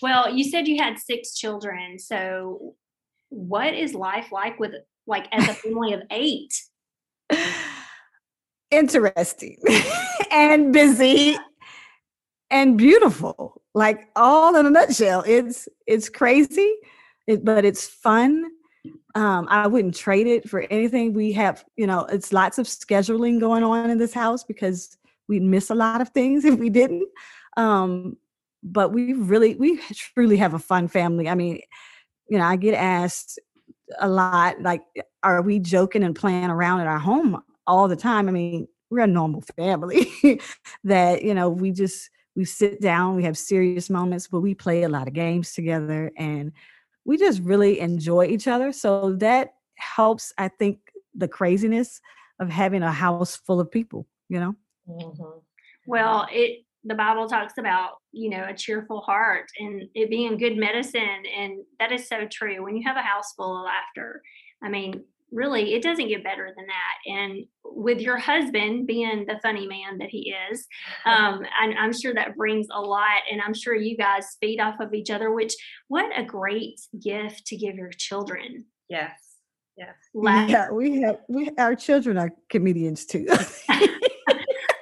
Well, 0.00 0.34
you 0.34 0.42
said 0.42 0.66
you 0.66 0.82
had 0.82 0.98
six 0.98 1.34
children. 1.34 1.98
So, 1.98 2.74
what 3.28 3.74
is 3.74 3.92
life 3.92 4.32
like 4.32 4.58
with 4.58 4.72
like 5.06 5.28
as 5.32 5.46
a 5.46 5.52
family 5.52 5.92
of 5.92 6.00
eight? 6.10 6.50
interesting 8.70 9.56
and 10.32 10.72
busy 10.72 11.36
and 12.50 12.76
beautiful 12.76 13.62
like 13.74 14.08
all 14.16 14.56
in 14.56 14.66
a 14.66 14.70
nutshell 14.70 15.22
it's 15.24 15.68
it's 15.86 16.08
crazy 16.08 16.74
it, 17.28 17.44
but 17.44 17.64
it's 17.64 17.86
fun 17.86 18.44
um 19.16 19.48
i 19.50 19.66
wouldn't 19.66 19.96
trade 19.96 20.26
it 20.26 20.48
for 20.48 20.60
anything. 20.70 21.14
We 21.14 21.32
have 21.32 21.64
you 21.76 21.86
know 21.86 22.04
it's 22.04 22.32
lots 22.32 22.58
of 22.58 22.66
scheduling 22.66 23.40
going 23.40 23.64
on 23.64 23.90
in 23.90 23.98
this 23.98 24.12
house 24.12 24.44
because 24.44 24.96
we'd 25.26 25.42
miss 25.42 25.70
a 25.70 25.74
lot 25.74 26.00
of 26.00 26.10
things 26.10 26.44
if 26.50 26.58
we 26.58 26.70
didn't. 26.70 27.08
Um 27.56 28.16
but 28.62 28.92
we 28.92 29.14
really 29.14 29.54
we 29.56 29.80
truly 29.94 30.36
have 30.36 30.54
a 30.54 30.58
fun 30.58 30.86
family. 30.86 31.28
I 31.28 31.34
mean 31.34 31.60
you 32.28 32.38
know 32.38 32.44
i 32.44 32.56
get 32.56 32.74
asked 32.74 33.38
a 34.00 34.08
lot 34.08 34.60
like 34.60 34.82
are 35.22 35.42
we 35.42 35.60
joking 35.60 36.02
and 36.02 36.14
playing 36.14 36.50
around 36.50 36.80
at 36.80 36.86
our 36.86 36.98
home 36.98 37.40
all 37.66 37.88
the 37.88 37.96
time? 37.96 38.28
I 38.28 38.32
mean 38.32 38.68
we're 38.90 39.00
a 39.00 39.06
normal 39.06 39.42
family 39.56 40.12
that 40.84 41.22
you 41.22 41.34
know 41.34 41.48
we 41.48 41.70
just 41.70 42.10
we 42.34 42.44
sit 42.44 42.82
down 42.82 43.16
we 43.16 43.24
have 43.24 43.38
serious 43.38 43.88
moments 43.88 44.28
but 44.28 44.40
we 44.40 44.54
play 44.54 44.82
a 44.82 44.88
lot 44.88 45.08
of 45.08 45.14
games 45.14 45.54
together 45.54 46.12
and 46.18 46.52
we 47.06 47.16
just 47.16 47.40
really 47.42 47.80
enjoy 47.80 48.26
each 48.26 48.48
other 48.48 48.72
so 48.72 49.14
that 49.14 49.54
helps 49.76 50.32
i 50.38 50.48
think 50.48 50.78
the 51.14 51.28
craziness 51.28 52.00
of 52.40 52.50
having 52.50 52.82
a 52.82 52.92
house 52.92 53.36
full 53.36 53.60
of 53.60 53.70
people 53.70 54.06
you 54.28 54.38
know 54.38 54.54
Mhm. 54.88 55.42
Well, 55.86 56.26
it 56.30 56.64
the 56.84 56.94
Bible 56.94 57.28
talks 57.28 57.54
about, 57.58 57.94
you 58.12 58.30
know, 58.30 58.44
a 58.48 58.54
cheerful 58.54 59.00
heart 59.00 59.46
and 59.58 59.82
it 59.94 60.08
being 60.08 60.38
good 60.38 60.56
medicine 60.56 61.24
and 61.36 61.64
that 61.80 61.90
is 61.90 62.08
so 62.08 62.28
true. 62.30 62.62
When 62.62 62.76
you 62.76 62.84
have 62.86 62.96
a 62.96 63.02
house 63.02 63.32
full 63.32 63.58
of 63.58 63.64
laughter, 63.64 64.22
I 64.62 64.68
mean, 64.68 65.02
really 65.32 65.74
it 65.74 65.82
doesn't 65.82 66.08
get 66.08 66.22
better 66.24 66.52
than 66.56 66.66
that. 66.66 67.12
And 67.12 67.44
with 67.64 68.00
your 68.00 68.16
husband 68.16 68.86
being 68.86 69.26
the 69.26 69.38
funny 69.42 69.66
man 69.66 69.98
that 69.98 70.08
he 70.08 70.34
is, 70.50 70.66
um, 71.04 71.42
I'm, 71.60 71.72
I'm 71.78 71.92
sure 71.92 72.14
that 72.14 72.36
brings 72.36 72.66
a 72.72 72.80
lot 72.80 73.22
and 73.30 73.40
I'm 73.42 73.54
sure 73.54 73.74
you 73.74 73.96
guys 73.96 74.36
feed 74.40 74.60
off 74.60 74.80
of 74.80 74.94
each 74.94 75.10
other, 75.10 75.32
which 75.32 75.54
what 75.88 76.10
a 76.18 76.24
great 76.24 76.80
gift 77.02 77.46
to 77.48 77.56
give 77.56 77.74
your 77.76 77.90
children. 77.96 78.64
yes. 78.88 79.12
Yes. 79.78 79.94
Laugh. 80.14 80.48
yeah 80.48 80.70
we 80.70 81.02
have 81.02 81.18
we 81.28 81.50
our 81.58 81.74
children 81.74 82.16
are 82.16 82.30
comedians 82.48 83.04
too 83.04 83.26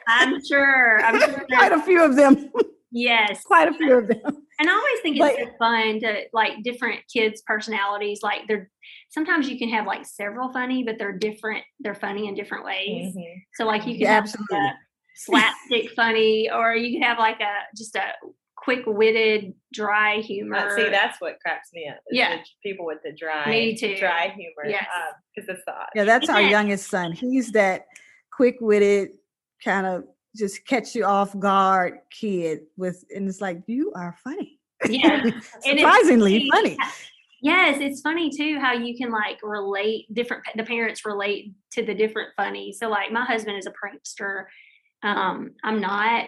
I'm 0.06 0.44
sure. 0.44 1.00
I'm 1.04 1.18
sure. 1.20 1.46
quite 1.52 1.72
a 1.72 1.82
few 1.82 2.00
of 2.04 2.14
them 2.14 2.50
Yes. 2.92 3.42
quite 3.44 3.66
a 3.68 3.74
few 3.74 3.98
of 3.98 4.06
them 4.06 4.43
And 4.60 4.68
I 4.70 4.72
always 4.72 5.00
think 5.02 5.16
it's 5.18 5.50
so 5.50 5.56
fun 5.58 6.00
to 6.00 6.22
like 6.32 6.62
different 6.62 7.00
kids' 7.12 7.42
personalities. 7.46 8.20
Like 8.22 8.42
they're 8.48 8.70
sometimes 9.10 9.48
you 9.48 9.58
can 9.58 9.68
have 9.70 9.86
like 9.86 10.06
several 10.06 10.52
funny, 10.52 10.84
but 10.84 10.96
they're 10.98 11.16
different. 11.16 11.64
They're 11.80 11.94
funny 11.94 12.28
in 12.28 12.34
different 12.34 12.64
ways. 12.64 13.14
Mhm. 13.16 13.34
So 13.54 13.64
like 13.64 13.86
you 13.86 13.94
can 13.94 14.02
Yeah, 14.02 14.14
have 14.14 14.24
absolutely. 14.24 14.56
like 14.58 14.74
a 14.74 14.78
slapstick 15.16 15.90
funny, 15.96 16.50
or 16.50 16.74
you 16.76 16.92
can 16.98 17.02
have 17.02 17.18
like 17.18 17.40
a 17.40 17.62
just 17.76 17.96
a 17.96 18.12
quick-witted, 18.56 19.52
dry 19.74 20.16
humor. 20.20 20.56
Uh, 20.56 20.74
see, 20.76 20.88
that's 20.88 21.20
what 21.20 21.38
cracks 21.40 21.68
me 21.74 21.86
up. 21.88 21.98
Yeah. 22.10 22.36
the 22.36 22.42
people 22.62 22.86
with 22.86 22.98
the 23.04 23.12
dry, 23.12 23.44
Me 23.50 23.76
too. 23.76 23.94
dry 23.96 24.28
humor. 24.28 24.64
Yes. 24.66 24.86
because 25.34 25.48
it's 25.50 25.64
the 25.66 25.74
Yeah, 25.94 26.04
that's 26.04 26.28
our 26.30 26.40
Yeah. 26.40 26.48
youngest 26.50 26.88
son. 26.88 27.12
He's 27.12 27.52
that 27.52 27.86
quick-witted 28.32 29.10
kind 29.62 29.86
of 29.86 30.04
just 30.34 30.66
catch 30.66 30.94
you 30.94 31.04
off 31.04 31.38
guard 31.38 31.98
kid 32.10 32.62
with 32.76 33.04
and 33.14 33.28
it's 33.28 33.40
like 33.40 33.62
you 33.66 33.92
are 33.94 34.16
funny. 34.22 34.58
Yeah. 34.88 35.24
Surprisingly 35.60 36.48
funny. 36.50 36.76
Yes, 37.40 37.78
it's 37.80 38.00
funny 38.00 38.30
too 38.30 38.58
how 38.58 38.72
you 38.72 38.96
can 38.96 39.10
like 39.10 39.38
relate 39.42 40.06
different. 40.12 40.44
The 40.56 40.64
parents 40.64 41.04
relate 41.04 41.52
to 41.72 41.84
the 41.84 41.94
different 41.94 42.30
funny. 42.36 42.72
So 42.72 42.88
like 42.88 43.12
my 43.12 43.24
husband 43.24 43.58
is 43.58 43.66
a 43.66 43.70
prankster. 43.72 44.46
Um, 45.02 45.52
I'm 45.62 45.80
not, 45.80 46.26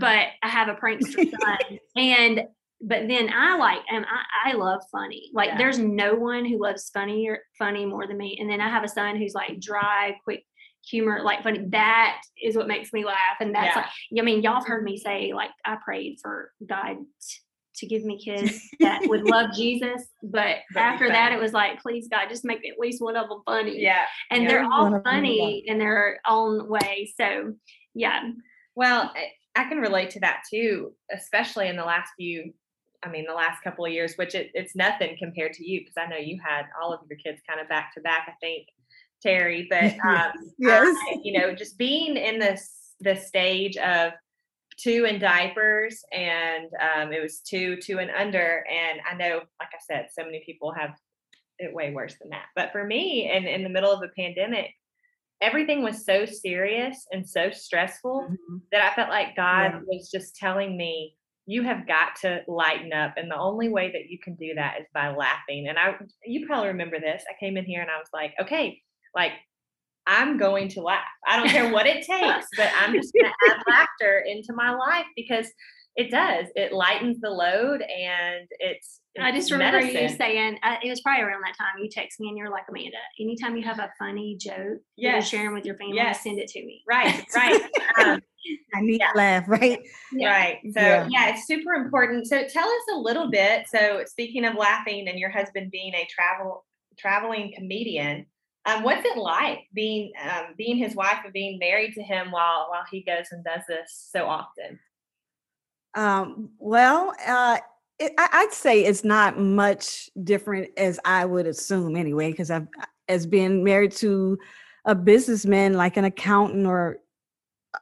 but 0.00 0.26
I 0.42 0.48
have 0.48 0.68
a 0.68 0.74
prankster 0.74 1.30
son, 1.40 1.78
and 1.96 2.42
but 2.80 3.08
then 3.08 3.30
I 3.32 3.56
like 3.56 3.78
and 3.88 4.04
I, 4.04 4.50
I 4.50 4.52
love 4.54 4.82
funny. 4.90 5.30
Like 5.32 5.50
Yeah. 5.50 5.58
there's 5.58 5.78
no 5.78 6.14
one 6.14 6.44
who 6.44 6.60
loves 6.60 6.90
funny 6.90 7.28
or 7.28 7.38
funny 7.58 7.86
more 7.86 8.06
than 8.06 8.18
me. 8.18 8.36
And 8.40 8.50
then 8.50 8.60
I 8.60 8.68
have 8.68 8.84
a 8.84 8.88
son 8.88 9.16
who's 9.16 9.34
like 9.34 9.60
dry, 9.60 10.16
quick 10.24 10.44
humor, 10.90 11.22
like 11.22 11.42
funny. 11.42 11.64
That 11.70 12.20
is 12.42 12.56
what 12.56 12.68
makes 12.68 12.92
me 12.92 13.04
laugh, 13.04 13.36
and 13.40 13.54
that's 13.54 13.74
Yeah. 13.76 13.82
like 13.82 14.20
I 14.20 14.22
mean, 14.24 14.42
y'all 14.42 14.54
have 14.54 14.66
heard 14.66 14.84
me 14.84 14.96
say 14.98 15.32
like 15.34 15.50
I 15.64 15.76
prayed 15.84 16.18
for 16.22 16.52
God 16.66 16.96
t- 16.98 17.36
to 17.76 17.86
give 17.86 18.04
me 18.04 18.16
kids 18.22 18.60
that 18.80 19.02
would 19.08 19.24
love 19.28 19.50
Jesus, 19.54 20.02
but 20.22 20.58
But 20.72 20.74
be 20.74 20.80
after 20.80 21.08
that, 21.08 21.32
it 21.32 21.40
was 21.40 21.52
like, 21.52 21.82
please 21.82 22.06
God, 22.08 22.28
just 22.28 22.44
make 22.44 22.58
at 22.58 22.78
least 22.78 23.02
one 23.02 23.16
of 23.16 23.28
them 23.28 23.42
funny. 23.44 23.80
yeah. 23.82 24.04
and 24.30 24.44
yeah. 24.44 24.48
they're 24.48 24.64
all 24.64 24.86
of 24.86 24.92
them 24.92 25.02
will 25.02 25.10
funny 25.10 25.64
in 25.66 25.78
their 25.78 26.20
own 26.26 26.68
way. 26.68 27.12
So 27.20 27.54
yeah, 27.94 28.30
Well, 28.76 29.12
I, 29.14 29.60
I 29.60 29.68
can 29.68 29.78
relate 29.78 30.10
to 30.10 30.20
that 30.20 30.42
too, 30.48 30.92
especially 31.12 31.68
in 31.68 31.76
the 31.76 31.84
last 31.84 32.10
few, 32.16 32.52
I 33.04 33.08
mean, 33.08 33.24
the 33.26 33.34
last 33.34 33.62
couple 33.62 33.84
of 33.84 33.92
years, 33.92 34.14
which 34.16 34.34
it, 34.36 34.50
it's 34.54 34.74
nothing 34.76 35.16
compared 35.18 35.52
to 35.54 35.68
you 35.68 35.80
because 35.80 35.94
I 35.96 36.06
know 36.06 36.16
you 36.16 36.38
had 36.44 36.66
all 36.80 36.92
of 36.92 37.00
your 37.08 37.18
kids 37.18 37.40
kind 37.48 37.60
of 37.60 37.68
back 37.68 37.92
to 37.94 38.00
back, 38.00 38.26
I 38.28 38.32
think, 38.40 38.66
Terry. 39.24 39.66
But, 39.70 39.92
um, 40.08 40.32
Yes. 40.58 40.96
I- 41.10 41.18
you 41.22 41.38
know, 41.40 41.54
just 41.54 41.78
being 41.78 42.16
in 42.16 42.38
this, 42.38 42.92
the 43.00 43.16
stage 43.16 43.76
of 43.76 44.12
two 44.76 45.04
in 45.04 45.20
diapers 45.20 46.02
and 46.12 46.66
um, 46.80 47.12
it 47.12 47.22
was 47.22 47.40
two, 47.40 47.76
two 47.76 47.98
and 47.98 48.10
under. 48.10 48.64
And 48.68 49.00
I 49.10 49.14
know, 49.14 49.36
like 49.60 49.68
I 49.72 49.78
said, 49.86 50.08
so 50.12 50.24
many 50.24 50.42
people 50.44 50.72
have 50.72 50.90
it 51.58 51.72
way 51.72 51.92
worse 51.92 52.16
than 52.20 52.30
that. 52.30 52.46
But 52.56 52.72
for 52.72 52.84
me, 52.84 53.30
and 53.32 53.46
in 53.46 53.62
the 53.62 53.68
middle 53.68 53.92
of 53.92 54.02
a 54.02 54.08
pandemic, 54.20 54.70
everything 55.40 55.82
was 55.82 56.04
so 56.04 56.24
serious 56.24 57.06
and 57.12 57.28
so 57.28 57.50
stressful 57.50 58.28
Mhm. 58.30 58.60
that 58.72 58.80
I 58.80 58.94
felt 58.94 59.10
like 59.10 59.36
God 59.36 59.72
Yeah. 59.72 59.80
was 59.86 60.10
just 60.10 60.36
telling 60.36 60.76
me, 60.76 61.16
you 61.46 61.62
have 61.62 61.86
got 61.86 62.16
to 62.22 62.42
lighten 62.48 62.92
up. 62.92 63.14
And 63.16 63.30
the 63.30 63.36
only 63.36 63.68
way 63.68 63.92
that 63.92 64.08
you 64.08 64.18
can 64.18 64.34
do 64.36 64.54
that 64.54 64.80
is 64.80 64.86
by 64.94 65.10
laughing. 65.14 65.68
And 65.68 65.78
I, 65.78 65.94
you 66.24 66.46
probably 66.46 66.68
remember 66.68 66.98
this. 66.98 67.22
I 67.28 67.34
came 67.38 67.56
in 67.56 67.64
here 67.66 67.82
and 67.82 67.90
I 67.90 67.98
was 67.98 68.08
like, 68.12 68.34
okay, 68.40 68.80
like 69.14 69.32
I'm 70.06 70.36
going 70.36 70.68
to 70.70 70.82
laugh. 70.82 71.00
I 71.26 71.36
don't 71.38 71.48
care 71.48 71.72
what 71.72 71.86
it 71.86 72.04
takes, 72.06 72.46
but 72.56 72.70
I'm 72.78 72.92
just 72.92 73.12
going 73.14 73.24
to 73.24 73.52
add 73.54 73.62
laughter 73.68 74.22
into 74.26 74.52
my 74.54 74.70
life 74.74 75.06
because 75.16 75.46
it 75.96 76.10
does. 76.10 76.46
It 76.56 76.72
lightens 76.72 77.20
the 77.20 77.30
load 77.30 77.80
and 77.80 78.46
it's. 78.58 79.00
I 79.18 79.30
just 79.30 79.52
remember 79.52 79.80
you 79.80 80.08
saying 80.08 80.58
uh, 80.64 80.74
it 80.82 80.90
was 80.90 81.00
probably 81.02 81.22
around 81.22 81.42
that 81.42 81.56
time 81.56 81.80
you 81.80 81.88
text 81.88 82.18
me 82.18 82.28
and 82.28 82.36
you're 82.36 82.50
like 82.50 82.64
Amanda. 82.68 82.96
Anytime 83.20 83.56
you 83.56 83.62
have 83.62 83.78
a 83.78 83.88
funny 83.96 84.36
joke 84.40 84.56
that 84.56 84.80
you're 84.96 85.22
sharing 85.22 85.54
with 85.54 85.64
your 85.64 85.76
family, 85.76 85.94
Yes. 85.94 86.24
send 86.24 86.40
it 86.40 86.48
to 86.48 86.60
me. 86.66 86.82
Right, 86.88 87.24
right. 87.36 87.62
Um, 88.04 88.20
I 88.74 88.80
need 88.80 88.98
Yeah. 89.00 89.12
to 89.12 89.16
laugh, 89.18 89.44
right? 89.48 89.78
Yeah. 90.12 90.30
Right. 90.30 90.58
So 90.74 90.80
Yeah. 90.80 91.06
yeah. 91.08 91.28
it's 91.30 91.46
super 91.46 91.74
important. 91.74 92.26
So 92.26 92.42
tell 92.48 92.68
us 92.68 92.82
a 92.92 92.98
little 92.98 93.30
bit. 93.30 93.66
So 93.68 94.02
speaking 94.06 94.44
of 94.44 94.56
laughing 94.56 95.06
and 95.08 95.16
your 95.18 95.30
husband 95.30 95.70
being 95.70 95.94
a 95.94 96.06
travel 96.10 96.66
traveling 96.98 97.52
comedian, 97.56 98.26
um, 98.66 98.82
what's 98.82 99.04
it 99.04 99.18
like 99.18 99.60
being 99.74 100.12
um, 100.22 100.54
being 100.56 100.76
his 100.76 100.94
wife 100.94 101.18
and 101.24 101.32
being 101.32 101.58
married 101.58 101.94
to 101.94 102.02
him 102.02 102.30
while 102.30 102.68
while 102.70 102.84
he 102.90 103.02
goes 103.02 103.26
and 103.30 103.44
does 103.44 103.62
this 103.68 104.08
so 104.12 104.26
often? 104.26 104.78
Um, 105.94 106.50
well, 106.58 107.14
uh, 107.26 107.58
it, 107.98 108.12
I, 108.18 108.28
I'd 108.32 108.52
say 108.52 108.84
it's 108.84 109.04
not 109.04 109.38
much 109.38 110.10
different 110.24 110.70
as 110.76 110.98
I 111.04 111.24
would 111.24 111.46
assume 111.46 111.94
anyway, 111.96 112.30
because 112.30 112.50
I've 112.50 112.66
as 113.08 113.26
being 113.26 113.62
married 113.62 113.92
to 113.92 114.38
a 114.86 114.94
businessman 114.94 115.74
like 115.74 115.96
an 115.96 116.04
accountant 116.04 116.66
or 116.66 116.98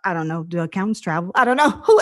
I 0.05 0.15
don't 0.15 0.29
know, 0.29 0.43
do 0.43 0.61
accountants 0.61 1.01
travel? 1.01 1.31
I 1.35 1.45
don't 1.45 1.57
know 1.57 1.71
who, 1.85 2.01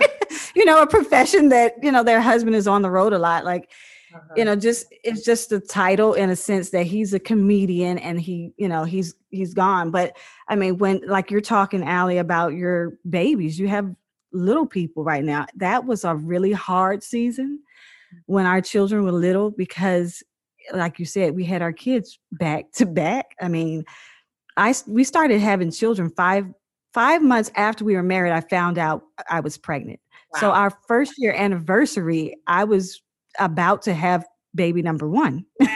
you 0.56 0.64
know, 0.64 0.80
a 0.80 0.86
profession 0.86 1.50
that 1.50 1.74
you 1.82 1.92
know 1.92 2.02
their 2.02 2.20
husband 2.20 2.56
is 2.56 2.66
on 2.66 2.82
the 2.82 2.90
road 2.90 3.12
a 3.12 3.18
lot. 3.18 3.44
Like 3.44 3.70
Uh-huh. 4.14 4.34
you 4.36 4.44
know, 4.44 4.54
just 4.54 4.86
it's 5.02 5.24
just 5.24 5.50
the 5.50 5.58
title 5.58 6.14
in 6.14 6.30
a 6.30 6.36
sense 6.36 6.70
that 6.70 6.86
he's 6.86 7.12
a 7.12 7.18
comedian 7.18 7.98
and 7.98 8.20
he, 8.20 8.52
you 8.56 8.68
know, 8.68 8.84
he's 8.84 9.14
he's 9.30 9.54
gone. 9.54 9.90
But 9.90 10.16
I 10.48 10.54
mean, 10.54 10.78
when 10.78 11.00
like 11.06 11.30
you're 11.30 11.40
talking, 11.40 11.82
Allie, 11.82 12.18
about 12.18 12.54
your 12.54 12.92
babies, 13.08 13.58
you 13.58 13.66
have 13.68 13.92
little 14.32 14.66
people 14.66 15.02
right 15.02 15.24
now. 15.24 15.46
That 15.56 15.84
was 15.84 16.04
a 16.04 16.14
really 16.14 16.52
hard 16.52 17.02
season 17.02 17.60
when 18.26 18.46
our 18.46 18.60
children 18.60 19.04
were 19.04 19.12
little 19.12 19.50
because, 19.50 20.22
like 20.72 20.98
you 20.98 21.06
said, 21.06 21.34
we 21.34 21.44
had 21.44 21.62
our 21.62 21.72
kids 21.72 22.18
back 22.30 22.70
to 22.74 22.86
back. 22.86 23.34
I 23.40 23.48
mean, 23.48 23.84
i 24.56 24.72
we 24.86 25.02
started 25.02 25.40
having 25.40 25.72
children 25.72 26.10
five 26.10 26.46
five 26.92 27.20
months 27.20 27.50
after 27.56 27.84
we 27.84 27.96
were 27.96 28.02
married. 28.04 28.32
I 28.32 28.40
found 28.40 28.78
out 28.78 29.02
I 29.28 29.40
was 29.40 29.58
pregnant. 29.58 29.98
So 30.38 30.50
our 30.50 30.70
first 30.88 31.14
year 31.16 31.32
anniversary, 31.32 32.34
I 32.48 32.64
was 32.64 33.00
about 33.38 33.82
to 33.82 33.94
have 33.94 34.24
baby 34.54 34.82
number 34.82 35.08
one. 35.08 35.44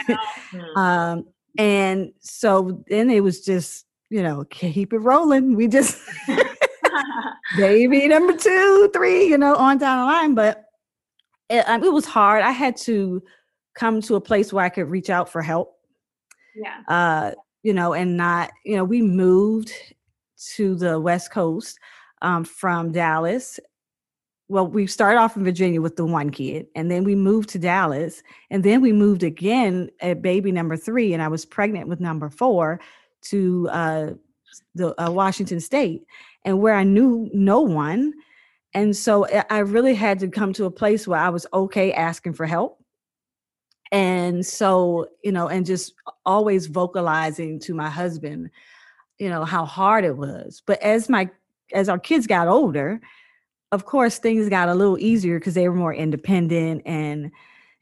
Um, 0.75 1.25
and 1.59 2.11
so 2.19 2.83
then 2.87 3.11
it 3.11 3.21
was 3.21 3.45
just, 3.45 3.85
you 4.09 4.23
know, 4.23 4.45
keep 4.49 4.93
it 4.93 4.97
rolling. 4.97 5.55
We 5.55 5.67
just 5.67 6.01
baby 7.57 8.07
number 8.07 8.33
two, 8.35 8.89
three, 8.93 9.27
you 9.27 9.37
know, 9.37 9.55
on 9.55 9.77
down 9.77 9.99
the 9.99 10.05
line. 10.05 10.33
But 10.33 10.65
it, 11.49 11.67
um, 11.69 11.83
it 11.83 11.93
was 11.93 12.05
hard. 12.05 12.41
I 12.41 12.51
had 12.51 12.77
to 12.77 13.21
come 13.75 14.01
to 14.01 14.15
a 14.15 14.21
place 14.21 14.51
where 14.51 14.65
I 14.65 14.69
could 14.69 14.89
reach 14.89 15.09
out 15.09 15.29
for 15.29 15.41
help. 15.41 15.75
yeah. 16.55 16.81
Uh, 16.87 17.31
you 17.61 17.73
know, 17.73 17.93
and 17.93 18.15
not, 18.15 18.51
you 18.65 18.75
know, 18.75 18.83
we 18.85 19.01
moved 19.01 19.71
to 20.55 20.75
the 20.75 20.99
West 20.99 21.29
Coast 21.31 21.77
um, 22.21 22.43
from 22.43 22.91
Dallas. 22.91 23.59
Well, 24.49 24.65
we 24.67 24.87
started 24.87 25.19
off 25.19 25.37
in 25.37 25.43
Virginia 25.43 25.79
with 25.79 25.95
the 25.95 26.05
one 26.05 26.31
kid, 26.31 26.67
and 26.75 26.89
then 26.89 27.03
we 27.03 27.13
moved 27.13 27.49
to 27.49 27.59
Dallas, 27.59 28.23
and 28.49 28.63
then 28.63 28.81
we 28.81 28.91
moved 28.91 29.21
again 29.21 29.91
at 30.01 30.23
baby 30.23 30.51
number 30.51 30.75
three, 30.75 31.13
and 31.13 31.21
I 31.21 31.27
was 31.27 31.45
pregnant 31.45 31.87
with 31.87 31.99
number 31.99 32.29
four 32.29 32.79
to 33.23 33.69
uh, 33.71 34.09
the 34.73 34.99
uh, 35.01 35.11
Washington 35.11 35.59
State, 35.59 36.03
and 36.45 36.59
where 36.59 36.73
I 36.73 36.83
knew 36.83 37.29
no 37.31 37.61
one, 37.61 38.11
and 38.73 38.95
so 38.95 39.27
I- 39.27 39.45
I 39.51 39.59
really 39.59 39.93
had 39.93 40.17
to 40.19 40.27
come 40.27 40.51
to 40.53 40.65
a 40.65 40.71
place 40.71 41.07
where 41.07 41.19
I 41.19 41.29
was 41.29 41.45
okay 41.53 41.93
asking 41.93 42.33
for 42.33 42.47
help, 42.47 42.83
and 43.91 44.45
so 44.45 45.07
you 45.23 45.31
know, 45.31 45.47
and 45.47 45.65
just 45.65 45.93
always 46.25 46.67
vocalizing 46.67 47.59
to 47.61 47.73
my 47.73 47.89
husband, 47.89 48.49
you 49.19 49.29
know, 49.29 49.45
how 49.45 49.65
hard 49.65 50.05
it 50.05 50.17
was. 50.17 50.61
But 50.65 50.81
as 50.81 51.09
my 51.09 51.29
as 51.73 51.89
our 51.89 51.99
kids 51.99 52.27
got 52.27 52.47
older, 52.47 52.99
of 53.71 53.85
course 53.85 54.17
things 54.17 54.49
got 54.49 54.69
a 54.69 54.75
little 54.75 54.97
easier 54.99 55.39
because 55.39 55.53
they 55.53 55.67
were 55.67 55.75
more 55.75 55.93
independent 55.93 56.81
and 56.85 57.31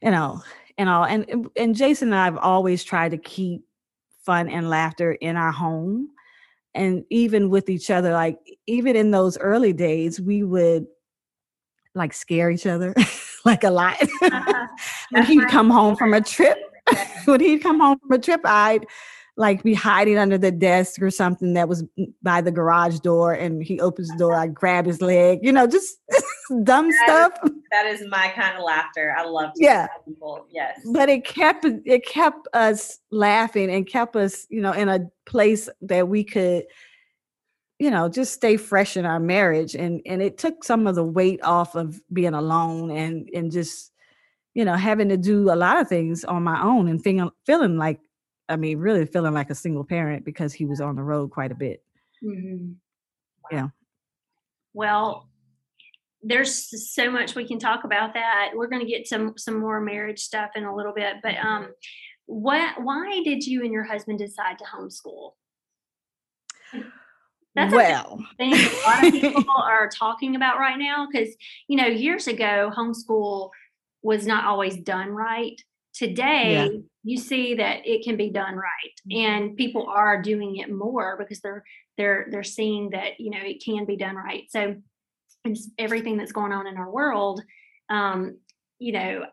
you 0.02 0.10
know 0.10 0.40
and 0.76 0.88
all 0.88 1.04
and 1.04 1.48
and- 1.56 1.74
Jason 1.74 2.08
and 2.08 2.16
I've 2.16 2.36
always 2.38 2.84
tried 2.84 3.10
to 3.10 3.18
keep 3.18 3.64
fun 4.22 4.48
and 4.48 4.68
laughter 4.68 5.12
in 5.12 5.36
our 5.36 5.52
home 5.52 6.08
and 6.74 7.04
even 7.10 7.50
with 7.50 7.68
each 7.70 7.90
other 7.90 8.12
like 8.12 8.38
even 8.66 8.96
in 8.96 9.10
those 9.10 9.38
early 9.38 9.72
days 9.72 10.20
we 10.20 10.42
would 10.42 10.86
like 11.94 12.12
scare 12.12 12.50
each 12.50 12.66
other 12.66 12.94
like 13.44 13.64
a 13.64 13.70
lot. 13.70 13.96
Uh-huh. 14.22 14.66
When 15.10 15.24
he'd 15.24 15.38
uh-huh. 15.38 15.50
come 15.50 15.70
home 15.70 15.96
from 15.96 16.12
a 16.12 16.20
trip 16.20 16.58
when 17.24 17.40
he'd 17.40 17.62
come 17.62 17.80
home 17.80 17.98
from 17.98 18.12
a 18.12 18.18
trip, 18.18 18.40
I'd 18.44 18.86
like 19.38 19.62
be 19.62 19.72
hiding 19.72 20.18
under 20.18 20.36
the 20.36 20.50
desk 20.50 21.00
or 21.00 21.10
something 21.10 21.54
that 21.54 21.68
was 21.68 21.84
by 22.22 22.40
the 22.40 22.50
garage 22.50 22.98
door, 22.98 23.32
and 23.32 23.62
he 23.62 23.80
opens 23.80 24.08
the 24.08 24.16
door. 24.18 24.34
I'd 24.34 24.52
grab 24.52 24.84
his 24.84 25.00
leg, 25.00 25.38
you 25.42 25.52
know, 25.52 25.66
just 25.66 25.96
dumb 26.64 26.90
That 26.90 27.30
stuff. 27.38 27.52
That 27.70 27.86
is 27.86 28.02
my 28.10 28.32
kind 28.34 28.56
of 28.58 28.64
laughter. 28.64 29.14
I 29.16 29.24
love 29.24 29.52
to 29.54 29.62
Yeah. 29.62 29.86
people. 30.06 30.46
Yes. 30.50 30.80
But 30.92 31.08
it 31.08 31.24
kept 31.24 31.64
it 31.64 32.04
kept 32.04 32.48
us 32.52 32.98
laughing 33.12 33.70
and 33.70 33.86
kept 33.86 34.16
us, 34.16 34.44
you 34.50 34.60
know, 34.60 34.72
in 34.72 34.88
a 34.88 35.08
place 35.24 35.68
that 35.82 36.08
we 36.08 36.24
could, 36.24 36.64
you 37.78 37.90
know, 37.92 38.08
just 38.08 38.32
stay 38.34 38.56
fresh 38.56 38.96
in 38.96 39.06
our 39.06 39.20
marriage. 39.20 39.76
And 39.76 40.00
and 40.04 40.20
it 40.20 40.36
took 40.36 40.64
some 40.64 40.88
of 40.88 40.96
the 40.96 41.04
weight 41.04 41.40
off 41.44 41.76
of 41.76 42.00
being 42.12 42.34
alone 42.34 42.90
and 42.90 43.28
and 43.32 43.52
just, 43.52 43.92
you 44.54 44.64
know, 44.64 44.74
having 44.74 45.10
to 45.10 45.16
do 45.16 45.52
a 45.52 45.54
lot 45.54 45.78
of 45.80 45.88
things 45.88 46.24
on 46.24 46.42
my 46.42 46.60
own 46.60 46.88
and 46.88 47.00
feeling 47.00 47.30
feeling 47.46 47.76
like, 47.78 48.00
I 48.48 48.56
mean, 48.56 48.78
really 48.78 49.06
feeling 49.06 49.34
like 49.34 49.50
a 49.50 49.54
single 49.54 49.84
parent 49.84 50.24
because 50.24 50.52
he 50.52 50.64
was 50.64 50.80
on 50.80 50.96
the 50.96 51.02
road 51.02 51.30
quite 51.30 51.52
a 51.52 51.56
bit. 51.56 51.82
Mhm. 52.22 52.76
Yeah. 53.50 53.68
Well, 54.72 55.28
there's 56.22 56.92
so 56.92 57.10
much 57.10 57.34
we 57.34 57.46
can 57.46 57.58
talk 57.58 57.84
about 57.84 58.14
that. 58.14 58.50
We're 58.54 58.66
going 58.66 58.84
to 58.84 58.90
get 58.90 59.06
some 59.06 59.36
some 59.36 59.58
more 59.58 59.80
marriage 59.80 60.20
stuff 60.20 60.50
in 60.56 60.64
a 60.64 60.74
little 60.74 60.92
bit, 60.92 61.16
but 61.22 61.36
um, 61.36 61.68
what? 62.26 62.82
Why 62.82 63.22
did 63.24 63.46
you 63.46 63.62
and 63.62 63.72
your 63.72 63.84
husband 63.84 64.18
decide 64.18 64.58
to 64.58 64.64
homeschool? 64.64 65.32
That's 67.54 67.72
a 67.72 67.76
well, 67.76 68.24
thing 68.36 68.54
a 68.54 68.86
lot 68.86 69.06
of 69.06 69.12
people 69.12 69.54
are 69.56 69.88
talking 69.88 70.36
about 70.36 70.58
right 70.58 70.78
now 70.78 71.06
because 71.10 71.34
you 71.66 71.76
know 71.76 71.86
years 71.86 72.26
ago 72.26 72.70
homeschool 72.76 73.50
was 74.02 74.26
not 74.26 74.44
always 74.44 74.76
done 74.76 75.10
right. 75.10 75.60
Today 75.98 76.80
you 77.02 77.16
see 77.16 77.54
that 77.54 77.80
it 77.84 78.04
can 78.04 78.16
be 78.16 78.30
done 78.30 78.54
right, 78.54 78.94
and 79.10 79.56
people 79.56 79.88
are 79.88 80.22
doing 80.22 80.56
it 80.56 80.70
more 80.72 81.16
because 81.18 81.40
they're 81.40 81.64
they're 81.96 82.28
they're 82.30 82.44
seeing 82.44 82.90
that 82.90 83.18
you 83.18 83.30
know 83.30 83.40
it 83.42 83.60
can 83.64 83.84
be 83.84 83.96
done 83.96 84.14
right. 84.14 84.44
So 84.48 84.76
it's 85.44 85.68
everything 85.76 86.16
that's 86.16 86.30
going 86.30 86.52
on 86.52 86.68
in 86.68 86.76
our 86.76 86.88
world. 86.88 87.42
Um, 87.90 88.38
you 88.78 88.92
know, 88.92 89.24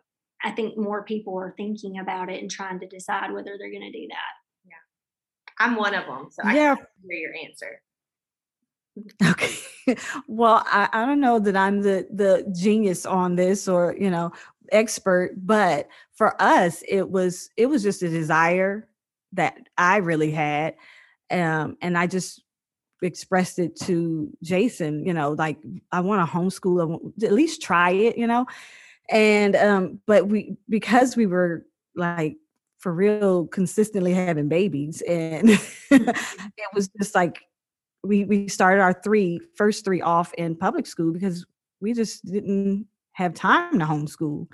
I 0.44 0.52
think 0.52 0.76
more 0.76 1.04
people 1.04 1.38
are 1.38 1.54
thinking 1.56 2.00
about 2.00 2.32
it 2.32 2.42
and 2.42 2.50
trying 2.50 2.80
to 2.80 2.88
decide 2.88 3.32
whether 3.32 3.58
they're 3.60 3.70
going 3.70 3.92
to 3.92 4.00
do 4.00 4.08
that. 4.10 4.66
Yeah, 4.66 5.64
I'm 5.66 5.76
one 5.76 5.94
of 5.94 6.08
them. 6.08 6.30
So 6.32 6.42
I 6.44 6.56
yeah, 6.56 6.76
can 6.76 6.86
hear 7.08 7.18
your 7.18 7.36
answer. 7.48 7.80
Okay. 9.24 9.56
well, 10.28 10.64
I, 10.66 10.90
I 10.92 11.06
don't 11.06 11.20
know 11.20 11.40
that 11.40 11.56
I'm 11.56 11.82
the 11.82 12.08
the 12.12 12.52
genius 12.58 13.06
on 13.06 13.36
this 13.36 13.68
or 13.68 13.96
you 14.00 14.10
know 14.10 14.32
expert, 14.72 15.34
but 15.38 15.88
for 16.14 16.40
us, 16.42 16.84
it 16.88 17.10
was 17.10 17.50
it 17.58 17.68
was 17.68 17.84
just 17.84 18.02
a 18.04 18.10
desire 18.10 18.88
that 19.34 19.58
I 19.78 19.98
really 19.98 20.32
had, 20.32 20.76
um, 21.30 21.78
and 21.82 21.98
I 21.98 22.08
just 22.08 22.44
expressed 23.02 23.60
it 23.60 23.76
to 23.82 24.30
Jason. 24.42 25.06
You 25.06 25.14
know, 25.14 25.32
like 25.32 25.58
I 25.92 26.00
want 26.02 26.28
to 26.28 26.34
homeschool, 26.36 27.12
at 27.24 27.34
least 27.34 27.62
try 27.62 27.92
it. 27.92 28.18
You 28.18 28.28
know, 28.28 28.46
and 29.10 29.56
um, 29.56 30.00
but 30.08 30.28
we 30.28 30.58
because 30.70 31.16
we 31.18 31.28
were 31.28 31.66
like 31.96 32.38
for 32.80 32.94
real 32.94 33.48
consistently 33.48 34.14
having 34.14 34.50
babies, 34.50 35.02
and 35.08 35.50
it 35.92 36.70
was 36.74 36.90
just 36.98 37.16
like 37.16 37.42
we 38.06 38.26
we 38.26 38.48
started 38.48 38.82
our 38.82 38.94
three 38.94 39.40
first 39.56 39.84
three 39.84 40.02
off 40.02 40.34
in 40.34 40.56
public 40.56 40.86
school 40.86 41.12
because 41.12 41.46
we 41.82 41.94
just 41.94 42.26
didn't 42.26 42.88
have 43.14 43.34
time 43.34 43.80
to 43.80 43.86
homeschool 43.86 44.48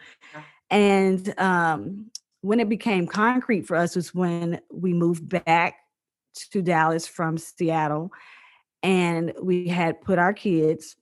and 0.69 1.37
um 1.39 2.11
when 2.41 2.59
it 2.59 2.69
became 2.69 3.05
concrete 3.07 3.67
for 3.67 3.75
us 3.75 3.95
was 3.95 4.13
when 4.13 4.59
we 4.71 4.93
moved 4.93 5.29
back 5.29 5.75
to 6.51 6.61
Dallas 6.61 7.07
from 7.07 7.37
Seattle, 7.37 8.11
and 8.83 9.33
we 9.41 9.67
had 9.67 10.01
put 10.01 10.17
our 10.17 10.33
kids 10.33 10.95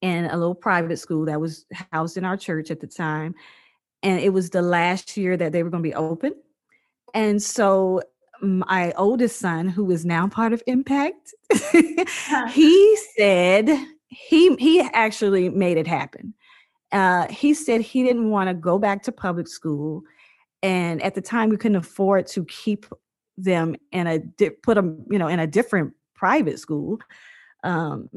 in 0.00 0.26
a 0.26 0.36
little 0.36 0.54
private 0.54 0.98
school 0.98 1.26
that 1.26 1.40
was 1.40 1.66
housed 1.92 2.16
in 2.16 2.24
our 2.24 2.36
church 2.36 2.70
at 2.70 2.80
the 2.80 2.86
time. 2.86 3.34
And 4.02 4.20
it 4.20 4.32
was 4.32 4.50
the 4.50 4.62
last 4.62 5.16
year 5.16 5.36
that 5.36 5.52
they 5.52 5.62
were 5.62 5.70
going 5.70 5.82
to 5.82 5.88
be 5.88 5.94
open. 5.94 6.34
And 7.14 7.42
so 7.42 8.00
my 8.40 8.92
oldest 8.96 9.38
son, 9.38 9.68
who 9.68 9.90
is 9.90 10.04
now 10.04 10.28
part 10.28 10.52
of 10.52 10.62
Impact, 10.66 11.34
he 12.50 12.98
said 13.16 13.68
he 14.08 14.54
he 14.56 14.80
actually 14.92 15.48
made 15.48 15.76
it 15.76 15.86
happen. 15.86 16.34
Uh, 16.92 17.26
he 17.28 17.52
said 17.54 17.80
he 17.80 18.02
didn't 18.02 18.30
want 18.30 18.48
to 18.48 18.54
go 18.54 18.78
back 18.78 19.02
to 19.02 19.12
public 19.12 19.48
school, 19.48 20.02
and 20.62 21.02
at 21.02 21.14
the 21.14 21.20
time 21.20 21.48
we 21.48 21.56
couldn't 21.56 21.76
afford 21.76 22.26
to 22.28 22.44
keep 22.44 22.86
them 23.36 23.76
in 23.92 24.06
a 24.06 24.20
put 24.62 24.74
them 24.74 25.04
you 25.10 25.18
know 25.18 25.28
in 25.28 25.38
a 25.38 25.46
different 25.46 25.92
private 26.14 26.58
school 26.58 26.98
um, 27.64 28.08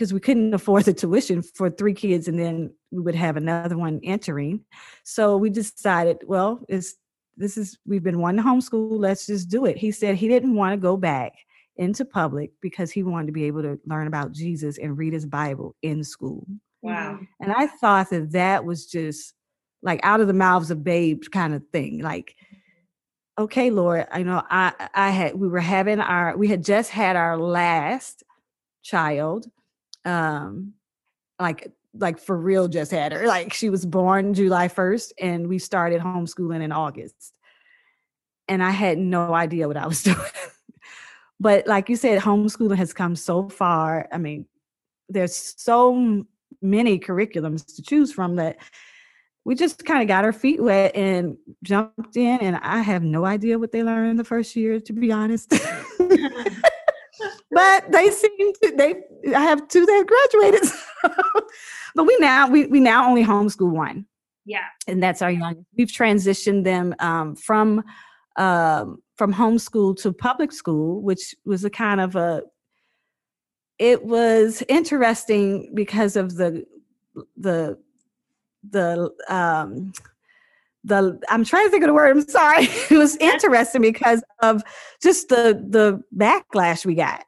because 0.00 0.14
we 0.14 0.20
couldn't 0.20 0.54
afford 0.54 0.84
the 0.84 0.94
tuition 0.94 1.42
for 1.42 1.68
three 1.68 1.92
kids 1.92 2.26
and 2.26 2.38
then 2.38 2.72
we 2.90 3.02
would 3.02 3.14
have 3.14 3.36
another 3.36 3.76
one 3.76 4.00
entering. 4.02 4.64
So 5.04 5.36
we 5.36 5.50
decided, 5.50 6.18
well, 6.24 6.64
it's 6.68 6.94
this 7.36 7.56
is 7.56 7.78
we've 7.86 8.02
been 8.02 8.20
wanting 8.20 8.42
to 8.42 8.48
homeschool, 8.48 8.98
let's 8.98 9.26
just 9.26 9.48
do 9.48 9.64
it. 9.64 9.76
He 9.76 9.90
said 9.90 10.16
he 10.16 10.28
didn't 10.28 10.54
want 10.54 10.72
to 10.72 10.76
go 10.76 10.96
back 10.96 11.32
into 11.76 12.04
public 12.04 12.50
because 12.60 12.90
he 12.90 13.02
wanted 13.02 13.26
to 13.26 13.32
be 13.32 13.44
able 13.44 13.62
to 13.62 13.78
learn 13.86 14.06
about 14.06 14.32
Jesus 14.32 14.78
and 14.78 14.98
read 14.98 15.12
his 15.12 15.26
Bible 15.26 15.74
in 15.82 16.04
school. 16.04 16.46
Wow. 16.82 17.18
And 17.40 17.52
I 17.52 17.66
thought 17.66 18.10
that 18.10 18.32
that 18.32 18.64
was 18.64 18.86
just 18.86 19.34
like 19.82 20.00
out 20.02 20.20
of 20.20 20.26
the 20.26 20.34
mouths 20.34 20.70
of 20.70 20.84
babes 20.84 21.28
kind 21.28 21.54
of 21.54 21.62
thing. 21.72 22.02
Like, 22.02 22.36
okay, 23.38 23.70
Lord, 23.70 24.06
I 24.10 24.22
know 24.22 24.42
I 24.50 24.72
I 24.94 25.10
had 25.10 25.34
we 25.38 25.48
were 25.48 25.60
having 25.60 26.00
our 26.00 26.36
we 26.36 26.48
had 26.48 26.64
just 26.64 26.90
had 26.90 27.16
our 27.16 27.38
last 27.38 28.22
child 28.82 29.46
um 30.06 30.72
like 31.38 31.70
like 31.94 32.18
for 32.18 32.36
real 32.36 32.68
just 32.68 32.90
had 32.90 33.12
her 33.12 33.26
like 33.26 33.52
she 33.52 33.68
was 33.68 33.84
born 33.84 34.32
july 34.32 34.68
1st 34.68 35.12
and 35.20 35.48
we 35.48 35.58
started 35.58 36.00
homeschooling 36.00 36.62
in 36.62 36.72
august. 36.72 37.32
And 38.48 38.62
i 38.62 38.70
had 38.70 38.98
no 38.98 39.34
idea 39.34 39.66
what 39.68 39.76
i 39.76 39.86
was 39.86 40.02
doing. 40.10 40.18
But 41.42 41.66
like 41.66 41.88
you 41.88 41.96
said 41.96 42.20
homeschooling 42.20 42.76
has 42.76 42.92
come 42.92 43.16
so 43.16 43.48
far 43.48 44.08
i 44.12 44.18
mean 44.18 44.46
there's 45.08 45.54
so 45.56 46.24
many 46.62 46.98
curriculums 46.98 47.76
to 47.76 47.82
choose 47.82 48.12
from 48.12 48.36
that 48.36 48.58
we 49.44 49.54
just 49.54 49.84
kind 49.84 50.02
of 50.02 50.08
got 50.08 50.24
our 50.24 50.32
feet 50.32 50.62
wet 50.62 50.94
and 50.94 51.36
jumped 51.62 52.16
in 52.16 52.38
and 52.40 52.56
i 52.62 52.80
have 52.80 53.02
no 53.02 53.24
idea 53.24 53.58
what 53.58 53.72
they 53.72 53.82
learned 53.82 54.18
the 54.18 54.24
first 54.24 54.54
year 54.54 54.78
to 54.80 54.92
be 54.92 55.10
honest 55.10 55.52
but 57.50 57.90
they 57.90 58.10
seem 58.10 58.52
to 58.54 58.74
they 58.76 58.94
I 59.34 59.42
have 59.42 59.68
two 59.68 59.86
that 59.86 60.06
graduated. 60.06 60.70
but 61.94 62.04
we 62.04 62.16
now 62.18 62.48
we 62.48 62.66
we 62.66 62.80
now 62.80 63.08
only 63.08 63.24
homeschool 63.24 63.70
one. 63.70 64.06
Yeah. 64.44 64.64
And 64.86 65.02
that's 65.02 65.22
our 65.22 65.30
young. 65.30 65.64
We've 65.76 65.88
transitioned 65.88 66.64
them 66.64 66.94
um, 66.98 67.36
from 67.36 67.84
um, 68.36 69.02
from 69.16 69.34
homeschool 69.34 70.00
to 70.02 70.12
public 70.12 70.52
school, 70.52 71.02
which 71.02 71.34
was 71.44 71.64
a 71.64 71.70
kind 71.70 72.00
of 72.00 72.16
a 72.16 72.42
it 73.78 74.04
was 74.04 74.62
interesting 74.68 75.72
because 75.74 76.16
of 76.16 76.36
the 76.36 76.64
the 77.36 77.78
the 78.68 79.10
um 79.28 79.92
the 80.84 81.20
I'm 81.28 81.44
trying 81.44 81.66
to 81.66 81.70
think 81.70 81.82
of 81.84 81.88
the 81.88 81.94
word. 81.94 82.10
I'm 82.16 82.26
sorry. 82.28 82.64
it 82.90 82.98
was 82.98 83.16
interesting 83.16 83.82
because 83.82 84.22
of 84.40 84.62
just 85.02 85.28
the 85.28 85.62
the 85.68 86.00
backlash 86.16 86.84
we 86.86 86.94
got 86.94 87.24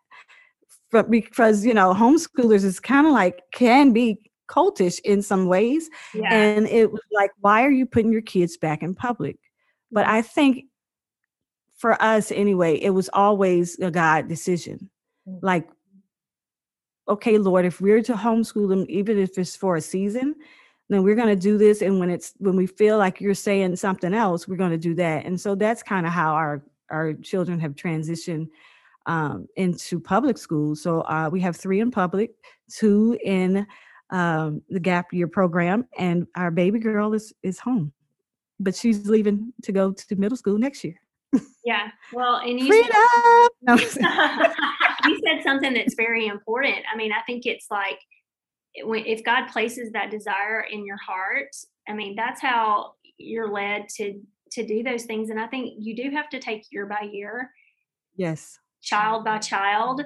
but 0.92 1.10
because 1.10 1.64
you 1.64 1.72
know 1.74 1.92
homeschoolers 1.94 2.64
is 2.64 2.78
kind 2.78 3.06
of 3.06 3.12
like 3.12 3.40
can 3.52 3.92
be 3.92 4.18
cultish 4.48 5.00
in 5.04 5.22
some 5.22 5.46
ways 5.46 5.88
Yeah. 6.14 6.32
and 6.34 6.68
it 6.68 6.92
was 6.92 7.00
like 7.12 7.30
why 7.40 7.64
are 7.64 7.70
you 7.70 7.86
putting 7.86 8.12
your 8.12 8.20
kids 8.20 8.58
back 8.58 8.82
in 8.82 8.94
public 8.94 9.38
but 9.90 10.06
i 10.06 10.20
think 10.20 10.66
for 11.78 12.00
us 12.02 12.30
anyway 12.30 12.76
it 12.76 12.90
was 12.90 13.08
always 13.14 13.78
a 13.78 13.90
god 13.90 14.28
decision 14.28 14.90
Mm. 15.26 15.38
like 15.42 15.68
okay 17.08 17.38
lord 17.38 17.64
if 17.64 17.80
we're 17.80 18.02
to 18.02 18.14
homeschool 18.14 18.68
them 18.68 18.84
even 18.88 19.18
if 19.18 19.38
it's 19.38 19.54
for 19.56 19.76
a 19.76 19.80
season 19.80 20.34
then 20.88 21.02
we're 21.02 21.14
going 21.14 21.28
to 21.28 21.36
do 21.36 21.56
this 21.56 21.80
and 21.82 21.98
when 21.98 22.10
it's 22.10 22.34
when 22.38 22.56
we 22.56 22.66
feel 22.66 22.98
like 22.98 23.20
you're 23.20 23.34
saying 23.34 23.74
something 23.76 24.12
else 24.12 24.46
we're 24.46 24.56
going 24.56 24.70
to 24.70 24.78
do 24.78 24.94
that 24.94 25.24
and 25.24 25.40
so 25.40 25.54
that's 25.54 25.82
kind 25.82 26.06
of 26.06 26.12
how 26.12 26.34
our 26.34 26.62
our 26.90 27.14
children 27.14 27.58
have 27.58 27.74
transitioned 27.74 28.48
um, 29.06 29.48
into 29.56 29.98
public 30.00 30.38
schools. 30.38 30.82
So 30.82 31.00
uh, 31.02 31.28
we 31.30 31.40
have 31.40 31.56
three 31.56 31.80
in 31.80 31.90
public, 31.90 32.32
two 32.70 33.18
in 33.24 33.66
um, 34.10 34.62
the 34.68 34.80
gap 34.80 35.12
year 35.12 35.26
program, 35.26 35.86
and 35.98 36.26
our 36.36 36.50
baby 36.50 36.78
girl 36.78 37.14
is 37.14 37.32
is 37.42 37.58
home, 37.58 37.92
but 38.60 38.74
she's 38.74 39.08
leaving 39.08 39.52
to 39.62 39.72
go 39.72 39.92
to 39.92 40.16
middle 40.16 40.36
school 40.36 40.58
next 40.58 40.84
year. 40.84 40.94
Yeah. 41.64 41.88
Well, 42.12 42.36
and 42.36 42.60
you 42.60 42.66
Freedom! 42.66 43.48
No. 43.62 43.74
you 45.06 45.20
said 45.24 45.42
something 45.42 45.72
that's 45.72 45.94
very 45.94 46.26
important. 46.26 46.80
I 46.92 46.96
mean, 46.96 47.12
I 47.12 47.22
think 47.22 47.46
it's 47.46 47.68
like 47.70 47.98
if 48.74 49.24
God 49.24 49.48
places 49.48 49.92
that 49.92 50.10
desire 50.10 50.60
in 50.70 50.84
your 50.84 50.96
heart, 50.96 51.54
I 51.88 51.92
mean, 51.92 52.14
that's 52.16 52.40
how 52.40 52.94
you're 53.18 53.50
led 53.52 53.88
to 53.96 54.20
to 54.52 54.66
do 54.66 54.82
those 54.82 55.04
things. 55.04 55.30
And 55.30 55.40
I 55.40 55.46
think 55.46 55.74
you 55.78 55.96
do 55.96 56.10
have 56.10 56.28
to 56.30 56.38
take 56.38 56.66
year 56.70 56.84
by 56.86 57.08
year, 57.10 57.50
yes. 58.16 58.58
child 58.82 59.24
by 59.24 59.38
child. 59.38 60.02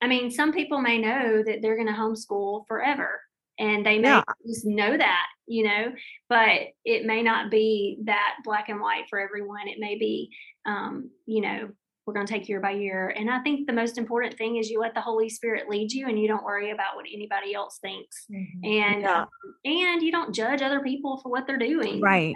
I 0.00 0.06
mean, 0.06 0.30
some 0.30 0.52
people 0.52 0.80
may 0.80 0.96
know 0.98 1.42
that 1.42 1.60
they're 1.60 1.76
going 1.76 1.86
to 1.86 1.92
homeschool 1.92 2.66
forever 2.66 3.20
and 3.58 3.84
they 3.84 3.98
may 3.98 4.08
Yeah. 4.08 4.22
just 4.46 4.64
know 4.64 4.96
that, 4.96 5.26
you 5.46 5.64
know, 5.64 5.92
but 6.30 6.68
it 6.86 7.04
may 7.04 7.22
not 7.22 7.50
be 7.50 7.98
that 8.04 8.36
black 8.42 8.70
and 8.70 8.80
white 8.80 9.04
for 9.10 9.18
everyone. 9.20 9.68
It 9.68 9.78
may 9.78 9.98
be, 9.98 10.30
um, 10.64 11.10
you 11.26 11.42
know, 11.42 11.68
we're 12.10 12.14
going 12.14 12.26
to 12.26 12.32
take 12.32 12.48
year 12.48 12.58
by 12.60 12.72
year. 12.72 13.14
And 13.16 13.30
I 13.30 13.38
think 13.38 13.68
the 13.68 13.72
most 13.72 13.96
important 13.96 14.36
thing 14.36 14.56
is 14.56 14.68
you 14.68 14.80
let 14.80 14.94
the 14.94 15.00
Holy 15.00 15.28
Spirit 15.28 15.68
lead 15.68 15.92
you 15.92 16.08
and 16.08 16.18
you 16.18 16.26
don't 16.26 16.42
worry 16.42 16.72
about 16.72 16.96
what 16.96 17.06
anybody 17.12 17.54
else 17.54 17.78
thinks. 17.78 18.26
Mhm. 18.28 18.64
And, 18.64 19.02
Yeah. 19.02 19.22
um, 19.22 19.28
and 19.64 20.02
you 20.02 20.10
don't 20.10 20.34
judge 20.34 20.60
other 20.60 20.80
people 20.80 21.18
for 21.18 21.28
what 21.28 21.46
they're 21.46 21.56
doing. 21.56 22.00
Right. 22.00 22.34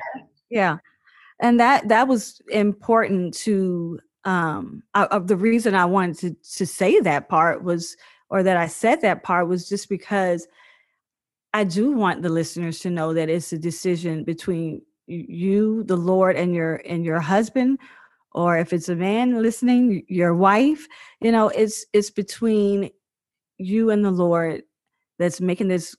Yeah. 0.49 0.79
And 1.41 1.59
that 1.59 1.89
that 1.89 2.07
was 2.07 2.41
important 2.51 3.35
to 3.39 3.99
um 4.25 4.85
uh, 4.95 5.09
uh, 5.11 5.19
the 5.19 5.37
reason 5.37 5.75
I 5.75 5.87
wanted 5.87 6.19
to 6.19 6.57
to 6.59 6.67
say 6.67 7.01
that 7.01 7.29
part 7.29 7.65
was 7.65 7.97
or 8.31 8.45
that 8.45 8.57
I 8.57 8.69
said 8.69 9.01
that 9.01 9.25
part 9.25 9.49
was 9.49 9.69
just 9.69 9.89
because 9.89 10.47
I 11.53 11.65
do 11.65 11.91
want 11.91 12.23
the 12.23 12.29
listeners 12.29 12.79
to 12.81 12.91
know 12.91 13.13
that 13.15 13.29
it's 13.29 13.53
a 13.53 13.59
decision 13.59 14.23
between 14.23 14.83
you, 15.07 15.85
the 15.85 15.97
Lord, 15.97 16.37
and 16.37 16.55
your 16.55 16.77
and 16.87 17.05
your 17.05 17.21
husband, 17.21 17.79
or 18.35 18.59
if 18.59 18.73
it's 18.73 18.89
a 18.89 18.97
man 18.97 19.41
listening, 19.43 20.05
your 20.09 20.35
wife. 20.35 20.87
You 21.21 21.33
know, 21.33 21.49
it's 21.49 21.87
it's 21.93 22.11
between 22.11 22.91
you 23.59 23.91
and 23.91 24.05
the 24.05 24.11
Lord 24.11 24.63
that's 25.19 25.41
making 25.41 25.69
this 25.69 25.95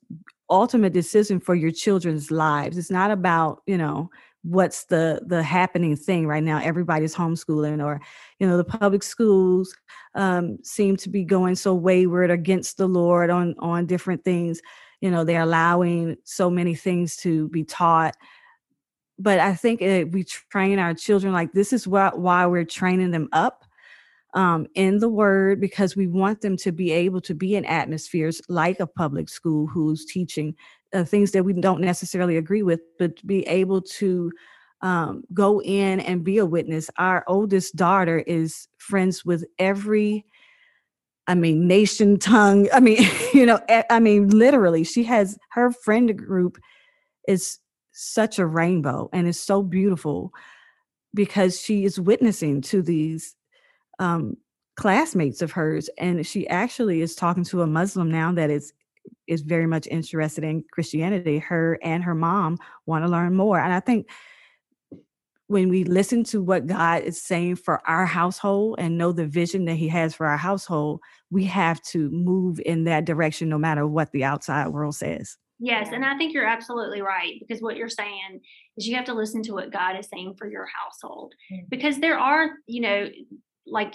ultimate 0.50 0.94
decision 0.94 1.40
for 1.40 1.56
your 1.56 1.72
children's 1.72 2.30
lives. 2.32 2.78
It's 2.78 2.92
not 2.92 3.12
about 3.12 3.62
you 3.66 3.78
know 3.78 4.10
what's 4.44 4.86
the 4.86 5.22
the 5.26 5.42
happening 5.42 5.96
thing 5.96 6.28
right 6.28 6.44
now. 6.44 6.60
Everybody's 6.62 7.16
homeschooling, 7.16 7.84
or 7.84 8.02
you 8.40 8.48
know 8.48 8.58
the 8.58 8.64
public 8.64 9.04
schools 9.04 9.76
um, 10.16 10.58
seem 10.64 10.98
to 10.98 11.10
be 11.10 11.24
going 11.24 11.56
so 11.56 11.74
wayward 11.74 12.32
against 12.32 12.78
the 12.78 12.88
Lord 12.88 13.30
on 13.30 13.56
on 13.60 13.86
different 13.86 14.24
things 14.24 14.62
you 15.02 15.12
know 15.12 15.24
they're 15.24 15.42
allowing 15.42 16.16
so 16.24 16.50
many 16.50 16.74
things 16.74 17.16
to 17.18 17.48
be 17.50 17.64
taught 17.64 18.16
but 19.18 19.40
i 19.40 19.54
think 19.54 19.82
uh, 19.82 20.06
we 20.12 20.24
train 20.24 20.80
our 20.80 20.94
children 20.94 21.34
like 21.34 21.52
this 21.54 21.74
is 21.74 21.88
why, 21.88 22.12
why 22.14 22.46
we're 22.46 22.66
training 22.66 23.12
them 23.12 23.28
up 23.32 23.64
um, 24.34 24.68
in 24.76 25.00
the 25.00 25.08
word 25.08 25.62
because 25.62 25.96
we 25.96 26.08
want 26.08 26.42
them 26.42 26.58
to 26.58 26.72
be 26.72 26.92
able 26.92 27.22
to 27.22 27.34
be 27.34 27.56
in 27.56 27.64
atmospheres 27.66 28.42
like 28.50 28.80
a 28.80 28.88
public 28.88 29.30
school 29.30 29.66
who's 29.68 30.06
teaching 30.06 30.54
uh, 30.94 31.06
things 31.06 31.32
that 31.32 31.46
we 31.46 31.54
don't 31.54 31.82
necessarily 31.82 32.38
agree 32.38 32.64
with 32.64 32.82
but 33.00 33.26
be 33.26 33.48
able 33.48 33.82
to 33.82 34.32
um, 34.82 35.24
go 35.34 35.62
in 35.62 36.02
and 36.02 36.24
be 36.24 36.38
a 36.38 36.46
witness 36.46 36.90
our 36.98 37.24
oldest 37.28 37.76
daughter 37.76 38.20
is 38.20 38.68
friends 38.78 39.24
with 39.24 39.46
every 39.58 40.26
I 41.28 41.36
mean, 41.36 41.68
nation 41.68 42.20
tongue. 42.20 42.70
I 42.74 42.80
mean, 42.80 43.00
you 43.34 43.46
know, 43.46 43.60
I 43.90 44.00
mean, 44.00 44.30
literally, 44.30 44.84
she 44.84 45.04
has 45.04 45.38
her 45.52 45.72
friend 45.72 46.18
group 46.18 46.58
is 47.28 47.60
such 47.98 48.40
a 48.40 48.46
rainbow 48.46 49.10
and 49.14 49.28
it's 49.28 49.40
so 49.40 49.64
beautiful 49.64 50.34
because 51.14 51.60
she 51.60 51.86
is 51.86 52.00
witnessing 52.00 52.62
to 52.62 52.82
these 52.82 53.36
um, 54.00 54.36
classmates 54.76 55.42
of 55.42 55.52
hers, 55.52 55.90
and 55.98 56.28
she 56.28 56.48
actually 56.50 57.02
is 57.02 57.16
talking 57.16 57.46
to 57.46 57.62
a 57.62 57.68
Muslim 57.68 58.12
now 58.12 58.32
that 58.34 58.52
is 58.52 58.74
is 59.28 59.42
very 59.42 59.68
much 59.68 59.88
interested 59.88 60.44
in 60.44 60.64
Christianity. 60.72 61.40
Her 61.40 61.80
and 61.82 62.04
her 62.04 62.16
mom 62.16 62.58
want 62.86 63.06
to 63.06 63.10
learn 63.10 63.36
more, 63.36 63.60
and 63.60 63.74
I 63.74 63.80
think 63.80 64.08
when 65.48 65.70
we 65.70 65.84
listen 65.84 66.24
to 66.24 66.42
what 66.42 66.66
God 66.66 67.04
is 67.04 67.22
saying 67.22 67.58
for 67.58 67.88
our 67.88 68.06
household 68.06 68.76
and 68.80 68.98
know 68.98 69.12
the 69.12 69.28
vision 69.28 69.66
that 69.66 69.76
He 69.76 69.88
has 69.88 70.14
for 70.14 70.26
our 70.26 70.38
household, 70.38 71.02
we 71.30 71.46
have 71.46 71.82
to 71.84 72.10
move 72.10 72.60
in 72.66 72.84
that 72.86 73.06
direction 73.06 73.48
no 73.48 73.58
matter 73.58 73.88
what 73.88 74.12
the 74.12 74.24
outside 74.24 74.70
world 74.70 74.96
says. 74.96 75.38
Yes, 75.60 75.90
and 75.92 76.04
I 76.04 76.18
think 76.18 76.34
you're 76.34 76.46
absolutely 76.46 77.02
right 77.02 77.34
because 77.40 77.62
what 77.62 77.78
you're 77.78 77.88
saying 77.90 78.42
is 78.78 78.88
you 78.88 78.96
have 78.96 79.06
to 79.06 79.14
listen 79.14 79.42
to 79.44 79.54
what 79.54 79.72
God 79.72 79.98
is 79.98 80.08
saying 80.08 80.36
for 80.38 80.48
your 80.48 80.66
household. 80.66 81.34
Mhm. 81.52 81.70
Because 81.70 82.00
there 82.00 82.20
are, 82.20 82.52
you 82.68 82.82
know, 82.82 83.10
like 83.66 83.94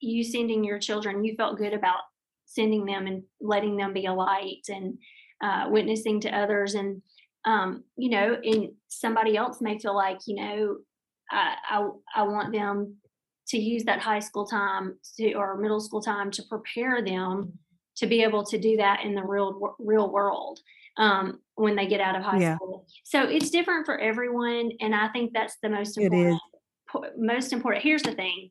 you 0.00 0.24
sending 0.24 0.64
your 0.64 0.78
children, 0.78 1.24
you 1.24 1.36
felt 1.36 1.58
good 1.58 1.74
about 1.74 2.00
sending 2.44 2.84
them 2.84 3.06
and 3.06 3.22
letting 3.40 3.76
them 3.76 3.92
be 3.92 4.06
a 4.06 4.12
light 4.12 4.66
and 4.68 4.98
uh, 5.42 5.68
witnessing 5.70 6.20
to 6.20 6.36
others. 6.36 6.74
And, 6.74 7.02
um, 7.44 7.84
you 7.96 8.10
know, 8.10 8.38
and 8.42 8.70
somebody 8.88 9.36
else 9.36 9.60
may 9.60 9.78
feel 9.78 9.94
like, 9.94 10.18
you 10.26 10.34
know, 10.34 10.78
I, 11.30 11.54
I, 11.68 11.88
I 12.16 12.22
want 12.24 12.52
them 12.52 12.96
to 13.48 13.58
use 13.58 13.84
that 13.84 14.00
high 14.00 14.18
school 14.18 14.46
time 14.46 14.98
to, 15.16 15.34
or 15.34 15.56
middle 15.56 15.80
school 15.80 16.02
time 16.02 16.30
to 16.32 16.42
prepare 16.48 17.04
them 17.04 17.58
to 17.96 18.06
be 18.06 18.22
able 18.22 18.44
to 18.46 18.58
do 18.58 18.76
that 18.78 19.04
in 19.04 19.14
the 19.14 19.22
real 19.22 19.76
real 19.78 20.10
world 20.10 20.60
um, 20.96 21.40
when 21.54 21.76
they 21.76 21.86
get 21.86 22.00
out 22.00 22.16
of 22.16 22.22
high 22.22 22.40
Yeah. 22.40 22.56
school. 22.56 22.86
So 23.04 23.22
it's 23.22 23.50
different 23.50 23.86
for 23.86 23.98
everyone, 23.98 24.70
and 24.80 24.94
I 24.94 25.08
think 25.08 25.32
that's 25.32 25.56
the 25.62 25.68
most 25.68 25.98
important. 25.98 26.40
Most 27.16 27.52
important. 27.52 27.84
Here's 27.84 28.02
the 28.02 28.14
thing: 28.14 28.50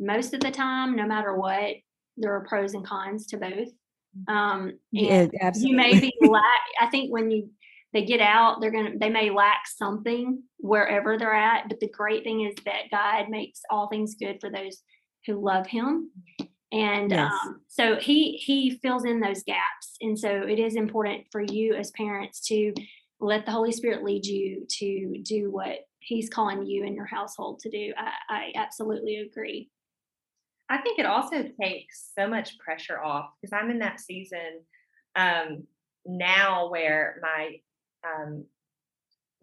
most 0.00 0.34
of 0.34 0.40
the 0.40 0.50
time, 0.50 0.96
no 0.96 1.06
matter 1.06 1.34
what, 1.36 1.76
there 2.16 2.34
are 2.34 2.44
pros 2.44 2.74
and 2.74 2.84
cons 2.84 3.26
to 3.28 3.36
both. 3.36 3.68
Um, 4.26 4.78
Yeah, 4.90 5.26
absolutely. 5.40 5.70
you 5.70 5.76
may 5.76 6.00
be 6.00 6.12
lack. 6.20 6.60
I 6.80 6.86
think 6.86 7.12
when 7.12 7.30
you 7.30 7.50
they 7.92 8.04
get 8.04 8.20
out, 8.20 8.60
they're 8.60 8.70
gonna 8.70 8.98
they 8.98 9.08
may 9.10 9.30
lack 9.30 9.66
something 9.66 10.42
wherever 10.58 11.16
they're 11.16 11.32
at. 11.32 11.68
But 11.68 11.80
the 11.80 11.88
great 11.88 12.24
thing 12.24 12.42
is 12.42 12.54
that 12.64 12.90
God 12.90 13.30
makes 13.30 13.60
all 13.70 13.88
things 13.88 14.14
good 14.14 14.40
for 14.40 14.50
those 14.50 14.82
who 15.26 15.42
love 15.42 15.66
Him, 15.66 16.10
and 16.72 17.10
Yes. 17.10 17.32
um, 17.44 17.60
so 17.68 17.96
He 17.96 18.32
He 18.36 18.70
fills 18.82 19.04
in 19.04 19.20
those 19.20 19.42
gaps. 19.42 19.96
And 20.00 20.18
so 20.18 20.28
it 20.28 20.58
is 20.58 20.76
important 20.76 21.26
for 21.32 21.40
you 21.40 21.74
as 21.74 21.90
parents 21.92 22.40
to 22.48 22.72
let 23.20 23.44
the 23.46 23.52
Holy 23.52 23.72
Spirit 23.72 24.04
lead 24.04 24.24
you 24.26 24.66
to 24.78 25.18
do 25.22 25.50
what 25.50 25.80
He's 26.00 26.30
calling 26.30 26.64
you 26.64 26.84
and 26.86 26.94
your 26.94 27.06
household 27.06 27.58
to 27.60 27.70
do. 27.70 27.92
I, 27.96 28.12
I 28.28 28.52
absolutely 28.54 29.16
agree. 29.16 29.70
I 30.70 30.78
think 30.78 30.98
it 30.98 31.06
also 31.06 31.44
takes 31.60 32.10
so 32.16 32.28
much 32.28 32.58
pressure 32.58 33.02
off 33.02 33.30
because 33.40 33.52
I'm 33.52 33.70
in 33.70 33.78
that 33.80 34.00
season 34.00 34.60
um, 35.16 35.64
now 36.06 36.70
where 36.70 37.18
my 37.22 37.56
um, 38.06 38.44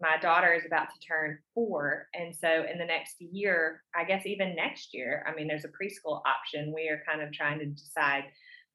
my 0.00 0.18
daughter 0.20 0.52
is 0.52 0.64
about 0.66 0.88
to 0.90 1.06
turn 1.06 1.38
four, 1.54 2.08
and 2.14 2.34
so 2.34 2.64
in 2.70 2.78
the 2.78 2.84
next 2.84 3.16
year, 3.20 3.82
I 3.94 4.04
guess 4.04 4.26
even 4.26 4.54
next 4.54 4.92
year, 4.92 5.24
I 5.26 5.34
mean, 5.34 5.48
there's 5.48 5.64
a 5.64 5.68
preschool 5.68 6.20
option. 6.26 6.72
We 6.74 6.88
are 6.88 7.02
kind 7.08 7.22
of 7.22 7.32
trying 7.32 7.58
to 7.60 7.66
decide 7.66 8.24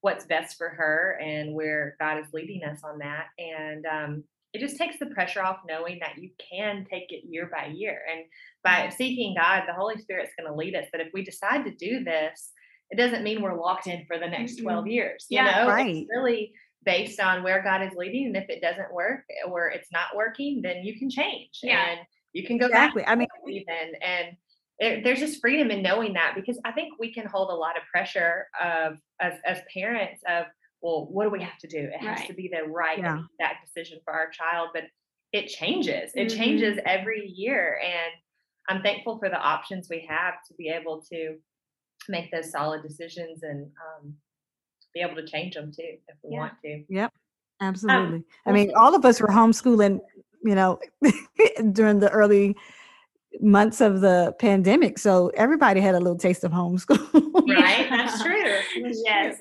what's 0.01 0.25
best 0.25 0.57
for 0.57 0.69
her 0.69 1.19
and 1.21 1.53
where 1.53 1.95
God 1.99 2.17
is 2.19 2.33
leading 2.33 2.63
us 2.63 2.81
on 2.83 2.97
that, 2.99 3.25
and 3.37 3.85
um, 3.85 4.23
it 4.53 4.59
just 4.59 4.77
takes 4.77 4.97
the 4.99 5.05
pressure 5.07 5.43
off 5.43 5.59
knowing 5.67 5.99
that 6.01 6.17
you 6.17 6.31
can 6.51 6.85
take 6.89 7.11
it 7.11 7.23
year 7.29 7.49
by 7.51 7.67
year, 7.67 7.99
and 8.11 8.25
by 8.63 8.89
seeking 8.89 9.35
God, 9.35 9.63
the 9.67 9.73
Holy 9.73 9.97
Spirit's 10.01 10.33
going 10.37 10.51
to 10.51 10.57
lead 10.57 10.75
us. 10.75 10.87
That 10.91 11.01
if 11.01 11.09
we 11.13 11.23
decide 11.23 11.63
to 11.65 11.71
do 11.71 12.03
this, 12.03 12.51
it 12.89 12.97
doesn't 12.97 13.23
mean 13.23 13.41
we're 13.41 13.59
locked 13.59 13.87
in 13.87 14.05
for 14.05 14.17
the 14.19 14.27
next 14.27 14.57
12 14.57 14.87
years. 14.87 15.25
You 15.29 15.37
Yeah. 15.37 15.63
know, 15.63 15.69
Right. 15.69 15.95
it's 15.95 16.09
really 16.13 16.51
based 16.83 17.19
on 17.19 17.43
where 17.43 17.61
God 17.61 17.81
is 17.81 17.93
leading. 17.95 18.27
And 18.27 18.35
if 18.37 18.49
it 18.49 18.61
doesn't 18.61 18.93
work 18.93 19.23
or 19.47 19.69
it's 19.69 19.91
not 19.91 20.15
working, 20.15 20.61
then 20.61 20.83
you 20.83 20.97
can 20.97 21.09
change 21.09 21.59
Yeah. 21.61 21.91
and 21.91 21.99
you 22.33 22.45
can 22.45 22.57
go 22.57 22.67
Exactly. 22.67 23.03
back 23.03 23.11
I 23.11 23.15
mean, 23.15 23.27
even. 23.47 23.93
And 24.01 24.37
it, 24.79 25.03
there's 25.03 25.19
just 25.19 25.39
freedom 25.41 25.69
in 25.69 25.83
knowing 25.83 26.13
that 26.13 26.33
because 26.35 26.59
I 26.65 26.71
think 26.71 26.93
we 26.99 27.13
can 27.13 27.27
hold 27.27 27.51
a 27.51 27.55
lot 27.55 27.77
of 27.77 27.83
pressure 27.91 28.47
of 28.59 28.97
as, 29.19 29.33
as 29.45 29.59
parents 29.71 30.23
of, 30.27 30.45
well, 30.81 31.05
what 31.11 31.25
do 31.25 31.29
we 31.29 31.43
have 31.43 31.57
to 31.59 31.67
do? 31.67 31.77
It 31.77 31.97
has 31.97 32.19
Right. 32.19 32.27
to 32.27 32.33
be 32.33 32.49
the 32.51 32.63
right 32.63 32.97
Yeah. 32.97 33.17
and 33.17 33.25
exact 33.39 33.63
decision 33.65 33.99
for 34.03 34.13
our 34.13 34.29
child, 34.31 34.69
but 34.73 34.85
it 35.31 35.47
changes. 35.47 36.11
It 36.15 36.29
Mhm. 36.29 36.35
changes 36.35 36.79
every 36.85 37.27
year. 37.27 37.79
And 37.83 38.11
I'm 38.67 38.81
thankful 38.81 39.19
for 39.19 39.29
the 39.29 39.39
options 39.39 39.87
we 39.89 40.05
have 40.09 40.43
to 40.47 40.53
be 40.55 40.69
able 40.69 41.03
to 41.11 41.39
make 42.09 42.31
those 42.31 42.49
solid 42.49 42.81
decisions 42.81 43.43
and 43.43 43.71
um, 43.77 44.17
be 44.93 45.01
able 45.01 45.15
to 45.15 45.25
change 45.25 45.55
them 45.55 45.71
too 45.71 45.97
if 46.07 46.15
we 46.23 46.33
Yeah. 46.33 46.39
want 46.39 46.53
to. 46.63 46.83
Yep, 46.89 47.13
um, 47.61 47.67
absolutely. 47.67 48.23
I 48.45 48.51
mean, 48.51 48.71
all 48.75 48.95
of 48.95 49.05
us 49.05 49.21
were 49.21 49.27
homeschooling, 49.27 49.99
you 50.43 50.55
know, 50.55 50.79
during 51.71 51.99
the 51.99 52.09
early 52.11 52.55
months 53.39 53.79
of 53.81 54.01
the 54.01 54.35
pandemic. 54.39 54.97
So 54.99 55.29
everybody 55.35 55.79
had 55.81 55.95
a 55.95 55.99
little 55.99 56.17
taste 56.17 56.43
of 56.43 56.51
homeschool. 56.51 57.47
Right? 57.47 57.87
That's 57.89 58.21
true. 58.21 58.55
Yes. 59.05 59.37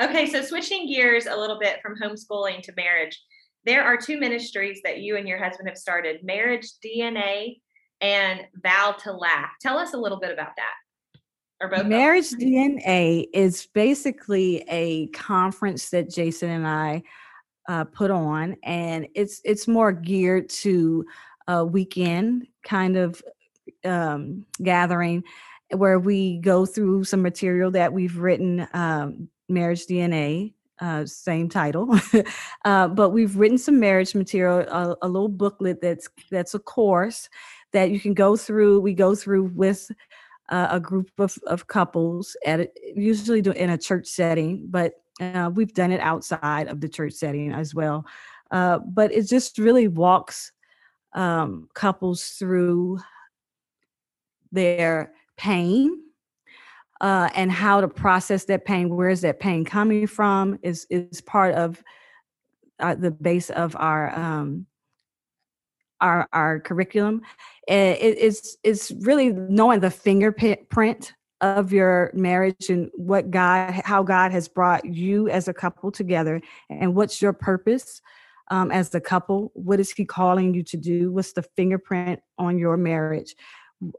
Okay, 0.00 0.26
so 0.26 0.42
switching 0.42 0.86
gears 0.86 1.26
a 1.26 1.34
little 1.36 1.58
bit 1.58 1.80
from 1.80 1.96
homeschooling 1.96 2.60
to 2.62 2.72
marriage, 2.76 3.18
there 3.64 3.82
are 3.84 3.96
two 3.96 4.18
ministries 4.18 4.80
that 4.84 4.98
you 4.98 5.16
and 5.16 5.26
your 5.28 5.42
husband 5.42 5.68
have 5.68 5.78
started 5.78 6.22
Marriage 6.24 6.66
DNA 6.84 7.60
and 8.00 8.40
Vow 8.62 8.94
to 9.04 9.12
Laugh. 9.12 9.50
Tell 9.60 9.78
us 9.78 9.94
a 9.94 9.96
little 9.98 10.18
bit 10.18 10.32
about 10.32 10.56
that. 10.56 10.74
Or 11.60 11.68
both. 11.68 11.86
Marriage 11.86 12.30
DNA 12.30 13.26
is 13.34 13.66
basically 13.74 14.64
a 14.68 15.08
conference 15.08 15.90
that 15.90 16.08
Jason 16.08 16.48
and 16.48 16.66
I 16.66 17.02
uh, 17.68 17.84
put 17.84 18.10
on, 18.10 18.56
and 18.62 19.06
it's 19.14 19.42
it's 19.44 19.68
more 19.68 19.92
geared 19.92 20.48
to 20.48 21.04
a 21.48 21.64
weekend 21.64 22.46
kind 22.64 22.96
of 22.96 23.22
um, 23.84 24.46
gathering 24.62 25.22
where 25.76 25.98
we 25.98 26.38
go 26.38 26.64
through 26.64 27.04
some 27.04 27.22
material 27.22 27.70
that 27.72 27.92
we've 27.92 28.16
written. 28.16 28.66
Um, 28.72 29.28
marriage 29.50 29.86
DNA, 29.86 30.54
uh, 30.80 31.04
same 31.04 31.48
title, 31.48 31.94
uh, 32.64 32.88
but 32.88 33.10
we've 33.10 33.36
written 33.36 33.58
some 33.58 33.78
marriage 33.78 34.14
material, 34.14 34.60
a, 34.60 34.96
a 35.02 35.08
little 35.08 35.28
booklet 35.28 35.82
that's 35.82 36.08
that's 36.30 36.54
a 36.54 36.58
course 36.58 37.28
that 37.72 37.90
you 37.90 38.00
can 38.00 38.14
go 38.14 38.36
through. 38.36 38.80
We 38.80 38.94
go 38.94 39.14
through 39.14 39.50
with 39.54 39.90
uh, 40.50 40.68
a 40.70 40.80
group 40.80 41.10
of, 41.18 41.38
of 41.46 41.66
couples 41.66 42.36
at 42.44 42.60
a, 42.60 42.68
usually 42.94 43.40
do 43.40 43.52
in 43.52 43.70
a 43.70 43.78
church 43.78 44.06
setting, 44.06 44.66
but 44.68 44.92
uh, 45.20 45.50
we've 45.54 45.74
done 45.74 45.92
it 45.92 46.00
outside 46.00 46.68
of 46.68 46.80
the 46.80 46.88
church 46.88 47.12
setting 47.12 47.52
as 47.52 47.74
well. 47.74 48.04
Uh, 48.50 48.78
but 48.78 49.12
it 49.12 49.28
just 49.28 49.58
really 49.58 49.88
walks 49.88 50.52
um, 51.14 51.68
couples 51.74 52.24
through 52.38 52.98
their 54.50 55.12
pain 55.36 55.96
uh, 57.00 57.28
and 57.34 57.50
how 57.50 57.80
to 57.80 57.88
process 57.88 58.44
that 58.44 58.64
pain. 58.64 58.88
Where 58.88 59.08
is 59.08 59.20
that 59.20 59.40
pain 59.40 59.64
coming 59.64 60.06
from? 60.06 60.58
Is 60.62 60.86
is 60.90 61.20
part 61.20 61.54
of 61.54 61.82
uh, 62.80 62.94
the 62.94 63.10
base 63.10 63.50
of 63.50 63.76
our 63.76 64.16
um, 64.18 64.66
our 66.00 66.28
our 66.32 66.60
curriculum. 66.60 67.22
Eh, 67.68 67.92
It, 67.92 68.16
it's 68.18 68.56
it's 68.62 68.90
really 68.90 69.32
knowing 69.32 69.80
the 69.80 69.90
fingerprint 69.90 71.14
of 71.40 71.72
your 71.72 72.10
marriage 72.14 72.68
and 72.68 72.90
what 72.94 73.30
God, 73.30 73.72
how 73.84 74.02
God 74.02 74.30
has 74.30 74.46
brought 74.46 74.84
you 74.84 75.28
as 75.30 75.48
a 75.48 75.54
couple 75.54 75.90
together, 75.90 76.40
and 76.68 76.94
what's 76.94 77.22
your 77.22 77.32
purpose 77.32 78.02
um, 78.50 78.70
as 78.70 78.90
the 78.90 79.00
couple. 79.00 79.50
What 79.54 79.80
is 79.80 79.90
He 79.90 80.04
calling 80.04 80.54
you 80.54 80.62
to 80.64 80.76
do? 80.76 81.12
What's 81.12 81.32
the 81.32 81.42
fingerprint 81.42 82.20
on 82.38 82.58
your 82.58 82.76
marriage? 82.76 83.34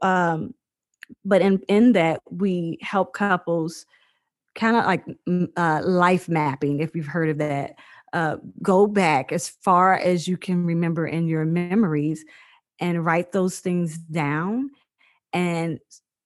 Um, 0.02 0.54
but 1.24 1.42
in 1.42 1.60
in 1.68 1.92
that, 1.92 2.20
we 2.30 2.78
help 2.80 3.12
couples 3.12 3.86
kind 4.54 4.76
of 4.76 4.84
like 4.84 5.04
mm, 5.28 5.48
uh, 5.56 5.80
life 5.84 6.28
mapping, 6.28 6.80
if 6.80 6.94
you've 6.94 7.06
heard 7.06 7.30
of 7.30 7.38
that. 7.38 7.74
Uh, 8.12 8.36
go 8.62 8.86
back 8.86 9.32
as 9.32 9.48
far 9.48 9.94
as 9.94 10.28
you 10.28 10.36
can 10.36 10.66
remember 10.66 11.06
in 11.06 11.26
your 11.26 11.44
memories 11.44 12.24
and 12.78 13.04
write 13.04 13.32
those 13.32 13.60
things 13.60 13.96
down 13.96 14.70
and 15.32 15.78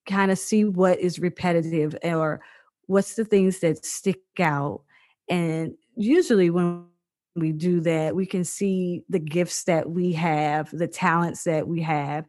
kind 0.08 0.30
of 0.30 0.38
see 0.38 0.64
what 0.64 0.98
is 0.98 1.18
repetitive 1.18 1.96
or 2.02 2.40
what's 2.86 3.14
the 3.14 3.24
things 3.24 3.60
that 3.60 3.84
stick 3.84 4.20
out. 4.40 4.82
And 5.28 5.74
usually, 5.96 6.50
when 6.50 6.86
we 7.34 7.52
do 7.52 7.80
that, 7.82 8.16
we 8.16 8.26
can 8.26 8.44
see 8.44 9.02
the 9.08 9.18
gifts 9.18 9.64
that 9.64 9.90
we 9.90 10.12
have, 10.12 10.70
the 10.72 10.88
talents 10.88 11.44
that 11.44 11.68
we 11.68 11.82
have, 11.82 12.24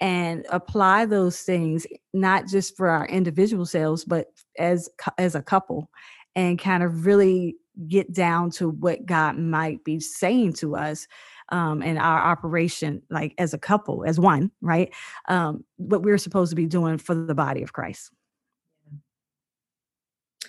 and 0.00 0.44
apply 0.50 1.06
those 1.06 1.40
things 1.40 1.86
not 2.12 2.46
just 2.46 2.76
for 2.76 2.88
our 2.88 3.06
individual 3.06 3.66
selves, 3.66 4.04
but 4.04 4.26
as 4.58 4.88
as 5.18 5.34
a 5.34 5.42
couple, 5.42 5.88
and 6.34 6.58
kind 6.58 6.82
of 6.82 7.06
really 7.06 7.56
get 7.88 8.12
down 8.12 8.50
to 8.50 8.68
what 8.68 9.06
God 9.06 9.38
might 9.38 9.84
be 9.84 10.00
saying 10.00 10.54
to 10.54 10.76
us 10.76 11.06
um, 11.50 11.82
in 11.82 11.98
our 11.98 12.20
operation, 12.20 13.02
like 13.10 13.34
as 13.38 13.54
a 13.54 13.58
couple, 13.58 14.04
as 14.04 14.18
one, 14.18 14.50
right? 14.60 14.92
Um, 15.28 15.64
what 15.76 16.02
we're 16.02 16.18
supposed 16.18 16.50
to 16.50 16.56
be 16.56 16.66
doing 16.66 16.98
for 16.98 17.14
the 17.14 17.34
body 17.34 17.62
of 17.62 17.72
Christ. 17.72 18.10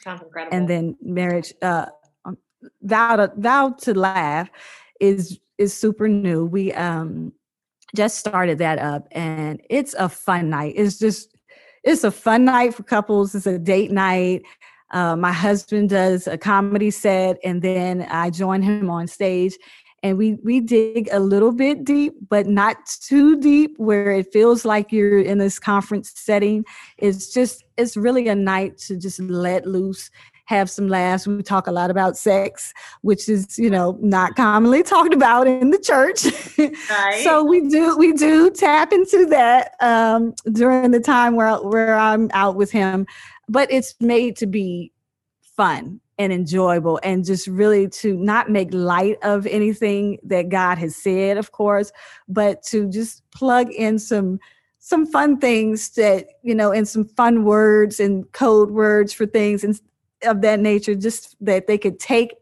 Sounds 0.01 0.21
incredible. 0.21 0.57
And 0.57 0.67
then 0.67 0.97
marriage, 1.01 1.53
uh, 1.61 1.87
um, 2.25 2.37
vow 2.81 3.15
to 3.17 3.31
vow 3.37 3.69
to 3.81 3.93
laugh 3.93 4.49
is 4.99 5.39
is 5.57 5.77
super 5.77 6.07
new. 6.07 6.45
We 6.45 6.73
um 6.73 7.33
just 7.95 8.17
started 8.17 8.57
that 8.59 8.79
up 8.79 9.07
and 9.11 9.61
it's 9.69 9.93
a 9.95 10.09
fun 10.09 10.49
night. 10.49 10.73
It's 10.75 10.97
just 10.97 11.35
it's 11.83 12.03
a 12.03 12.11
fun 12.11 12.45
night 12.45 12.73
for 12.73 12.83
couples. 12.83 13.33
It's 13.35 13.47
a 13.47 13.57
date 13.57 13.91
night. 13.91 14.43
Uh, 14.91 15.15
my 15.15 15.31
husband 15.31 15.89
does 15.89 16.27
a 16.27 16.37
comedy 16.37 16.91
set 16.91 17.37
and 17.43 17.61
then 17.61 18.03
I 18.09 18.29
join 18.29 18.61
him 18.61 18.89
on 18.89 19.07
stage 19.07 19.57
and 20.03 20.17
we 20.17 20.37
we 20.43 20.59
dig 20.59 21.09
a 21.11 21.19
little 21.19 21.51
bit 21.51 21.83
deep 21.83 22.13
but 22.29 22.47
not 22.47 22.77
too 22.85 23.39
deep 23.39 23.77
where 23.77 24.11
it 24.11 24.31
feels 24.33 24.65
like 24.65 24.91
you're 24.91 25.19
in 25.19 25.37
this 25.37 25.59
conference 25.59 26.11
setting. 26.15 26.65
It's 26.97 27.33
just 27.33 27.63
it's 27.77 27.95
really 27.95 28.27
a 28.27 28.35
night 28.35 28.77
to 28.79 28.97
just 28.97 29.19
let 29.19 29.65
loose 29.65 30.09
have 30.45 30.69
some 30.69 30.89
laughs. 30.89 31.27
We 31.27 31.41
talk 31.43 31.67
a 31.67 31.71
lot 31.71 31.91
about 31.91 32.17
sex 32.17 32.73
which 33.01 33.29
is 33.29 33.57
you 33.57 33.69
know 33.69 33.97
not 34.01 34.35
commonly 34.35 34.83
talked 34.95 35.13
about 35.13 35.47
in 35.47 35.71
the 35.71 35.79
church. 35.79 36.25
Right. 36.89 37.23
so 37.23 37.43
we 37.43 37.67
do 37.69 37.97
we 37.97 38.13
do 38.13 38.51
tap 38.51 38.93
into 38.93 39.25
that 39.27 39.73
um, 39.81 40.33
during 40.51 40.91
the 40.91 40.99
time 40.99 41.35
where 41.35 41.55
where 41.55 41.95
i'm 41.95 42.29
out 42.33 42.55
with 42.55 42.71
him 42.71 43.07
but 43.51 43.69
it's 43.69 43.95
made 43.99 44.37
to 44.37 44.47
be 44.47 44.93
fun 45.41 45.99
and 46.17 46.31
enjoyable 46.31 46.99
and 47.03 47.25
just 47.25 47.47
really 47.47 47.89
to 47.89 48.15
not 48.15 48.49
make 48.49 48.73
light 48.73 49.17
of 49.23 49.45
anything 49.45 50.17
that 50.23 50.49
God 50.49 50.77
has 50.77 50.95
said, 50.95 51.37
of 51.37 51.51
course, 51.51 51.91
but 52.29 52.63
to 52.63 52.89
just 52.89 53.29
plug 53.31 53.69
in 53.71 53.99
some 53.99 54.39
some 54.83 55.05
fun 55.05 55.37
things 55.37 55.91
that 55.91 56.27
you 56.43 56.55
know 56.55 56.71
and 56.71 56.87
some 56.87 57.05
fun 57.05 57.43
words 57.43 57.99
and 57.99 58.31
code 58.31 58.71
words 58.71 59.13
for 59.13 59.25
things 59.25 59.63
and 59.63 59.79
of 60.23 60.41
that 60.41 60.59
nature 60.59 60.95
just 60.95 61.35
that 61.39 61.67
they 61.67 61.77
could 61.77 61.99
take 61.99 62.33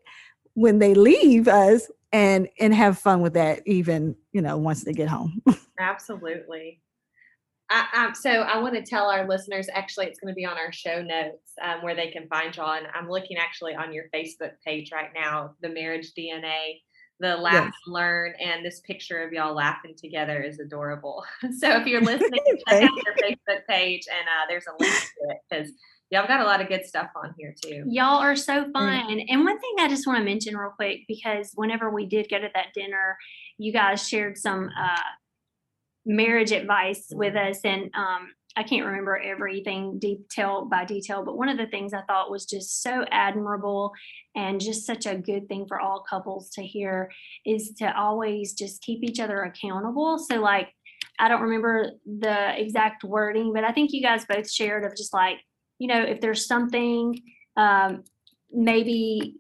when 0.54 0.80
they 0.80 0.94
leave 0.94 1.48
us 1.48 1.90
and 2.14 2.48
and 2.60 2.74
have 2.74 2.98
fun 2.98 3.22
with 3.22 3.34
that 3.34 3.62
even 3.66 4.16
you 4.32 4.42
know 4.42 4.58
once 4.58 4.84
they 4.84 4.94
get 4.94 5.10
home. 5.10 5.42
Absolutely 5.80 6.80
I, 7.70 8.06
um, 8.06 8.16
so 8.16 8.30
I 8.30 8.58
want 8.60 8.74
to 8.76 8.82
tell 8.82 9.10
our 9.10 9.28
listeners. 9.28 9.68
Actually, 9.74 10.08
it's 10.08 10.20
going 10.20 10.34
to 10.34 10.36
be 10.36 10.46
on 10.46 10.58
our 10.58 10.72
show 10.72 11.02
notes 11.02 11.54
um, 11.62 11.84
where 11.84 11.96
they 11.96 12.10
can 12.10 12.28
find 12.28 12.56
y'all. 12.56 12.74
And 12.74 12.88
I'm 12.94 13.10
looking 13.10 13.38
actually 13.38 13.76
on 13.76 13.94
your 13.94 14.06
Facebook 14.14 14.54
page 14.66 14.92
right 14.92 15.10
now. 15.14 15.52
The 15.62 15.70
marriage 15.70 16.14
DNA, 16.18 16.82
the 17.20 17.38
laugh 17.38 17.54
yes. 17.54 17.74
and 17.86 17.94
learn, 17.94 18.34
and 18.40 18.66
this 18.66 18.82
picture 18.82 19.22
of 19.24 19.32
y'all 19.34 19.54
laughing 19.54 19.94
together 19.96 20.42
is 20.42 20.60
adorable. 20.60 21.24
so 21.60 21.80
if 21.80 21.86
you're 21.86 22.02
listening, 22.02 22.42
check 22.68 22.84
out 22.84 22.90
your 23.06 23.16
Facebook 23.24 23.66
page, 23.68 24.04
and 24.10 24.28
uh, 24.28 24.46
there's 24.50 24.66
a 24.66 24.82
link 24.82 24.94
to 24.94 25.30
it 25.30 25.38
because 25.50 25.72
y'all 26.10 26.28
got 26.28 26.42
a 26.42 26.46
lot 26.46 26.62
of 26.62 26.70
good 26.70 26.86
stuff 26.86 27.10
on 27.16 27.36
here 27.38 27.54
too. 27.62 27.84
Y'all 27.88 28.20
are 28.20 28.36
so 28.36 28.66
fun. 28.72 29.20
And 29.30 29.44
one 29.44 29.60
thing 29.60 29.76
I 29.80 29.88
just 29.88 30.08
want 30.08 30.18
to 30.18 30.26
mention 30.26 30.58
real 30.58 30.72
quick 30.72 31.02
because 31.08 31.52
whenever 31.54 31.92
we 31.92 32.08
did 32.08 32.30
go 32.30 32.40
to 32.40 32.50
that 32.56 32.74
dinner, 32.74 33.16
you 33.60 33.72
guys 33.72 34.08
shared 34.08 34.38
some. 34.38 34.70
Uh, 34.80 34.98
marriage 36.06 36.52
advice 36.52 37.08
with 37.12 37.36
us 37.36 37.60
and 37.64 37.92
um, 37.96 38.30
I 38.56 38.64
can't 38.64 38.86
remember 38.86 39.18
everything 39.18 40.00
detail 40.00 40.68
by 40.70 40.84
detail, 40.84 41.24
but 41.24 41.38
one 41.38 41.50
of 41.50 41.58
the 41.58 41.68
things 41.68 41.94
I 41.94 42.02
thought 42.02 42.32
was 42.32 42.46
just 42.46 42.82
so 42.82 43.06
admirable 43.12 43.94
and 44.36 44.60
just 44.60 44.86
such 44.86 45.06
a 45.06 45.16
good 45.16 45.48
thing 45.48 45.66
for 45.68 45.80
all 45.80 46.04
couples 46.10 46.50
to 46.52 46.64
hear 46.64 47.12
is 47.46 47.74
to 47.78 47.96
always 47.98 48.54
just 48.54 48.82
keep 48.82 49.04
each 49.04 49.20
other 49.20 49.44
accountable. 49.44 50.18
So, 50.18 50.42
like, 50.42 50.70
I 51.20 51.28
don't 51.28 51.44
remember 51.44 51.92
the 52.06 52.60
exact 52.60 53.04
wording, 53.04 53.54
but 53.54 53.64
I 53.64 53.72
think 53.72 53.92
you 53.94 54.02
guys 54.02 54.26
both 54.26 54.50
shared 54.50 54.84
of 54.84 54.96
just 54.96 55.14
like, 55.14 55.38
you 55.78 55.88
know, 55.88 56.02
if 56.02 56.20
there's 56.20 56.48
something, 56.48 57.18
um, 57.56 58.04
maybe 58.52 59.38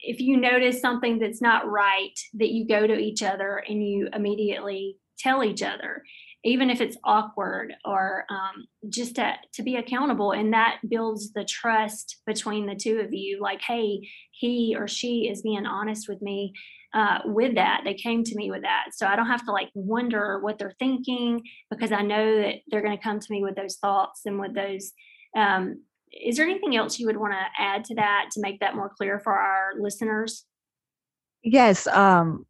if 0.00 0.20
you 0.20 0.36
notice 0.36 0.80
something 0.80 1.20
that's 1.20 1.40
not 1.40 1.70
right, 1.70 2.18
that 2.34 2.50
you 2.50 2.66
go 2.66 2.86
to 2.86 2.98
each 2.98 3.22
other 3.22 3.62
and 3.66 3.86
you 3.86 4.08
immediately 4.12 4.98
tell 5.22 5.44
each 5.44 5.62
other 5.62 6.02
even 6.44 6.70
if 6.70 6.80
it's 6.80 6.96
awkward 7.04 7.74
or 7.84 8.24
um, 8.28 8.66
just 8.88 9.16
to, 9.16 9.34
to 9.54 9.62
be 9.62 9.76
accountable. 9.76 10.32
And 10.32 10.52
that 10.52 10.78
builds 10.88 11.32
the 11.32 11.44
trust 11.44 12.20
between 12.26 12.66
the 12.66 12.74
two 12.74 12.98
of 12.98 13.12
you 13.12 13.40
like 13.40 13.60
hey 13.62 14.08
he 14.32 14.74
or 14.76 14.88
she 14.88 15.28
is 15.28 15.42
being 15.42 15.66
honest 15.66 16.08
with 16.08 16.20
me 16.20 16.52
uh, 16.94 17.20
with 17.24 17.54
that. 17.54 17.82
They 17.84 17.94
came 17.94 18.24
to 18.24 18.34
me 18.34 18.50
with 18.50 18.62
that. 18.62 18.86
So 18.92 19.06
i 19.06 19.16
don't 19.16 19.28
have 19.28 19.44
to 19.46 19.52
like 19.52 19.70
wonder 19.74 20.40
what 20.40 20.58
they're 20.58 20.74
thinking 20.78 21.42
because 21.70 21.92
i 21.92 22.02
know 22.02 22.42
that 22.42 22.56
they're 22.68 22.82
going 22.82 22.96
to 22.96 23.02
come 23.02 23.20
to 23.20 23.26
me 23.30 23.42
with 23.42 23.56
those 23.56 23.76
thoughts 23.76 24.22
and 24.26 24.38
with 24.38 24.54
those 24.54 24.92
um, 25.36 25.82
is 26.12 26.36
there 26.36 26.46
anything 26.46 26.76
else 26.76 26.98
you 26.98 27.06
would 27.06 27.16
want 27.16 27.32
to 27.32 27.62
add 27.62 27.84
to 27.84 27.94
that 27.94 28.28
to 28.32 28.40
make 28.42 28.60
that 28.60 28.76
more 28.76 28.92
clear 28.98 29.18
for 29.18 29.32
our 29.32 29.70
listeners? 29.80 30.44
Yes 31.42 31.86
um, 31.86 32.44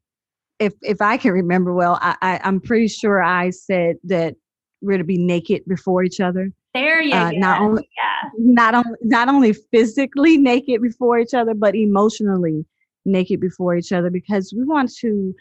if 0.62 0.74
if 0.82 1.02
I 1.02 1.16
can 1.16 1.32
remember 1.32 1.72
well, 1.74 1.98
I, 2.00 2.16
I 2.22 2.40
am 2.44 2.60
pretty 2.60 2.88
sure 2.88 3.22
I 3.22 3.50
said 3.50 3.96
that 4.04 4.36
we're 4.80 4.98
to 4.98 5.04
be 5.04 5.18
naked 5.18 5.62
before 5.66 6.04
each 6.04 6.20
other. 6.20 6.52
There 6.74 7.02
you 7.02 7.14
uh, 7.14 7.32
go. 7.32 7.38
Not 7.38 7.60
only 7.60 7.88
yeah. 7.96 8.30
not 8.38 8.74
only 8.74 8.98
not 9.02 9.28
only 9.28 9.52
physically 9.52 10.36
naked 10.52 10.80
before 10.80 11.18
each 11.18 11.34
other, 11.34 11.54
but 11.54 11.74
emotionally 11.74 12.64
naked 13.04 13.40
before 13.40 13.76
each 13.76 13.92
other 13.92 14.10
because 14.10 14.54
we 14.56 14.64
want 14.64 14.92
to 15.00 15.34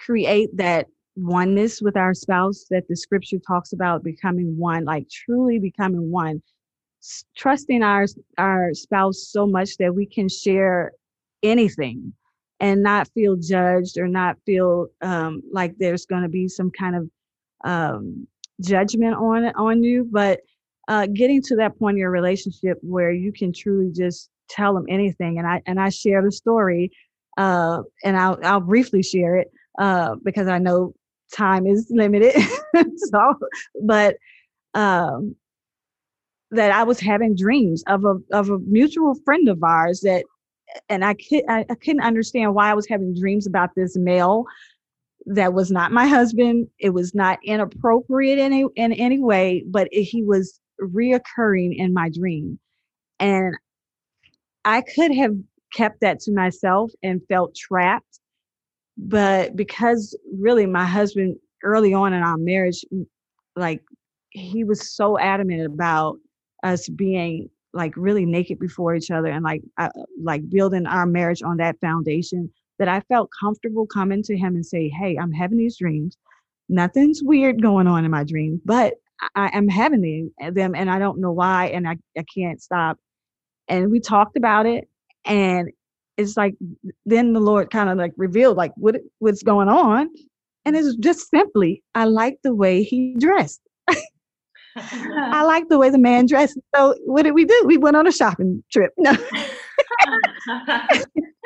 create 0.00 0.50
that 0.56 0.86
oneness 1.14 1.80
with 1.80 1.96
our 1.96 2.14
spouse 2.14 2.66
that 2.70 2.86
the 2.88 2.96
scripture 2.96 3.38
talks 3.38 3.72
about 3.72 4.04
becoming 4.04 4.56
one 4.56 4.84
like 4.84 5.08
truly 5.08 5.58
becoming 5.58 6.10
one 6.10 6.40
trusting 7.36 7.82
our 7.82 8.06
our 8.38 8.72
spouse 8.72 9.28
so 9.28 9.46
much 9.46 9.76
that 9.78 9.94
we 9.94 10.06
can 10.06 10.28
share 10.28 10.92
anything 11.42 12.12
and 12.60 12.82
not 12.82 13.08
feel 13.14 13.36
judged 13.36 13.98
or 13.98 14.08
not 14.08 14.36
feel 14.44 14.88
um, 15.02 15.42
like 15.52 15.74
there's 15.78 16.06
going 16.06 16.22
to 16.22 16.28
be 16.28 16.48
some 16.48 16.70
kind 16.70 16.96
of 16.96 17.10
um, 17.64 18.26
judgment 18.60 19.14
on 19.14 19.46
on 19.56 19.82
you 19.82 20.08
but 20.10 20.40
uh, 20.88 21.06
getting 21.06 21.42
to 21.42 21.56
that 21.56 21.78
point 21.78 21.94
in 21.94 21.98
your 21.98 22.10
relationship 22.10 22.78
where 22.82 23.12
you 23.12 23.32
can 23.32 23.52
truly 23.52 23.92
just 23.92 24.30
tell 24.48 24.74
them 24.74 24.86
anything 24.88 25.38
and 25.38 25.46
i 25.46 25.60
and 25.66 25.78
i 25.78 25.88
share 25.88 26.22
the 26.22 26.32
story 26.32 26.90
uh, 27.36 27.82
and 28.04 28.16
i'll 28.16 28.38
i'll 28.42 28.60
briefly 28.60 29.02
share 29.02 29.36
it 29.36 29.48
uh, 29.78 30.16
because 30.24 30.48
i 30.48 30.58
know 30.58 30.92
time 31.32 31.66
is 31.66 31.86
limited 31.90 32.34
so 32.96 33.34
but 33.82 34.16
um, 34.74 35.34
that 36.50 36.70
I 36.70 36.82
was 36.82 37.00
having 37.00 37.34
dreams 37.34 37.82
of 37.86 38.04
a 38.04 38.16
of 38.32 38.50
a 38.50 38.58
mutual 38.60 39.14
friend 39.24 39.48
of 39.48 39.62
ours 39.62 40.00
that 40.00 40.24
and 40.88 41.04
I 41.04 41.14
could 41.14 41.44
I, 41.48 41.64
I 41.68 41.74
couldn't 41.74 42.02
understand 42.02 42.54
why 42.54 42.70
I 42.70 42.74
was 42.74 42.88
having 42.88 43.14
dreams 43.14 43.46
about 43.46 43.70
this 43.74 43.96
male 43.96 44.44
that 45.26 45.52
was 45.52 45.70
not 45.70 45.92
my 45.92 46.06
husband. 46.06 46.68
It 46.78 46.90
was 46.90 47.14
not 47.14 47.38
inappropriate 47.44 48.38
in 48.38 48.52
any, 48.52 48.66
in 48.76 48.92
any 48.92 49.18
way, 49.18 49.64
but 49.66 49.88
it, 49.92 50.04
he 50.04 50.22
was 50.22 50.60
reoccurring 50.80 51.76
in 51.76 51.92
my 51.92 52.08
dream. 52.08 52.58
And 53.20 53.54
I 54.64 54.82
could 54.82 55.14
have 55.14 55.32
kept 55.74 56.00
that 56.00 56.20
to 56.20 56.32
myself 56.32 56.92
and 57.02 57.20
felt 57.28 57.54
trapped. 57.54 58.20
But 58.96 59.54
because 59.54 60.16
really 60.32 60.66
my 60.66 60.84
husband 60.84 61.36
early 61.62 61.92
on 61.92 62.12
in 62.12 62.22
our 62.22 62.38
marriage, 62.38 62.84
like 63.54 63.82
he 64.30 64.64
was 64.64 64.90
so 64.90 65.18
adamant 65.18 65.66
about 65.66 66.16
us 66.62 66.88
being 66.88 67.50
like 67.78 67.96
really 67.96 68.26
naked 68.26 68.58
before 68.58 68.94
each 68.94 69.10
other 69.10 69.28
and 69.28 69.44
like 69.44 69.62
uh, 69.78 69.88
like 70.22 70.48
building 70.50 70.86
our 70.86 71.06
marriage 71.06 71.42
on 71.42 71.56
that 71.58 71.80
foundation 71.80 72.52
that 72.78 72.88
I 72.88 73.00
felt 73.08 73.30
comfortable 73.40 73.86
coming 73.86 74.22
to 74.24 74.36
him 74.36 74.54
and 74.54 74.66
say, 74.66 74.88
"Hey, 74.88 75.16
I'm 75.16 75.32
having 75.32 75.58
these 75.58 75.78
dreams. 75.78 76.16
Nothing's 76.68 77.22
weird 77.22 77.62
going 77.62 77.86
on 77.86 78.04
in 78.04 78.10
my 78.10 78.24
dreams, 78.24 78.60
but 78.64 78.94
I 79.34 79.50
am 79.52 79.68
having 79.68 80.30
them 80.52 80.74
and 80.74 80.90
I 80.90 80.98
don't 80.98 81.20
know 81.20 81.32
why 81.32 81.68
and 81.68 81.88
I, 81.88 81.96
I 82.16 82.24
can't 82.34 82.60
stop." 82.60 82.98
And 83.68 83.90
we 83.90 84.00
talked 84.00 84.36
about 84.36 84.66
it 84.66 84.88
and 85.24 85.70
it's 86.16 86.36
like 86.36 86.54
then 87.06 87.32
the 87.32 87.40
Lord 87.40 87.70
kind 87.70 87.88
of 87.88 87.96
like 87.96 88.12
revealed 88.16 88.56
like 88.56 88.72
what 88.76 88.96
what's 89.20 89.42
going 89.42 89.68
on 89.68 90.10
and 90.64 90.76
it's 90.76 90.96
just 90.96 91.30
simply 91.30 91.82
I 91.94 92.04
like 92.04 92.38
the 92.42 92.54
way 92.54 92.82
he 92.82 93.14
dressed. 93.18 93.60
I 95.32 95.42
like 95.44 95.68
the 95.68 95.78
way 95.78 95.90
the 95.90 95.98
man 95.98 96.26
dressed. 96.26 96.58
So 96.74 96.94
what 97.06 97.22
did 97.22 97.32
we 97.32 97.44
do? 97.44 97.64
We 97.66 97.76
went 97.76 97.96
on 97.96 98.06
a 98.06 98.12
shopping 98.12 98.62
trip. 98.72 98.92
No. 98.98 99.12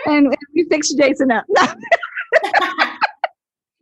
and 0.07 0.35
we 0.55 0.64
fixed 0.70 0.97
Jason 0.97 1.30
up. 1.30 1.45
No. 1.49 1.62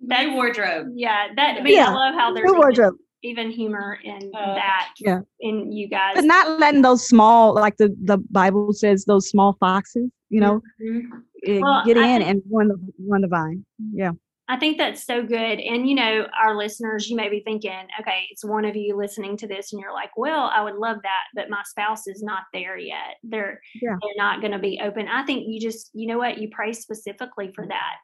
that 0.09 0.32
wardrobe. 0.32 0.88
Yeah, 0.94 1.28
that 1.36 1.59
I 1.59 1.62
mean, 1.62 1.74
yeah, 1.74 1.88
I 1.88 1.92
love 1.92 2.14
how 2.14 2.32
there's 2.32 2.51
wardrobe. 2.51 2.94
Even 3.22 3.51
humor 3.51 3.98
in 4.03 4.32
uh, 4.34 4.55
that. 4.55 4.94
Yeah. 4.98 5.20
In 5.40 5.70
you 5.70 5.88
guys. 5.88 6.14
But 6.14 6.24
not 6.24 6.59
letting 6.59 6.80
those 6.80 7.07
small, 7.07 7.55
like 7.55 7.76
the, 7.76 7.94
the 8.05 8.16
Bible 8.30 8.72
says, 8.72 9.05
those 9.05 9.28
small 9.28 9.59
foxes, 9.61 10.11
you 10.30 10.40
know, 10.40 10.62
mm-hmm. 10.82 11.18
Eh, 11.46 11.59
well, 11.61 11.84
get 11.84 11.96
in 11.96 12.22
and 12.22 12.42
run 12.51 12.68
the 12.68 12.78
run 13.09 13.22
the 13.22 13.28
vine. 13.28 13.64
Yeah. 13.92 14.12
I 14.51 14.59
think 14.59 14.78
that's 14.78 15.07
so 15.07 15.22
good. 15.22 15.61
And, 15.61 15.88
you 15.88 15.94
know, 15.94 16.26
our 16.42 16.57
listeners, 16.57 17.09
you 17.09 17.14
may 17.14 17.28
be 17.28 17.40
thinking, 17.44 17.86
okay, 18.01 18.26
it's 18.32 18.44
one 18.44 18.64
of 18.64 18.74
you 18.74 18.96
listening 18.96 19.36
to 19.36 19.46
this 19.46 19.72
and 19.72 19.80
you're 19.80 19.92
like, 19.92 20.11
well, 20.16 20.51
I 20.53 20.61
would 20.64 20.74
love 20.74 20.96
that, 21.05 21.24
but 21.36 21.48
my 21.48 21.62
spouse 21.64 22.09
is 22.09 22.20
not 22.20 22.42
there 22.53 22.76
yet. 22.76 23.14
They're, 23.22 23.61
yeah. 23.80 23.94
they're 24.03 24.11
not 24.16 24.40
going 24.40 24.51
to 24.51 24.59
be 24.59 24.80
open. 24.82 25.07
I 25.07 25.24
think 25.24 25.44
you 25.46 25.61
just, 25.61 25.90
you 25.94 26.09
know 26.09 26.18
what, 26.18 26.38
you 26.38 26.48
pray 26.51 26.72
specifically 26.72 27.53
for 27.55 27.64
that. 27.68 27.94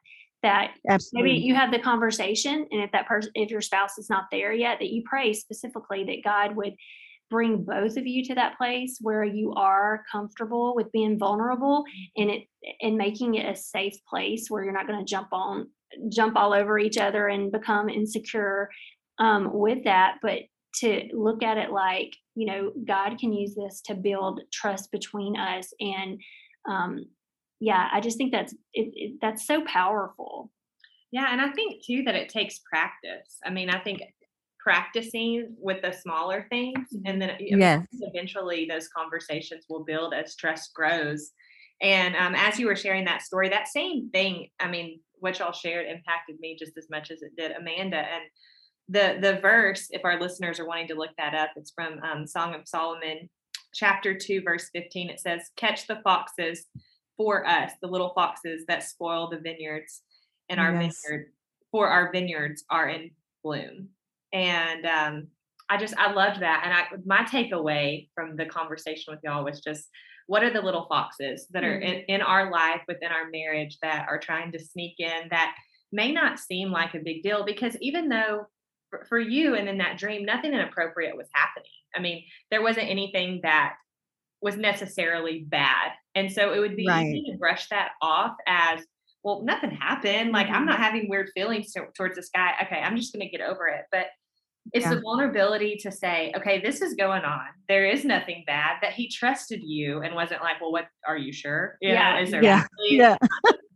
that 0.41 0.71
Absolutely. 0.89 1.33
maybe 1.33 1.43
you 1.45 1.53
have 1.53 1.69
the 1.69 1.79
conversation 1.79 2.65
and 2.71 2.81
if 2.81 2.93
that 2.93 3.07
person 3.07 3.31
if 3.35 3.49
your 3.49 3.59
spouse 3.59 3.97
is 3.97 4.09
not 4.09 4.25
there 4.31 4.53
yet 4.53 4.77
that 4.79 4.89
you 4.89 5.03
pray 5.05 5.33
specifically 5.33 6.05
that 6.05 6.23
god 6.23 6.55
would 6.55 6.75
bring 7.29 7.63
both 7.63 7.97
of 7.97 8.07
you 8.07 8.23
to 8.23 8.35
that 8.35 8.57
place 8.57 8.99
where 9.01 9.23
you 9.23 9.51
are 9.53 10.03
comfortable 10.11 10.75
with 10.75 10.91
being 10.91 11.17
vulnerable 11.17 11.83
mm. 11.83 12.21
and 12.21 12.29
it 12.29 12.43
and 12.81 12.97
making 12.97 13.35
it 13.35 13.49
a 13.49 13.55
safe 13.55 13.97
place 14.07 14.45
where 14.47 14.63
you're 14.63 14.73
not 14.73 14.87
going 14.87 14.99
to 14.99 15.09
jump 15.09 15.29
on 15.31 15.67
jump 16.09 16.35
all 16.35 16.53
over 16.53 16.77
each 16.79 16.97
other 16.97 17.27
and 17.27 17.51
become 17.51 17.89
insecure 17.89 18.69
um, 19.19 19.49
with 19.53 19.83
that 19.83 20.15
but 20.21 20.39
to 20.75 21.03
look 21.13 21.43
at 21.43 21.57
it 21.57 21.71
like 21.71 22.11
you 22.35 22.45
know 22.45 22.71
god 22.87 23.17
can 23.17 23.33
use 23.33 23.55
this 23.55 23.81
to 23.81 23.95
build 23.95 24.41
trust 24.51 24.91
between 24.91 25.35
us 25.37 25.73
and 25.79 26.19
um, 26.69 27.05
yeah 27.59 27.89
i 27.91 27.99
just 27.99 28.17
think 28.17 28.31
that's 28.31 28.53
it, 28.73 28.91
it, 28.93 29.13
that's 29.21 29.47
so 29.47 29.63
powerful 29.65 30.51
Yeah, 31.11 31.31
and 31.31 31.41
I 31.41 31.49
think 31.51 31.83
too 31.85 32.03
that 32.03 32.15
it 32.15 32.29
takes 32.29 32.59
practice. 32.59 33.37
I 33.45 33.49
mean, 33.49 33.69
I 33.69 33.79
think 33.79 34.01
practicing 34.59 35.55
with 35.57 35.81
the 35.81 35.93
smaller 35.93 36.45
things, 36.49 36.89
and 37.05 37.21
then 37.21 37.29
I 37.31 37.37
Yes. 37.39 37.87
eventually 38.01 38.65
those 38.69 38.89
conversations 38.89 39.65
will 39.69 39.85
build 39.85 40.13
as 40.13 40.35
trust 40.35 40.73
grows. 40.73 41.31
And 41.81 42.15
um, 42.15 42.35
as 42.35 42.59
you 42.59 42.67
were 42.67 42.75
sharing 42.75 43.05
that 43.05 43.21
story, 43.21 43.49
that 43.49 43.67
same 43.67 44.09
thing, 44.11 44.49
I 44.59 44.67
mean, 44.67 44.99
what 45.19 45.39
y'all 45.39 45.51
shared 45.51 45.87
impacted 45.87 46.39
me 46.39 46.55
just 46.57 46.77
as 46.77 46.87
much 46.89 47.11
as 47.11 47.21
it 47.21 47.31
did 47.37 47.51
Amanda. 47.51 47.97
And 47.97 48.23
the 48.89 49.17
the 49.21 49.39
verse, 49.41 49.87
if 49.91 50.05
our 50.05 50.19
listeners 50.19 50.59
are 50.59 50.67
wanting 50.67 50.87
to 50.89 50.95
look 50.95 51.11
that 51.17 51.33
up, 51.33 51.51
it's 51.55 51.71
from 51.71 51.99
um, 52.03 52.25
Song 52.25 52.55
of 52.55 52.67
Solomon, 52.67 53.29
chapter 53.73 54.17
two, 54.17 54.41
verse 54.41 54.69
fifteen. 54.73 55.09
It 55.09 55.19
says, 55.19 55.51
"Catch 55.57 55.87
the 55.87 55.99
foxes 56.03 56.65
for 57.17 57.45
us, 57.47 57.71
the 57.81 57.87
little 57.87 58.13
foxes 58.15 58.63
that 58.67 58.83
spoil 58.83 59.29
the 59.29 59.39
vineyards, 59.39 60.03
and 60.49 60.59
our 60.59 60.71
Yes. 60.73 61.01
vineyard 61.05 61.25
for 61.71 61.87
our 61.89 62.11
vineyards 62.11 62.63
are 62.69 62.87
in 62.87 63.11
bloom." 63.43 63.89
And 64.33 64.85
um, 64.85 65.27
I 65.69 65.77
just 65.77 65.97
I 65.97 66.13
loved 66.13 66.41
that. 66.41 66.61
And 66.63 66.73
I 66.73 66.85
my 67.05 67.23
takeaway 67.25 68.07
from 68.15 68.37
the 68.37 68.45
conversation 68.45 69.13
with 69.13 69.19
y'all 69.23 69.43
was 69.43 69.59
just 69.59 69.89
what 70.27 70.43
are 70.43 70.51
the 70.53 70.61
little 70.61 70.85
foxes 70.89 71.47
that 71.51 71.63
are 71.63 71.79
in, 71.79 72.03
in 72.07 72.21
our 72.21 72.51
life 72.51 72.81
within 72.87 73.11
our 73.11 73.29
marriage 73.31 73.77
that 73.81 74.05
are 74.09 74.19
trying 74.19 74.51
to 74.51 74.59
sneak 74.59 74.95
in 74.99 75.27
that 75.31 75.55
may 75.91 76.11
not 76.11 76.37
seem 76.39 76.69
like 76.71 76.93
a 76.93 76.99
big 76.99 77.23
deal? 77.23 77.45
Because 77.45 77.75
even 77.81 78.09
though 78.09 78.45
for, 78.89 79.05
for 79.09 79.19
you 79.19 79.55
and 79.55 79.67
in 79.67 79.77
that 79.79 79.97
dream 79.97 80.25
nothing 80.25 80.53
inappropriate 80.53 81.17
was 81.17 81.27
happening. 81.33 81.71
I 81.95 81.99
mean 81.99 82.23
there 82.51 82.61
wasn't 82.61 82.89
anything 82.89 83.39
that 83.43 83.73
was 84.41 84.55
necessarily 84.55 85.45
bad. 85.47 85.91
And 86.15 86.31
so 86.31 86.53
it 86.53 86.59
would 86.59 86.75
be 86.77 86.87
Right. 86.87 87.05
easy 87.07 87.31
to 87.31 87.37
brush 87.37 87.67
that 87.69 87.91
off 88.01 88.35
as 88.47 88.81
well 89.23 89.43
nothing 89.43 89.71
happened. 89.71 90.31
Like 90.31 90.47
i'm 90.47 90.63
Mhm. 90.63 90.67
not 90.67 90.79
having 90.79 91.09
weird 91.09 91.29
feelings 91.33 91.71
to- 91.73 91.87
towards 91.97 92.15
this 92.15 92.29
guy. 92.29 92.53
Okay 92.63 92.81
i'm 92.81 92.95
just 92.97 93.13
going 93.13 93.25
to 93.25 93.35
get 93.37 93.45
over 93.45 93.67
it. 93.67 93.85
But 93.91 94.07
it's 94.73 94.85
Yeah. 94.85 94.95
the 94.95 95.01
vulnerability 95.01 95.77
to 95.77 95.91
say 95.91 96.31
okay 96.35 96.59
this 96.61 96.81
is 96.81 96.93
going 96.95 97.23
on 97.23 97.47
there 97.67 97.85
is 97.85 98.03
nothing 98.05 98.43
bad 98.47 98.77
that 98.81 98.93
he 98.93 99.09
trusted 99.09 99.61
you 99.63 100.01
and 100.01 100.13
wasn't 100.15 100.41
like 100.41 100.59
well 100.61 100.71
what 100.71 100.87
are 101.07 101.17
you 101.17 101.31
sure 101.33 101.77
You 101.81 101.89
know, 101.89 101.93
Yeah. 101.95 102.19
is 102.19 102.31
there 102.31 102.43
Yeah. 102.43 102.55
actually 102.63 102.97
Yeah. 102.97 103.17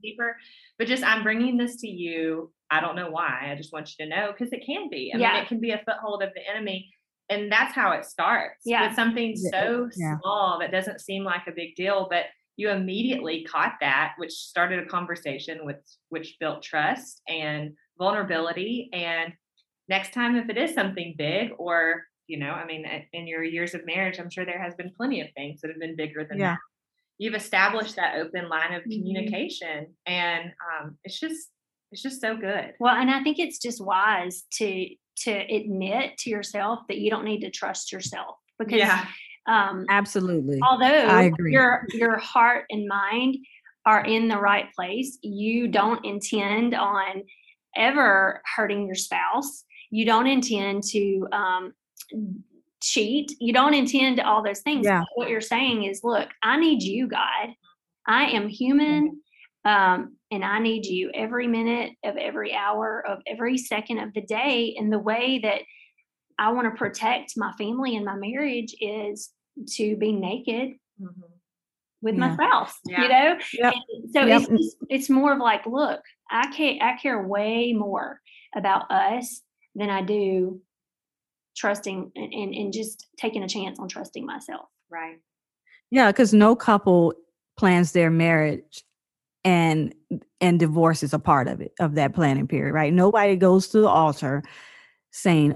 deeper 0.03 0.35
but 0.79 0.87
just 0.87 1.03
i'm 1.03 1.23
bringing 1.23 1.57
this 1.57 1.75
to 1.81 1.87
you 1.87 2.51
i 2.71 2.79
don't 2.79 2.95
know 2.95 3.09
why 3.09 3.49
i 3.51 3.55
just 3.55 3.71
want 3.71 3.89
you 3.97 4.05
to 4.05 4.09
know 4.09 4.31
because 4.31 4.51
it 4.51 4.65
can 4.65 4.89
be 4.89 5.11
i 5.13 5.17
Yeah. 5.17 5.33
mean 5.33 5.43
it 5.43 5.47
can 5.47 5.59
be 5.59 5.71
a 5.71 5.81
foothold 5.85 6.23
of 6.23 6.31
the 6.33 6.41
enemy 6.49 6.89
and 7.29 7.51
that's 7.51 7.73
how 7.73 7.91
it 7.91 8.03
starts 8.05 8.61
Yeah. 8.65 8.87
with 8.87 8.95
something 8.95 9.35
so 9.35 9.89
yeah. 9.95 10.17
small 10.19 10.57
that 10.59 10.71
doesn't 10.71 10.99
seem 11.01 11.23
like 11.23 11.47
a 11.47 11.51
big 11.51 11.75
deal 11.75 12.07
but 12.09 12.25
you 12.57 12.69
immediately 12.69 13.43
caught 13.43 13.73
that 13.79 14.13
which 14.17 14.31
started 14.33 14.79
a 14.79 14.85
conversation 14.85 15.65
with 15.65 15.77
which 16.09 16.37
built 16.39 16.61
trust 16.63 17.21
and 17.27 17.71
vulnerability 17.97 18.89
and 18.93 19.33
next 19.91 20.13
time 20.13 20.35
if 20.37 20.49
it 20.49 20.57
is 20.57 20.73
something 20.73 21.13
big 21.17 21.51
or 21.59 22.03
you 22.27 22.37
know 22.39 22.51
i 22.51 22.65
mean 22.65 22.83
in 23.13 23.27
your 23.27 23.43
years 23.43 23.73
of 23.75 23.85
marriage 23.85 24.17
i'm 24.19 24.29
sure 24.29 24.45
there 24.45 24.61
has 24.67 24.73
been 24.75 24.91
plenty 24.97 25.19
of 25.21 25.27
things 25.35 25.59
that 25.61 25.69
have 25.69 25.79
been 25.85 25.95
bigger 25.97 26.25
than 26.27 26.39
Yeah. 26.39 26.53
that 26.53 26.59
you've 27.19 27.35
established 27.35 27.95
that 27.97 28.15
open 28.15 28.47
line 28.49 28.73
of 28.73 28.83
Mhm. 28.83 28.93
communication 28.95 29.93
and 30.05 30.43
um, 30.69 30.97
it's 31.03 31.19
just 31.19 31.41
it's 31.91 32.01
just 32.01 32.21
so 32.21 32.31
good 32.37 32.73
Well, 32.79 32.95
and 32.95 33.11
I 33.11 33.21
think 33.21 33.37
it's 33.37 33.59
just 33.59 33.79
wise 33.83 34.43
to 34.59 34.87
to 35.25 35.31
admit 35.57 36.17
to 36.19 36.29
yourself 36.29 36.79
that 36.87 36.97
you 36.99 37.09
don't 37.11 37.25
need 37.25 37.41
to 37.41 37.51
trust 37.51 37.91
yourself 37.91 38.37
because 38.57 38.79
yeah 38.79 39.05
um, 39.47 39.85
Absolutely. 39.89 40.59
although 40.67 41.07
agree. 41.25 41.51
your 41.51 41.85
your 41.93 42.17
heart 42.17 42.65
and 42.69 42.87
mind 42.87 43.35
are 43.85 44.05
in 44.05 44.27
the 44.27 44.37
right 44.37 44.67
place, 44.75 45.17
you 45.23 45.67
don't 45.67 46.05
intend 46.05 46.75
on 46.75 47.23
ever 47.75 48.41
hurting 48.55 48.85
your 48.85 48.95
spouse. 48.95 49.65
You 49.91 50.05
don't 50.05 50.27
intend 50.27 50.83
to 50.83 51.27
um, 51.31 51.73
cheat. 52.81 53.33
You 53.39 53.53
don't 53.53 53.73
intend 53.73 54.17
to 54.17 54.27
all 54.27 54.43
those 54.43 54.61
things. 54.61 54.85
Yeah. 54.85 55.03
What 55.15 55.29
you're 55.29 55.41
saying 55.41 55.83
is, 55.83 56.01
look, 56.03 56.29
I 56.41 56.57
need 56.57 56.81
you, 56.81 57.07
God. 57.07 57.53
I 58.07 58.25
am 58.31 58.47
human. 58.47 59.21
Um, 59.63 60.17
and 60.31 60.43
I 60.43 60.57
need 60.57 60.85
you 60.85 61.11
every 61.13 61.45
minute 61.45 61.91
of 62.03 62.17
every 62.17 62.51
hour 62.53 63.05
of 63.07 63.19
every 63.27 63.57
second 63.59 63.99
of 63.99 64.13
the 64.13 64.21
day. 64.21 64.75
And 64.79 64.91
the 64.91 64.97
way 64.97 65.39
that 65.43 65.61
I 66.39 66.51
want 66.51 66.65
to 66.65 66.77
protect 66.77 67.33
my 67.37 67.51
family 67.59 67.95
and 67.95 68.05
my 68.05 68.15
marriage 68.15 68.73
is 68.79 69.29
to 69.73 69.95
be 69.97 70.13
naked 70.13 70.71
with 72.01 72.15
my 72.15 72.29
Yeah. 72.29 72.33
spouse, 72.33 72.73
Yeah. 72.85 73.01
you 73.03 73.09
know? 73.09 73.39
Yep. 73.53 73.73
So 74.13 74.25
Yep. 74.25 74.41
it's, 74.49 74.75
it's 74.89 75.09
more 75.09 75.33
of 75.33 75.39
like, 75.39 75.67
look, 75.67 76.01
I 76.31 76.51
care, 76.51 76.77
I 76.81 76.97
care 76.97 77.27
way 77.27 77.73
more 77.73 78.19
about 78.55 78.89
us 78.89 79.43
than 79.75 79.89
I 79.89 80.01
do 80.01 80.61
trusting 81.55 82.11
and, 82.15 82.33
and, 82.33 82.53
and 82.53 82.73
just 82.73 83.07
taking 83.17 83.43
a 83.43 83.47
chance 83.47 83.79
on 83.79 83.87
trusting 83.87 84.25
myself. 84.25 84.67
right 84.89 85.19
Yeah, 85.89 86.11
because 86.11 86.33
no 86.33 86.55
couple 86.55 87.13
plans 87.57 87.91
their 87.91 88.09
marriage 88.09 88.83
and 89.43 89.93
and 90.39 90.59
divorce 90.59 91.03
is 91.03 91.13
a 91.13 91.19
part 91.19 91.47
of 91.47 91.61
it 91.61 91.73
of 91.79 91.95
that 91.95 92.13
planning 92.13 92.47
period, 92.47 92.73
right? 92.73 92.93
Nobody 92.93 93.35
goes 93.35 93.67
to 93.69 93.81
the 93.81 93.87
altar 93.87 94.43
saying, 95.11 95.55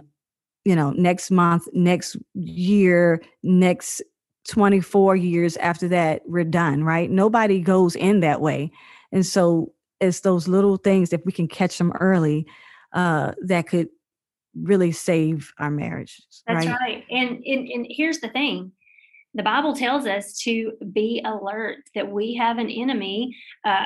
you 0.66 0.76
know, 0.76 0.92
next 0.92 1.32
month, 1.32 1.68
next 1.74 2.18
year, 2.34 3.22
next 3.44 4.02
24 4.50 5.16
years 5.16 5.58
after 5.58 5.88
that, 5.88 6.24
we're 6.26 6.44
done, 6.44 6.84
right? 6.84 7.10
Nobody 7.10 7.60
goes 7.60 7.96
in 7.96 8.20
that 8.20 8.42
way. 8.42 8.72
And 9.12 9.26
so 9.26 9.74
it's 10.00 10.22
those 10.22 10.48
little 10.48 10.78
things, 10.78 11.14
if 11.14 11.22
we 11.26 11.32
can 11.32 11.48
catch 11.48 11.78
them 11.78 11.92
early, 11.94 12.46
uh, 12.94 13.34
that 13.44 13.68
could 13.68 13.88
really 14.62 14.92
save 14.92 15.54
our 15.60 15.72
marriage. 15.72 16.22
That's 16.48 16.66
right? 16.66 16.78
right. 16.80 17.04
And, 17.10 17.44
and 17.46 17.68
and 17.68 17.88
here's 17.90 18.20
the 18.20 18.30
thing. 18.30 18.72
The 19.34 19.44
Bible 19.44 19.76
tells 19.76 20.06
us 20.06 20.38
to 20.44 20.72
be 20.94 21.22
alert 21.26 21.80
that 21.94 22.10
we 22.10 22.36
have 22.36 22.58
an 22.58 22.70
enemy, 22.70 23.36
uh, 23.66 23.86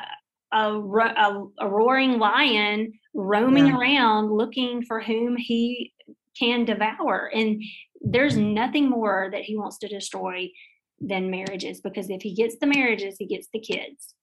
a, 0.52 0.80
a, 0.80 1.48
a 1.60 1.68
roaring 1.68 2.20
lion 2.20 2.94
roaming 3.16 3.68
Yeah. 3.68 3.78
around 3.78 4.32
looking 4.32 4.84
for 4.84 5.02
whom 5.02 5.36
he 5.38 5.94
can 6.38 6.66
devour. 6.66 7.32
And 7.34 7.64
there's 8.02 8.38
nothing 8.38 8.90
more 8.90 9.30
that 9.32 9.42
he 9.42 9.58
wants 9.58 9.80
to 9.80 9.88
destroy 9.88 10.50
than 11.02 11.32
marriages 11.32 11.82
because 11.82 12.10
if 12.10 12.22
he 12.22 12.36
gets 12.36 12.58
the 12.60 12.68
marriages, 12.68 13.16
he 13.18 13.26
gets 13.26 13.48
the 13.52 13.60
kids. 13.60 14.14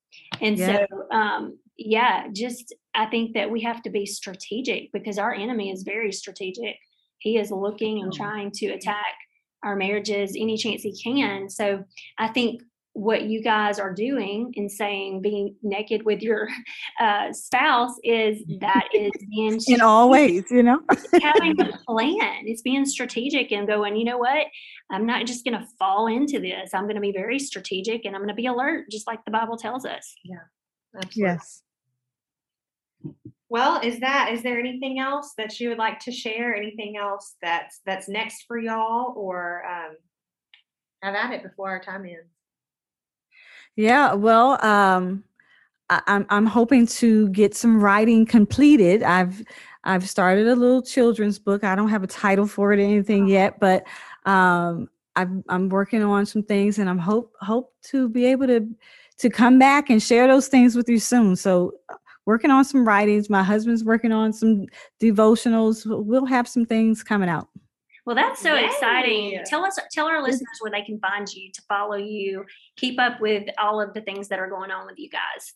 And 0.40 0.56
Yeah. 0.56 0.86
so, 0.88 1.16
um, 1.16 1.58
yeah, 1.78 2.28
just 2.32 2.74
I 2.94 3.06
think 3.06 3.34
that 3.34 3.50
we 3.50 3.60
have 3.62 3.82
to 3.82 3.90
be 3.90 4.06
strategic 4.06 4.92
because 4.92 5.18
our 5.18 5.34
enemy 5.34 5.70
is 5.70 5.82
very 5.82 6.12
strategic. 6.12 6.76
He 7.18 7.38
is 7.38 7.50
looking 7.50 8.02
and 8.02 8.12
trying 8.12 8.50
to 8.52 8.66
attack 8.68 9.14
our 9.62 9.76
marriages 9.76 10.36
any 10.38 10.56
chance 10.56 10.82
he 10.82 10.98
can. 11.02 11.50
So 11.50 11.84
I 12.18 12.28
think 12.28 12.62
what 12.96 13.24
you 13.24 13.42
guys 13.42 13.78
are 13.78 13.92
doing 13.92 14.50
in 14.54 14.70
saying 14.70 15.20
being 15.20 15.54
naked 15.62 16.02
with 16.06 16.22
your 16.22 16.48
uh, 17.00 17.30
spouse 17.30 17.92
is 18.02 18.42
that 18.60 18.88
is 18.94 19.10
being 19.28 19.60
In 19.68 19.82
all 19.82 20.08
ways, 20.08 20.44
you 20.50 20.62
know? 20.62 20.80
having 21.20 21.60
a 21.60 21.78
plan. 21.86 22.44
It's 22.46 22.62
being 22.62 22.86
strategic 22.86 23.52
and 23.52 23.66
going, 23.66 23.96
you 23.96 24.04
know 24.04 24.16
what? 24.16 24.46
I'm 24.90 25.04
not 25.04 25.26
just 25.26 25.44
going 25.44 25.60
to 25.60 25.66
fall 25.78 26.06
into 26.06 26.40
this. 26.40 26.70
I'm 26.72 26.84
going 26.84 26.94
to 26.94 27.02
be 27.02 27.12
very 27.12 27.38
strategic 27.38 28.06
and 28.06 28.14
I'm 28.14 28.22
going 28.22 28.28
to 28.28 28.34
be 28.34 28.46
alert, 28.46 28.86
just 28.90 29.06
like 29.06 29.22
the 29.26 29.30
Bible 29.30 29.58
tells 29.58 29.84
us. 29.84 30.14
Absolutely. 30.96 31.22
Yes. 31.22 31.62
Well 33.48 33.80
is 33.82 34.00
that 34.00 34.30
is 34.32 34.42
there 34.42 34.58
anything 34.58 34.98
else 34.98 35.32
that 35.38 35.58
you 35.60 35.68
would 35.68 35.78
like 35.78 35.98
to 36.00 36.12
share 36.12 36.54
anything 36.54 36.96
else 36.96 37.36
that's 37.40 37.80
that's 37.86 38.08
next 38.08 38.44
for 38.46 38.58
y'all 38.58 39.14
or 39.16 39.64
um 39.66 39.96
have 41.02 41.14
at 41.14 41.32
it 41.32 41.42
before 41.42 41.68
our 41.68 41.80
time 41.80 42.04
ends 42.04 42.36
Yeah, 43.76 44.14
well, 44.14 44.64
um, 44.64 45.22
I, 45.90 46.00
I'm 46.06 46.26
I'm 46.30 46.46
hoping 46.46 46.86
to 46.86 47.28
get 47.28 47.54
some 47.54 47.80
writing 47.80 48.26
completed. 48.26 49.02
I've 49.02 49.42
I've 49.84 50.08
started 50.08 50.48
a 50.48 50.56
little 50.56 50.82
children's 50.82 51.38
book. 51.38 51.62
I 51.62 51.76
don't 51.76 51.90
have 51.90 52.02
a 52.02 52.08
title 52.08 52.46
for 52.46 52.72
it 52.72 52.80
or 52.80 52.82
anything 52.82 53.28
yet, 53.28 53.60
but 53.60 53.86
um, 54.24 54.88
I'm 55.14 55.44
I'm 55.48 55.68
working 55.68 56.02
on 56.02 56.26
some 56.26 56.42
things, 56.42 56.78
and 56.78 56.88
I'm 56.88 56.98
hope 56.98 57.32
hope 57.40 57.74
to 57.84 58.08
be 58.08 58.24
able 58.26 58.46
to 58.46 58.66
to 59.18 59.30
come 59.30 59.58
back 59.58 59.90
and 59.90 60.02
share 60.02 60.26
those 60.26 60.48
things 60.48 60.74
with 60.74 60.88
you 60.88 60.98
soon. 60.98 61.36
So 61.36 61.74
working 62.26 62.50
on 62.50 62.64
some 62.64 62.86
writings. 62.86 63.30
My 63.30 63.42
husband's 63.42 63.84
working 63.84 64.12
on 64.12 64.32
some 64.32 64.66
devotionals. 65.00 65.84
We'll 65.86 66.26
have 66.26 66.46
some 66.46 66.66
things 66.66 67.02
coming 67.02 67.28
out. 67.28 67.48
Well, 68.04 68.14
that's 68.14 68.40
so 68.40 68.54
Yay. 68.54 68.66
exciting. 68.66 69.40
Tell 69.46 69.64
us, 69.64 69.78
tell 69.90 70.06
our 70.06 70.22
listeners 70.22 70.58
where 70.60 70.70
they 70.70 70.82
can 70.82 71.00
find 71.00 71.26
you 71.32 71.50
to 71.50 71.62
follow 71.68 71.96
you, 71.96 72.44
keep 72.76 73.00
up 73.00 73.20
with 73.20 73.48
all 73.58 73.80
of 73.80 73.94
the 73.94 74.00
things 74.00 74.28
that 74.28 74.38
are 74.38 74.48
going 74.48 74.70
on 74.70 74.86
with 74.86 74.98
you 74.98 75.08
guys. 75.08 75.54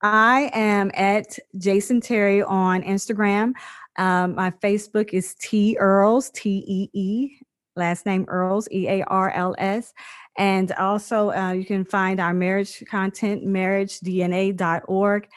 I 0.00 0.50
am 0.52 0.90
at 0.94 1.38
Jason 1.58 2.00
Terry 2.00 2.42
on 2.42 2.82
Instagram. 2.82 3.52
Um, 3.96 4.34
my 4.34 4.50
Facebook 4.50 5.12
is 5.12 5.34
T 5.36 5.76
Earls, 5.78 6.30
T 6.30 6.64
E 6.66 6.90
E, 6.92 7.38
last 7.74 8.06
name 8.06 8.26
Earls, 8.28 8.68
E 8.70 8.86
A 8.86 9.02
R 9.04 9.30
L 9.30 9.54
S. 9.58 9.92
And 10.36 10.72
also, 10.72 11.30
uh, 11.30 11.52
you 11.52 11.64
can 11.64 11.84
find 11.84 12.20
our 12.20 12.34
marriage 12.34 12.82
content, 12.90 13.44
marriagedna.org. 13.46 15.28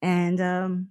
And 0.00 0.40
um, 0.40 0.88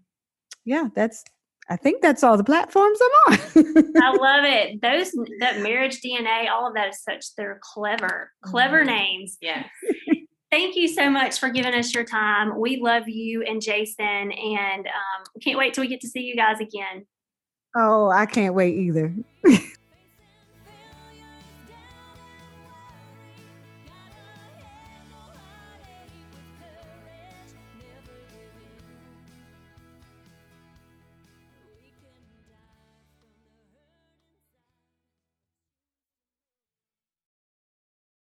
yeah, 0.65 0.89
that's, 0.93 1.23
I 1.69 1.77
think 1.77 2.01
that's 2.01 2.23
all 2.23 2.35
the 2.37 2.43
platforms 2.43 2.99
I'm 3.01 3.33
on. 3.33 3.93
I 4.01 4.11
love 4.19 4.43
it. 4.45 4.81
Those 4.81 5.11
that 5.39 5.61
marriage 5.61 6.01
DNA, 6.01 6.49
all 6.51 6.67
of 6.67 6.73
that 6.73 6.89
is 6.89 7.01
such 7.03 7.33
they're 7.35 7.59
clever, 7.61 8.31
clever 8.43 8.83
Mhm. 8.83 8.87
names. 8.87 9.37
Yes. 9.41 9.65
Thank 10.51 10.75
you 10.75 10.89
so 10.89 11.09
much 11.09 11.39
for 11.39 11.49
giving 11.49 11.73
us 11.73 11.93
your 11.95 12.03
time. 12.03 12.59
We 12.59 12.75
love 12.81 13.07
you 13.07 13.41
and 13.43 13.61
Jason, 13.61 14.33
and 14.33 14.85
um, 14.85 15.23
can't 15.41 15.57
wait 15.57 15.73
till 15.73 15.83
we 15.83 15.87
get 15.87 16.01
to 16.01 16.09
see 16.09 16.23
you 16.23 16.35
guys 16.35 16.59
again. 16.59 17.05
oh, 17.77 18.09
I 18.09 18.25
can't 18.25 18.53
wait 18.53 18.75
either. 18.75 19.15